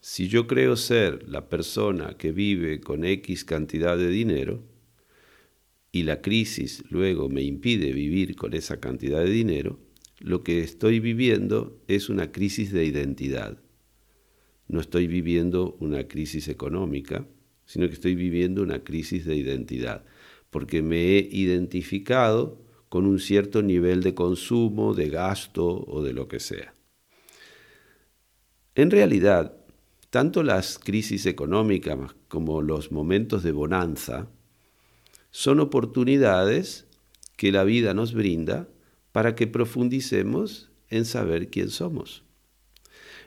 Si 0.00 0.28
yo 0.28 0.46
creo 0.46 0.76
ser 0.76 1.28
la 1.28 1.48
persona 1.48 2.16
que 2.18 2.32
vive 2.32 2.80
con 2.80 3.04
X 3.04 3.44
cantidad 3.44 3.96
de 3.98 4.08
dinero 4.08 4.62
y 5.92 6.04
la 6.04 6.20
crisis 6.20 6.84
luego 6.90 7.28
me 7.28 7.42
impide 7.42 7.92
vivir 7.92 8.36
con 8.36 8.54
esa 8.54 8.80
cantidad 8.80 9.24
de 9.24 9.30
dinero, 9.30 9.80
lo 10.18 10.42
que 10.42 10.60
estoy 10.60 11.00
viviendo 11.00 11.82
es 11.88 12.08
una 12.08 12.30
crisis 12.32 12.72
de 12.72 12.84
identidad 12.84 13.58
no 14.70 14.80
estoy 14.80 15.08
viviendo 15.08 15.76
una 15.80 16.06
crisis 16.06 16.46
económica, 16.46 17.26
sino 17.66 17.88
que 17.88 17.94
estoy 17.94 18.14
viviendo 18.14 18.62
una 18.62 18.84
crisis 18.84 19.24
de 19.24 19.34
identidad, 19.34 20.04
porque 20.48 20.80
me 20.80 21.16
he 21.16 21.28
identificado 21.30 22.62
con 22.88 23.06
un 23.06 23.18
cierto 23.18 23.62
nivel 23.62 24.00
de 24.02 24.14
consumo, 24.14 24.94
de 24.94 25.08
gasto 25.08 25.84
o 25.86 26.02
de 26.02 26.12
lo 26.12 26.28
que 26.28 26.38
sea. 26.38 26.74
En 28.76 28.92
realidad, 28.92 29.56
tanto 30.10 30.44
las 30.44 30.78
crisis 30.78 31.26
económicas 31.26 32.14
como 32.28 32.62
los 32.62 32.92
momentos 32.92 33.42
de 33.42 33.52
bonanza 33.52 34.30
son 35.30 35.60
oportunidades 35.60 36.86
que 37.36 37.52
la 37.52 37.64
vida 37.64 37.94
nos 37.94 38.12
brinda 38.12 38.68
para 39.12 39.34
que 39.34 39.46
profundicemos 39.46 40.70
en 40.88 41.04
saber 41.04 41.48
quién 41.48 41.70
somos. 41.70 42.24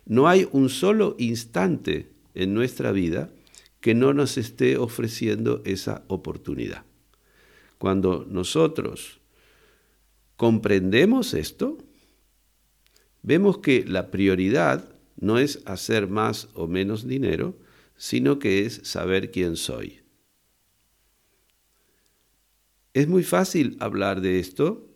No 0.05 0.27
hay 0.27 0.47
un 0.51 0.69
solo 0.69 1.15
instante 1.17 2.11
en 2.35 2.53
nuestra 2.53 2.91
vida 2.91 3.31
que 3.79 3.95
no 3.95 4.13
nos 4.13 4.37
esté 4.37 4.77
ofreciendo 4.77 5.61
esa 5.65 6.03
oportunidad. 6.07 6.85
Cuando 7.77 8.25
nosotros 8.29 9.19
comprendemos 10.37 11.33
esto, 11.33 11.77
vemos 13.21 13.57
que 13.57 13.85
la 13.85 14.11
prioridad 14.11 14.93
no 15.19 15.37
es 15.37 15.61
hacer 15.65 16.07
más 16.07 16.49
o 16.53 16.67
menos 16.67 17.07
dinero, 17.07 17.57
sino 17.97 18.39
que 18.39 18.65
es 18.65 18.81
saber 18.83 19.31
quién 19.31 19.55
soy. 19.55 20.02
Es 22.93 23.07
muy 23.07 23.23
fácil 23.23 23.75
hablar 23.79 24.21
de 24.21 24.39
esto 24.39 24.87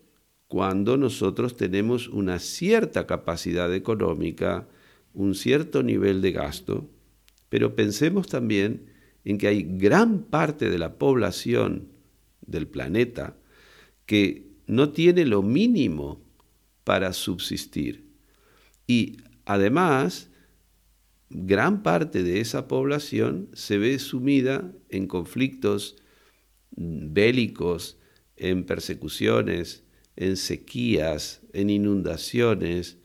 cuando 0.47 0.97
nosotros 0.97 1.57
tenemos 1.57 2.07
una 2.07 2.37
cierta 2.37 3.07
capacidad 3.07 3.73
económica, 3.73 4.67
un 5.13 5.33
cierto 5.33 5.81
nivel 5.81 6.21
de 6.21 6.31
gasto, 6.31 6.89
pero 7.49 7.75
pensemos 7.75 8.27
también 8.27 8.85
en 9.25 9.39
que 9.39 9.47
hay 9.47 9.63
gran 9.63 10.23
parte 10.23 10.69
de 10.69 10.77
la 10.77 10.97
población 10.97 11.89
del 12.41 12.67
planeta 12.67 13.35
que 14.05 14.47
no 14.67 14.91
tiene 14.91 15.25
lo 15.25 15.41
mínimo 15.41 16.21
para 16.83 17.13
subsistir. 17.13 18.05
Y 18.85 19.17
además, 19.45 20.29
gran 21.29 21.81
parte 21.81 22.21
de 22.21 22.41
esa 22.41 22.67
población 22.67 23.49
se 23.53 23.79
ve 23.79 23.97
sumida 23.97 24.71
en 24.89 25.07
conflictos 25.07 25.97
bélicos, 26.72 27.97
en 28.36 28.65
persecuciones, 28.65 29.84
en 30.15 30.38
sequías, 30.38 31.41
en 31.53 31.70
inundaciones, 31.70 32.97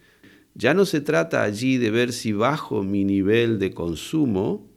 ya 0.54 0.74
no 0.74 0.84
se 0.84 1.00
trata 1.00 1.42
allí 1.42 1.78
de 1.78 1.90
ver 1.90 2.12
si 2.12 2.32
bajo 2.32 2.82
mi 2.82 3.04
nivel 3.04 3.58
de 3.58 3.72
consumo, 3.72 4.70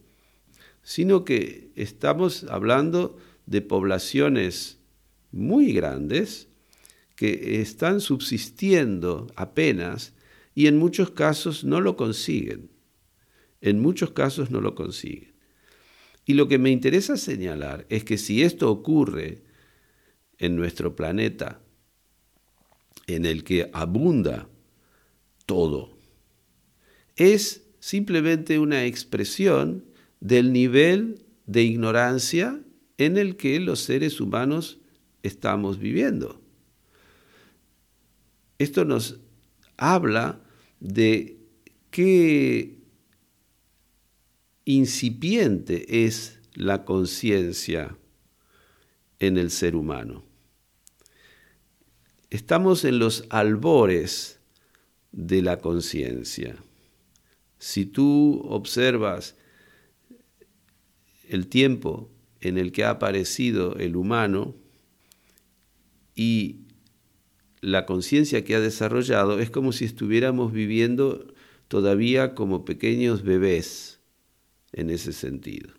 sino 0.82 1.24
que 1.24 1.70
estamos 1.76 2.44
hablando 2.44 3.18
de 3.44 3.60
poblaciones 3.60 4.78
muy 5.32 5.72
grandes 5.72 6.48
que 7.14 7.60
están 7.60 8.00
subsistiendo 8.00 9.26
apenas 9.36 10.14
y 10.54 10.66
en 10.66 10.78
muchos 10.78 11.10
casos 11.10 11.64
no 11.64 11.80
lo 11.80 11.96
consiguen. 11.96 12.70
En 13.60 13.80
muchos 13.80 14.12
casos 14.12 14.50
no 14.50 14.60
lo 14.60 14.74
consiguen. 14.74 15.35
Y 16.26 16.34
lo 16.34 16.48
que 16.48 16.58
me 16.58 16.70
interesa 16.70 17.16
señalar 17.16 17.86
es 17.88 18.04
que 18.04 18.18
si 18.18 18.42
esto 18.42 18.70
ocurre 18.70 19.44
en 20.38 20.56
nuestro 20.56 20.94
planeta, 20.94 21.62
en 23.06 23.24
el 23.24 23.44
que 23.44 23.70
abunda 23.72 24.48
todo. 25.46 25.96
Es 27.14 27.62
simplemente 27.78 28.58
una 28.58 28.84
expresión 28.84 29.84
del 30.20 30.52
nivel 30.52 31.24
de 31.46 31.62
ignorancia 31.62 32.60
en 32.98 33.16
el 33.16 33.36
que 33.36 33.60
los 33.60 33.80
seres 33.80 34.20
humanos 34.20 34.78
estamos 35.22 35.78
viviendo. 35.78 36.40
Esto 38.58 38.84
nos 38.84 39.20
habla 39.76 40.40
de 40.80 41.38
qué 41.90 42.75
incipiente 44.66 46.04
es 46.04 46.40
la 46.54 46.84
conciencia 46.84 47.96
en 49.20 49.38
el 49.38 49.50
ser 49.50 49.76
humano. 49.76 50.24
Estamos 52.30 52.84
en 52.84 52.98
los 52.98 53.24
albores 53.30 54.40
de 55.12 55.40
la 55.40 55.60
conciencia. 55.60 56.56
Si 57.58 57.86
tú 57.86 58.42
observas 58.44 59.36
el 61.28 61.46
tiempo 61.46 62.10
en 62.40 62.58
el 62.58 62.72
que 62.72 62.84
ha 62.84 62.90
aparecido 62.90 63.76
el 63.76 63.94
humano 63.94 64.56
y 66.16 66.62
la 67.60 67.86
conciencia 67.86 68.44
que 68.44 68.56
ha 68.56 68.60
desarrollado, 68.60 69.38
es 69.38 69.48
como 69.48 69.70
si 69.70 69.84
estuviéramos 69.84 70.52
viviendo 70.52 71.32
todavía 71.68 72.34
como 72.34 72.64
pequeños 72.64 73.22
bebés 73.22 73.95
en 74.76 74.90
ese 74.90 75.12
sentido. 75.12 75.70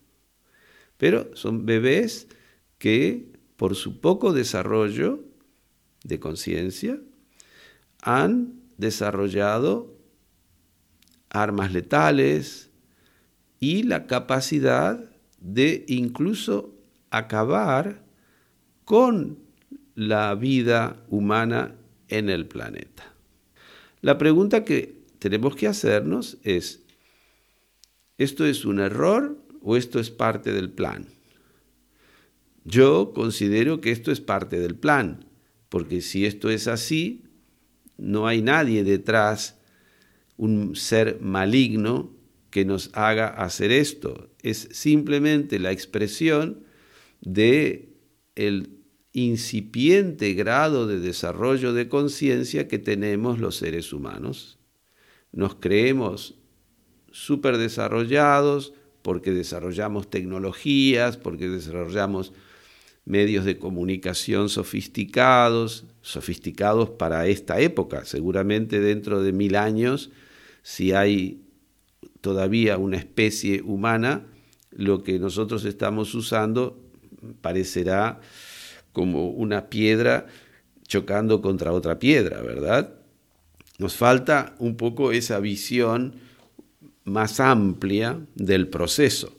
Pero 0.98 1.34
son 1.36 1.66
bebés 1.66 2.28
que 2.78 3.32
por 3.56 3.76
su 3.76 4.02
poco 4.02 4.34
desarrollo 4.34 5.24
de 6.04 6.20
conciencia 6.20 7.00
han 8.02 8.60
desarrollado 8.78 9.96
armas 11.30 11.72
letales 11.72 12.70
y 13.60 13.84
la 13.84 14.08
capacidad 14.08 15.10
de 15.40 15.86
incluso 15.88 16.74
acabar 17.10 18.04
con 18.86 19.40
la 19.96 20.36
vida 20.36 21.04
humana 21.10 21.76
en 22.08 22.30
el 22.30 22.48
planeta. 22.48 23.14
La 24.02 24.18
pregunta 24.18 24.64
que 24.64 24.98
tenemos 25.20 25.56
que 25.56 25.68
hacernos 25.68 26.38
es, 26.44 26.84
¿esto 28.18 28.46
es 28.46 28.66
un 28.66 28.80
error 28.80 29.38
o 29.62 29.78
esto 29.78 30.00
es 30.00 30.10
parte 30.10 30.52
del 30.52 30.70
plan? 30.70 31.08
Yo 32.64 33.14
considero 33.14 33.80
que 33.80 33.92
esto 33.92 34.12
es 34.12 34.20
parte 34.20 34.60
del 34.60 34.76
plan, 34.76 35.26
porque 35.70 36.02
si 36.02 36.26
esto 36.26 36.50
es 36.50 36.68
así, 36.68 37.24
no 37.98 38.28
hay 38.28 38.42
nadie 38.42 38.84
detrás, 38.84 39.58
un 40.36 40.76
ser 40.76 41.20
maligno 41.22 42.14
que 42.50 42.66
nos 42.66 42.90
haga 42.94 43.28
hacer 43.28 43.72
esto. 43.72 44.30
Es 44.42 44.68
simplemente 44.72 45.60
la 45.60 45.72
expresión 45.72 46.64
de 47.22 47.90
el 48.36 48.78
incipiente 49.14 50.34
grado 50.34 50.88
de 50.88 51.00
desarrollo 51.00 51.74
de 51.74 51.90
conciencia 51.90 52.68
que 52.68 52.80
tenemos 52.80 53.40
los 53.40 53.56
seres 53.56 53.94
humanos. 53.94 54.60
Nos 55.32 55.56
creemos 55.56 56.36
súper 57.18 57.58
desarrollados 57.58 58.74
porque 59.02 59.32
desarrollamos 59.32 60.08
tecnologías, 60.08 61.18
porque 61.18 61.50
desarrollamos 61.50 62.32
medios 63.06 63.44
de 63.44 63.58
comunicación 63.58 64.50
sofisticados, 64.50 65.86
sofisticados 66.02 66.92
para 66.92 67.26
esta 67.26 67.60
época. 67.60 68.06
Seguramente 68.06 68.80
dentro 68.80 69.24
de 69.24 69.34
mil 69.34 69.56
años, 69.56 70.12
si 70.62 70.92
hay 70.92 71.42
todavía 72.22 72.78
una 72.78 72.98
especie 72.98 73.64
humana, 73.64 74.28
lo 74.70 75.04
que 75.04 75.18
nosotros 75.18 75.66
estamos 75.66 76.14
usando 76.14 76.80
parecerá 77.42 78.20
como 78.94 79.30
una 79.30 79.70
piedra 79.70 80.28
chocando 80.88 81.42
contra 81.42 81.74
otra 81.74 81.98
piedra, 81.98 82.42
¿verdad? 82.42 82.94
Nos 83.80 83.96
falta 83.96 84.56
un 84.60 84.78
poco 84.78 85.12
esa 85.12 85.40
visión 85.40 86.27
más 87.08 87.40
amplia 87.40 88.20
del 88.36 88.68
proceso. 88.68 89.34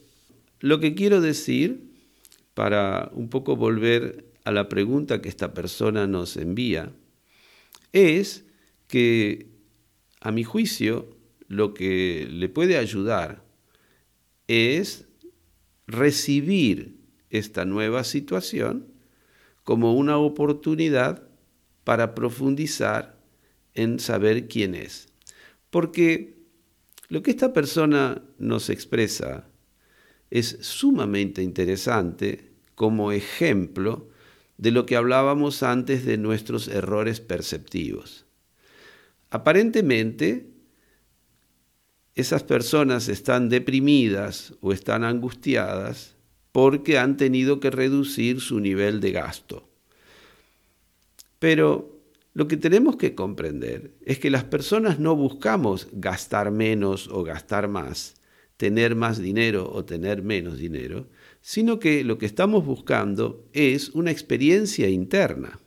Lo 0.60 0.80
que 0.80 0.94
quiero 0.94 1.20
decir, 1.20 1.92
para 2.54 3.10
un 3.12 3.28
poco 3.28 3.56
volver 3.56 4.24
a 4.44 4.52
la 4.52 4.68
pregunta 4.68 5.20
que 5.20 5.28
esta 5.28 5.52
persona 5.52 6.06
nos 6.06 6.36
envía, 6.38 6.92
es 7.92 8.46
que, 8.88 9.48
a 10.20 10.32
mi 10.32 10.44
juicio, 10.44 11.14
lo 11.46 11.74
que 11.74 12.26
le 12.30 12.48
puede 12.48 12.78
ayudar 12.78 13.44
es 14.46 15.06
recibir 15.86 16.96
esta 17.28 17.66
nueva 17.66 18.02
situación 18.02 18.86
como 19.62 19.94
una 19.94 20.16
oportunidad 20.16 21.28
para 21.84 22.14
profundizar 22.14 23.18
en 23.74 24.00
saber 24.00 24.48
quién 24.48 24.74
es. 24.74 25.08
Porque 25.68 26.37
lo 27.08 27.22
que 27.22 27.30
esta 27.30 27.52
persona 27.52 28.22
nos 28.38 28.70
expresa 28.70 29.46
es 30.30 30.58
sumamente 30.60 31.42
interesante 31.42 32.52
como 32.74 33.12
ejemplo 33.12 34.08
de 34.58 34.70
lo 34.72 34.86
que 34.86 34.96
hablábamos 34.96 35.62
antes 35.62 36.04
de 36.04 36.18
nuestros 36.18 36.68
errores 36.68 37.20
perceptivos. 37.20 38.26
Aparentemente, 39.30 40.50
esas 42.14 42.42
personas 42.42 43.08
están 43.08 43.48
deprimidas 43.48 44.54
o 44.60 44.72
están 44.72 45.04
angustiadas 45.04 46.16
porque 46.52 46.98
han 46.98 47.16
tenido 47.16 47.60
que 47.60 47.70
reducir 47.70 48.40
su 48.40 48.58
nivel 48.60 49.00
de 49.00 49.12
gasto. 49.12 49.68
Pero 51.38 51.97
lo 52.38 52.46
que 52.46 52.56
tenemos 52.56 52.94
que 52.94 53.16
comprender 53.16 53.96
es 54.06 54.20
que 54.20 54.30
las 54.30 54.44
personas 54.44 55.00
no 55.00 55.16
buscamos 55.16 55.88
gastar 55.90 56.52
menos 56.52 57.08
o 57.08 57.24
gastar 57.24 57.66
más, 57.66 58.14
tener 58.56 58.94
más 58.94 59.18
dinero 59.18 59.68
o 59.68 59.84
tener 59.84 60.22
menos 60.22 60.56
dinero, 60.56 61.08
sino 61.40 61.80
que 61.80 62.04
lo 62.04 62.16
que 62.16 62.26
estamos 62.26 62.64
buscando 62.64 63.44
es 63.52 63.88
una 63.88 64.12
experiencia 64.12 64.88
interna. 64.88 65.58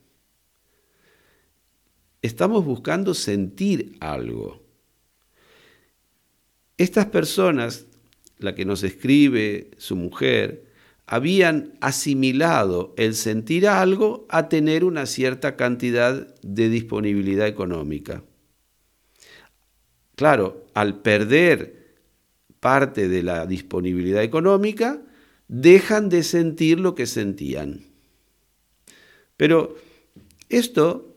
Estamos 2.22 2.64
buscando 2.64 3.16
sentir 3.16 3.98
algo. 4.00 4.66
Estas 6.78 7.08
personas, 7.08 7.86
la 8.38 8.56
que 8.56 8.64
nos 8.64 8.84
escribe 8.84 9.72
su 9.76 9.98
mujer, 9.98 10.71
habían 11.12 11.74
asimilado 11.82 12.94
el 12.96 13.16
sentir 13.16 13.68
algo 13.68 14.26
a 14.30 14.48
tener 14.48 14.86
una 14.86 15.06
cierta 15.06 15.58
cantidad 15.58 16.34
de 16.42 16.70
disponibilidad 16.70 17.48
económica. 17.48 18.24
Claro, 20.16 20.68
al 20.74 21.02
perder 21.02 21.98
parte 22.62 23.10
de 23.10 23.24
la 23.24 23.46
disponibilidad 23.46 24.24
económica, 24.24 25.02
dejan 25.50 26.08
de 26.08 26.24
sentir 26.24 26.80
lo 26.80 26.96
que 26.96 27.06
sentían. 27.06 27.88
Pero 29.36 29.76
esto 30.48 31.14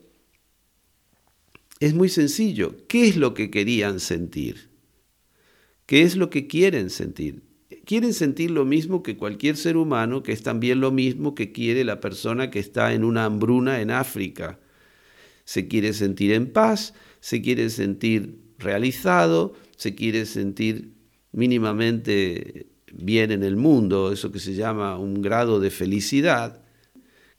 es 1.78 1.95
muy 1.95 2.09
sencillo. 2.09 2.74
¿Qué 2.88 3.07
es 3.07 3.16
lo 3.16 3.32
que 3.32 3.49
querían 3.49 4.01
sentir? 4.01 4.70
¿Qué 5.86 6.03
es 6.03 6.16
lo 6.16 6.30
que 6.30 6.49
quieren 6.49 6.90
sentir? 6.90 7.53
Quieren 7.85 8.14
sentir 8.14 8.51
lo 8.51 8.64
mismo 8.64 9.03
que 9.03 9.16
cualquier 9.16 9.57
ser 9.57 9.76
humano, 9.76 10.22
que 10.22 10.32
es 10.32 10.43
también 10.43 10.80
lo 10.80 10.91
mismo 10.91 11.35
que 11.35 11.53
quiere 11.53 11.85
la 11.85 12.01
persona 12.01 12.51
que 12.51 12.59
está 12.59 12.93
en 12.93 13.05
una 13.05 13.24
hambruna 13.24 13.80
en 13.80 13.91
África. 13.91 14.59
Se 15.45 15.68
quiere 15.68 15.93
sentir 15.93 16.32
en 16.32 16.53
paz, 16.53 16.95
se 17.20 17.43
quiere 17.43 17.70
sentir 17.70 18.39
realizado, 18.59 19.55
se 19.76 19.95
quiere 19.95 20.26
sentir 20.26 20.95
mínimamente 21.32 22.66
bien 22.93 23.32
en 23.32 23.43
el 23.43 23.57
mundo, 23.57 24.12
eso 24.12 24.30
que 24.32 24.39
se 24.39 24.55
llama 24.55 24.99
un 24.99 25.20
grado 25.20 25.61
de 25.61 25.70
felicidad, 25.70 26.62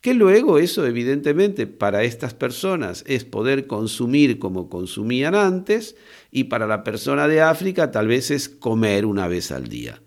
que 0.01 0.13
luego 0.13 0.59
eso 0.59 0.85
evidentemente 0.85 1.65
para 1.65 2.03
estas 2.03 2.35
personas 2.35 3.03
es 3.07 3.23
poder 3.23 3.65
consumir 3.65 4.37
como 4.37 4.69
consumían 4.69 5.33
antes 5.33 5.95
y 6.29 6.43
para 6.43 6.67
la 6.67 6.83
persona 6.83 7.27
de 7.27 7.41
África 7.41 7.89
tal 7.89 8.07
vez 8.07 8.29
es 8.29 8.47
comer 8.47 9.05
una 9.07 9.27
vez 9.27 9.51
al 9.51 9.67
día 9.67 10.04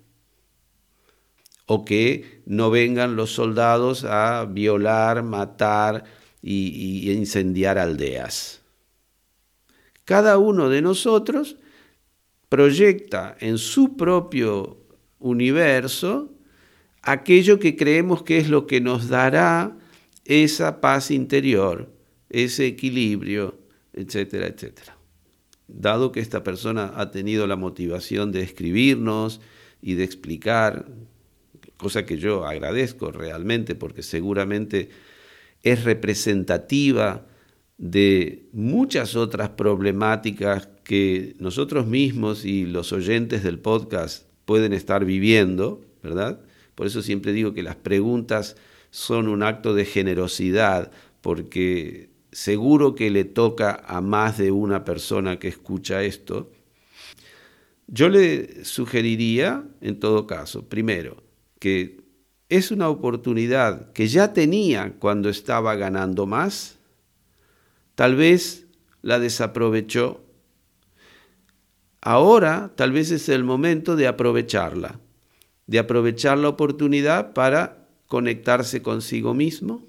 o 1.71 1.85
que 1.85 2.41
no 2.47 2.71
vengan 2.71 3.15
los 3.15 3.29
soldados 3.29 4.03
a 4.03 4.45
violar, 4.45 5.21
matar 5.21 6.03
y, 6.41 7.11
incendiar 7.11 7.77
aldeas. 7.77 8.63
Cada 10.03 10.39
uno 10.39 10.69
de 10.69 10.81
nosotros 10.81 11.57
proyecta 12.49 13.37
en 13.39 13.59
su 13.59 13.95
propio 13.97 14.79
universo 15.19 16.33
aquello 17.03 17.59
que 17.59 17.75
creemos 17.75 18.23
que 18.23 18.39
es 18.39 18.49
lo 18.49 18.65
que 18.65 18.81
nos 18.81 19.07
dará 19.07 19.77
esa 20.25 20.81
paz 20.81 21.11
interior, 21.11 21.93
ese 22.31 22.65
equilibrio, 22.65 23.59
etcétera, 23.93 24.47
etcétera. 24.47 24.97
Dado 25.67 26.11
que 26.11 26.19
esta 26.19 26.43
persona 26.43 26.93
ha 26.95 27.11
tenido 27.11 27.45
la 27.45 27.57
motivación 27.57 28.31
de 28.31 28.41
escribirnos 28.41 29.39
y 29.83 29.93
de 29.93 30.03
explicar 30.03 30.87
cosa 31.79 32.05
que 32.05 32.17
yo 32.17 32.45
agradezco 32.45 33.11
realmente 33.11 33.73
porque 33.73 34.03
seguramente 34.03 34.89
es 35.63 35.85
representativa 35.85 37.25
de 37.77 38.49
muchas 38.51 39.15
otras 39.15 39.51
problemáticas 39.51 40.67
que 40.83 41.35
nosotros 41.39 41.87
mismos 41.87 42.43
y 42.43 42.65
los 42.65 42.91
oyentes 42.91 43.43
del 43.43 43.59
podcast 43.59 44.27
pueden 44.43 44.73
estar 44.73 45.05
viviendo, 45.05 45.81
¿verdad? 46.03 46.41
Por 46.75 46.85
eso 46.85 47.01
siempre 47.01 47.31
digo 47.31 47.53
que 47.53 47.63
las 47.63 47.77
preguntas 47.77 48.57
son 48.89 49.29
un 49.29 49.41
acto 49.41 49.73
de 49.73 49.85
generosidad, 49.85 50.91
porque 51.21 52.09
seguro 52.33 52.93
que 52.93 53.09
le 53.09 53.23
toca 53.23 53.81
a 53.85 54.01
más 54.01 54.37
de 54.37 54.51
una 54.51 54.83
persona 54.83 55.39
que 55.39 55.47
escucha 55.47 56.03
esto. 56.03 56.51
Yo 57.87 58.09
le 58.09 58.65
sugeriría, 58.65 59.63
en 59.79 59.99
todo 59.99 60.27
caso, 60.27 60.67
primero, 60.67 61.28
que 61.59 61.99
es 62.49 62.71
una 62.71 62.89
oportunidad 62.89 63.91
que 63.91 64.07
ya 64.07 64.33
tenía 64.33 64.93
cuando 64.97 65.29
estaba 65.29 65.75
ganando 65.75 66.25
más, 66.25 66.79
tal 67.95 68.15
vez 68.15 68.65
la 69.01 69.19
desaprovechó. 69.19 70.21
Ahora 72.01 72.71
tal 72.75 72.91
vez 72.91 73.11
es 73.11 73.29
el 73.29 73.43
momento 73.43 73.95
de 73.95 74.07
aprovecharla, 74.07 74.99
de 75.67 75.79
aprovechar 75.79 76.37
la 76.37 76.49
oportunidad 76.49 77.33
para 77.33 77.87
conectarse 78.07 78.81
consigo 78.81 79.33
mismo, 79.33 79.85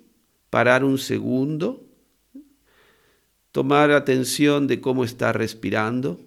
parar 0.51 0.85
un 0.85 0.99
segundo, 0.99 1.87
tomar 3.53 3.91
atención 3.93 4.67
de 4.67 4.81
cómo 4.81 5.05
está 5.05 5.33
respirando, 5.33 6.21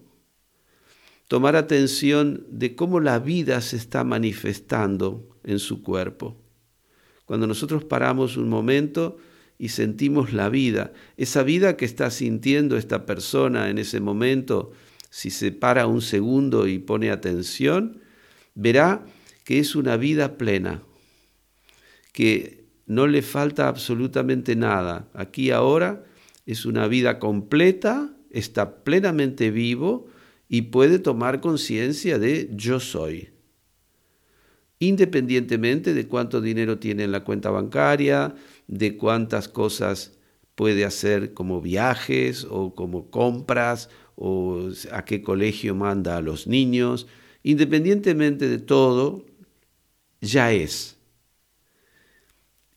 tomar 1.28 1.56
atención 1.56 2.46
de 2.50 2.76
cómo 2.76 3.00
la 3.00 3.20
vida 3.20 3.62
se 3.62 3.76
está 3.76 4.04
manifestando 4.04 5.33
en 5.44 5.60
su 5.60 5.82
cuerpo. 5.82 6.38
Cuando 7.26 7.48
nosotros 7.48 7.84
paramos 7.84 8.38
un 8.38 8.50
momento 8.50 9.18
y 9.58 9.70
sentimos 9.70 10.34
la 10.34 10.50
vida, 10.50 10.94
esa 11.18 11.44
vida 11.44 11.78
que 11.78 11.86
está 11.86 12.12
sintiendo 12.12 12.78
esta 12.78 13.06
persona 13.06 13.70
en 13.70 13.78
ese 13.78 14.00
momento, 14.00 14.72
si 15.10 15.30
se 15.30 15.52
para 15.52 15.88
un 15.88 16.02
segundo 16.02 16.68
y 16.68 16.80
pone 16.80 17.12
atención, 17.12 18.02
verá 18.56 19.06
que 19.44 19.60
es 19.60 19.76
una 19.76 19.98
vida 19.98 20.38
plena, 20.38 20.82
que 22.12 22.66
no 22.86 23.08
le 23.08 23.22
falta 23.22 23.68
absolutamente 23.68 24.56
nada. 24.56 25.10
Aquí 25.14 25.52
ahora 25.52 26.04
es 26.46 26.66
una 26.66 26.88
vida 26.88 27.20
completa, 27.20 28.14
está 28.32 28.84
plenamente 28.84 29.52
vivo 29.52 30.08
y 30.50 30.64
puede 30.64 31.00
tomar 31.00 31.40
conciencia 31.40 32.20
de 32.20 32.50
yo 32.54 32.80
soy. 32.80 33.33
Independientemente 34.84 35.94
de 35.94 36.10
cuánto 36.10 36.42
dinero 36.42 36.78
tiene 36.78 37.06
en 37.06 37.14
la 37.14 37.24
cuenta 37.24 37.50
bancaria, 37.50 38.36
de 38.68 38.98
cuántas 38.98 39.48
cosas 39.48 40.12
puede 40.56 40.84
hacer 40.84 41.34
como 41.34 41.62
viajes 41.62 42.46
o 42.50 42.76
como 42.76 43.10
compras 43.10 43.90
o 44.16 44.72
a 44.92 45.06
qué 45.06 45.22
colegio 45.22 45.74
manda 45.74 46.18
a 46.18 46.22
los 46.22 46.48
niños, 46.48 47.08
independientemente 47.44 48.50
de 48.50 48.58
todo, 48.58 49.26
ya 50.20 50.52
es. 50.52 50.98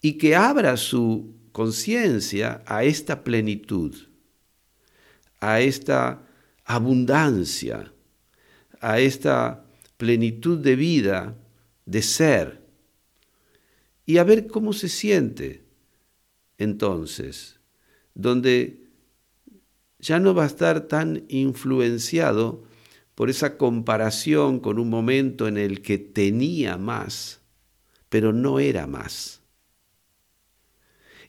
Y 0.01 0.13
que 0.13 0.37
abra 0.37 0.77
su 0.77 1.35
conciencia 1.51 2.63
a 2.67 2.85
esta 2.85 3.25
plenitud, 3.25 3.97
a 5.41 5.61
esta 5.61 6.23
abundancia, 6.65 7.93
a 8.81 9.01
esta 9.01 9.65
plenitud 9.97 10.59
de 10.59 10.77
vida, 10.77 11.37
de 11.87 12.03
ser, 12.03 12.67
y 14.05 14.19
a 14.19 14.25
ver 14.25 14.47
cómo 14.47 14.73
se 14.73 14.89
siente 14.89 15.65
entonces, 16.59 17.59
donde 18.15 18.87
ya 19.99 20.21
no 20.21 20.35
va 20.35 20.45
a 20.45 20.49
estar 20.49 20.89
tan 20.89 21.25
influenciado 21.29 22.65
por 23.15 23.31
esa 23.31 23.57
comparación 23.57 24.61
con 24.61 24.79
un 24.79 24.91
momento 24.91 25.49
en 25.49 25.57
el 25.57 25.81
que 25.83 25.99
tenía 25.99 26.77
más, 26.77 27.41
pero 28.09 28.33
no 28.33 28.61
era 28.61 28.87
más. 28.87 29.43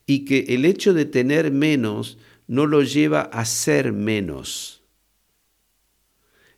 Y 0.05 0.25
que 0.25 0.39
el 0.49 0.65
hecho 0.65 0.93
de 0.93 1.05
tener 1.05 1.51
menos 1.51 2.17
no 2.47 2.65
lo 2.65 2.83
lleva 2.83 3.21
a 3.21 3.45
ser 3.45 3.91
menos. 3.91 4.76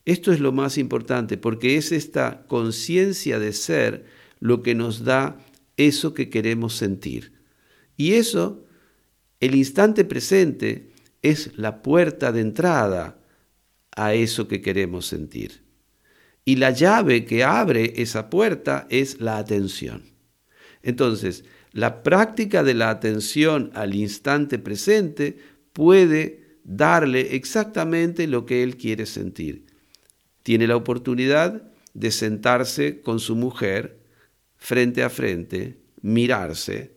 Esto 0.10 0.32
es 0.32 0.40
lo 0.40 0.52
más 0.52 0.80
importante 0.80 1.38
porque 1.38 1.78
es 1.78 1.92
esta 1.92 2.44
conciencia 2.48 3.38
de 3.38 3.54
ser 3.54 4.06
lo 4.40 4.64
que 4.64 4.74
nos 4.74 5.04
da 5.04 5.38
eso 5.78 6.16
que 6.16 6.32
queremos 6.32 6.74
sentir. 6.74 7.34
Y 7.96 8.14
eso, 8.14 8.66
el 9.40 9.54
instante 9.54 10.06
presente, 10.06 10.90
es 11.22 11.56
la 11.60 11.84
puerta 11.84 12.32
de 12.32 12.42
entrada 12.42 13.20
a 13.96 14.16
eso 14.16 14.48
que 14.48 14.64
queremos 14.64 15.06
sentir. 15.06 15.62
Y 16.44 16.56
la 16.56 16.72
llave 16.72 17.24
que 17.24 17.44
abre 17.44 17.94
esa 18.02 18.32
puerta 18.32 18.88
es 18.90 19.22
la 19.22 19.38
atención. 19.38 20.06
Entonces, 20.82 21.46
la 21.72 22.02
práctica 22.02 22.64
de 22.64 22.74
la 22.74 22.90
atención 22.90 23.70
al 23.76 23.94
instante 23.94 24.58
presente 24.58 25.38
puede 25.72 26.58
darle 26.64 27.36
exactamente 27.36 28.26
lo 28.26 28.48
que 28.48 28.64
él 28.64 28.76
quiere 28.76 29.06
sentir. 29.06 29.69
Tiene 30.50 30.66
la 30.66 30.78
oportunidad 30.78 31.62
de 31.94 32.10
sentarse 32.10 33.02
con 33.02 33.20
su 33.20 33.36
mujer 33.36 34.00
frente 34.56 35.04
a 35.04 35.12
frente, 35.12 35.78
mirarse, 36.02 36.96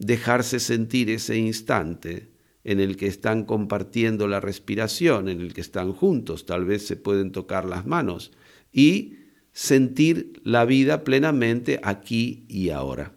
dejarse 0.00 0.58
sentir 0.58 1.08
ese 1.08 1.36
instante 1.36 2.32
en 2.64 2.80
el 2.80 2.96
que 2.96 3.06
están 3.06 3.44
compartiendo 3.44 4.26
la 4.26 4.40
respiración, 4.40 5.28
en 5.28 5.40
el 5.40 5.54
que 5.54 5.60
están 5.60 5.92
juntos, 5.92 6.46
tal 6.46 6.64
vez 6.64 6.84
se 6.84 6.96
pueden 6.96 7.30
tocar 7.30 7.64
las 7.64 7.86
manos, 7.86 8.32
y 8.72 9.18
sentir 9.52 10.40
la 10.42 10.64
vida 10.64 11.04
plenamente 11.04 11.78
aquí 11.84 12.44
y 12.48 12.70
ahora. 12.70 13.12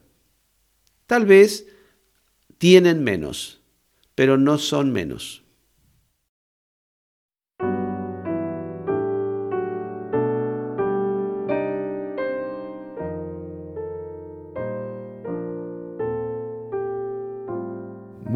Tal 1.08 1.26
vez 1.26 1.66
tienen 2.60 3.04
menos, 3.04 3.60
pero 4.14 4.38
no 4.38 4.60
son 4.60 4.92
menos. 4.92 5.47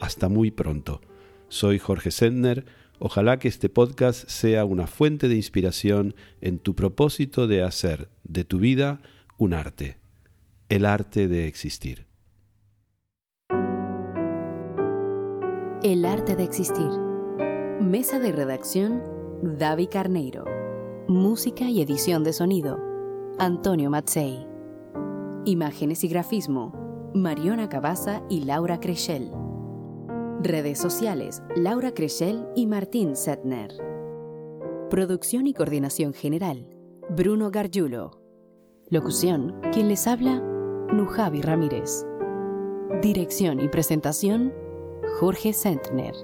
Hasta 0.00 0.28
muy 0.28 0.50
pronto. 0.50 1.00
Soy 1.48 1.78
Jorge 1.78 2.10
Sendner 2.10 2.64
Ojalá 3.06 3.38
que 3.38 3.48
este 3.48 3.68
podcast 3.68 4.26
sea 4.30 4.64
una 4.64 4.86
fuente 4.86 5.28
de 5.28 5.34
inspiración 5.34 6.14
en 6.40 6.58
tu 6.58 6.74
propósito 6.74 7.46
de 7.46 7.62
hacer 7.62 8.08
de 8.22 8.44
tu 8.44 8.58
vida 8.58 9.02
un 9.36 9.52
arte, 9.52 9.98
el 10.70 10.86
arte 10.86 11.28
de 11.28 11.46
existir. 11.46 12.06
El 15.82 16.06
arte 16.06 16.34
de 16.34 16.44
existir. 16.44 16.88
Mesa 17.78 18.18
de 18.18 18.32
redacción, 18.32 19.02
David 19.42 19.90
Carneiro. 19.92 20.46
Música 21.06 21.68
y 21.68 21.82
edición 21.82 22.24
de 22.24 22.32
sonido, 22.32 22.78
Antonio 23.38 23.90
Matzei. 23.90 24.46
Imágenes 25.44 26.04
y 26.04 26.08
grafismo, 26.08 27.12
Mariona 27.14 27.68
Cabaza 27.68 28.22
y 28.30 28.46
Laura 28.46 28.80
Creschel. 28.80 29.43
Redes 30.44 30.78
sociales, 30.78 31.42
Laura 31.56 31.94
Creschel 31.94 32.46
y 32.54 32.66
Martín 32.66 33.16
Setner. 33.16 33.72
Producción 34.90 35.46
y 35.46 35.54
coordinación 35.54 36.12
general, 36.12 36.68
Bruno 37.08 37.50
Gargiulo. 37.50 38.20
Locución, 38.90 39.58
quien 39.72 39.88
les 39.88 40.06
habla, 40.06 40.40
Nujavi 40.92 41.40
Ramírez. 41.40 42.04
Dirección 43.00 43.58
y 43.58 43.68
presentación, 43.68 44.52
Jorge 45.18 45.54
Sentner. 45.54 46.14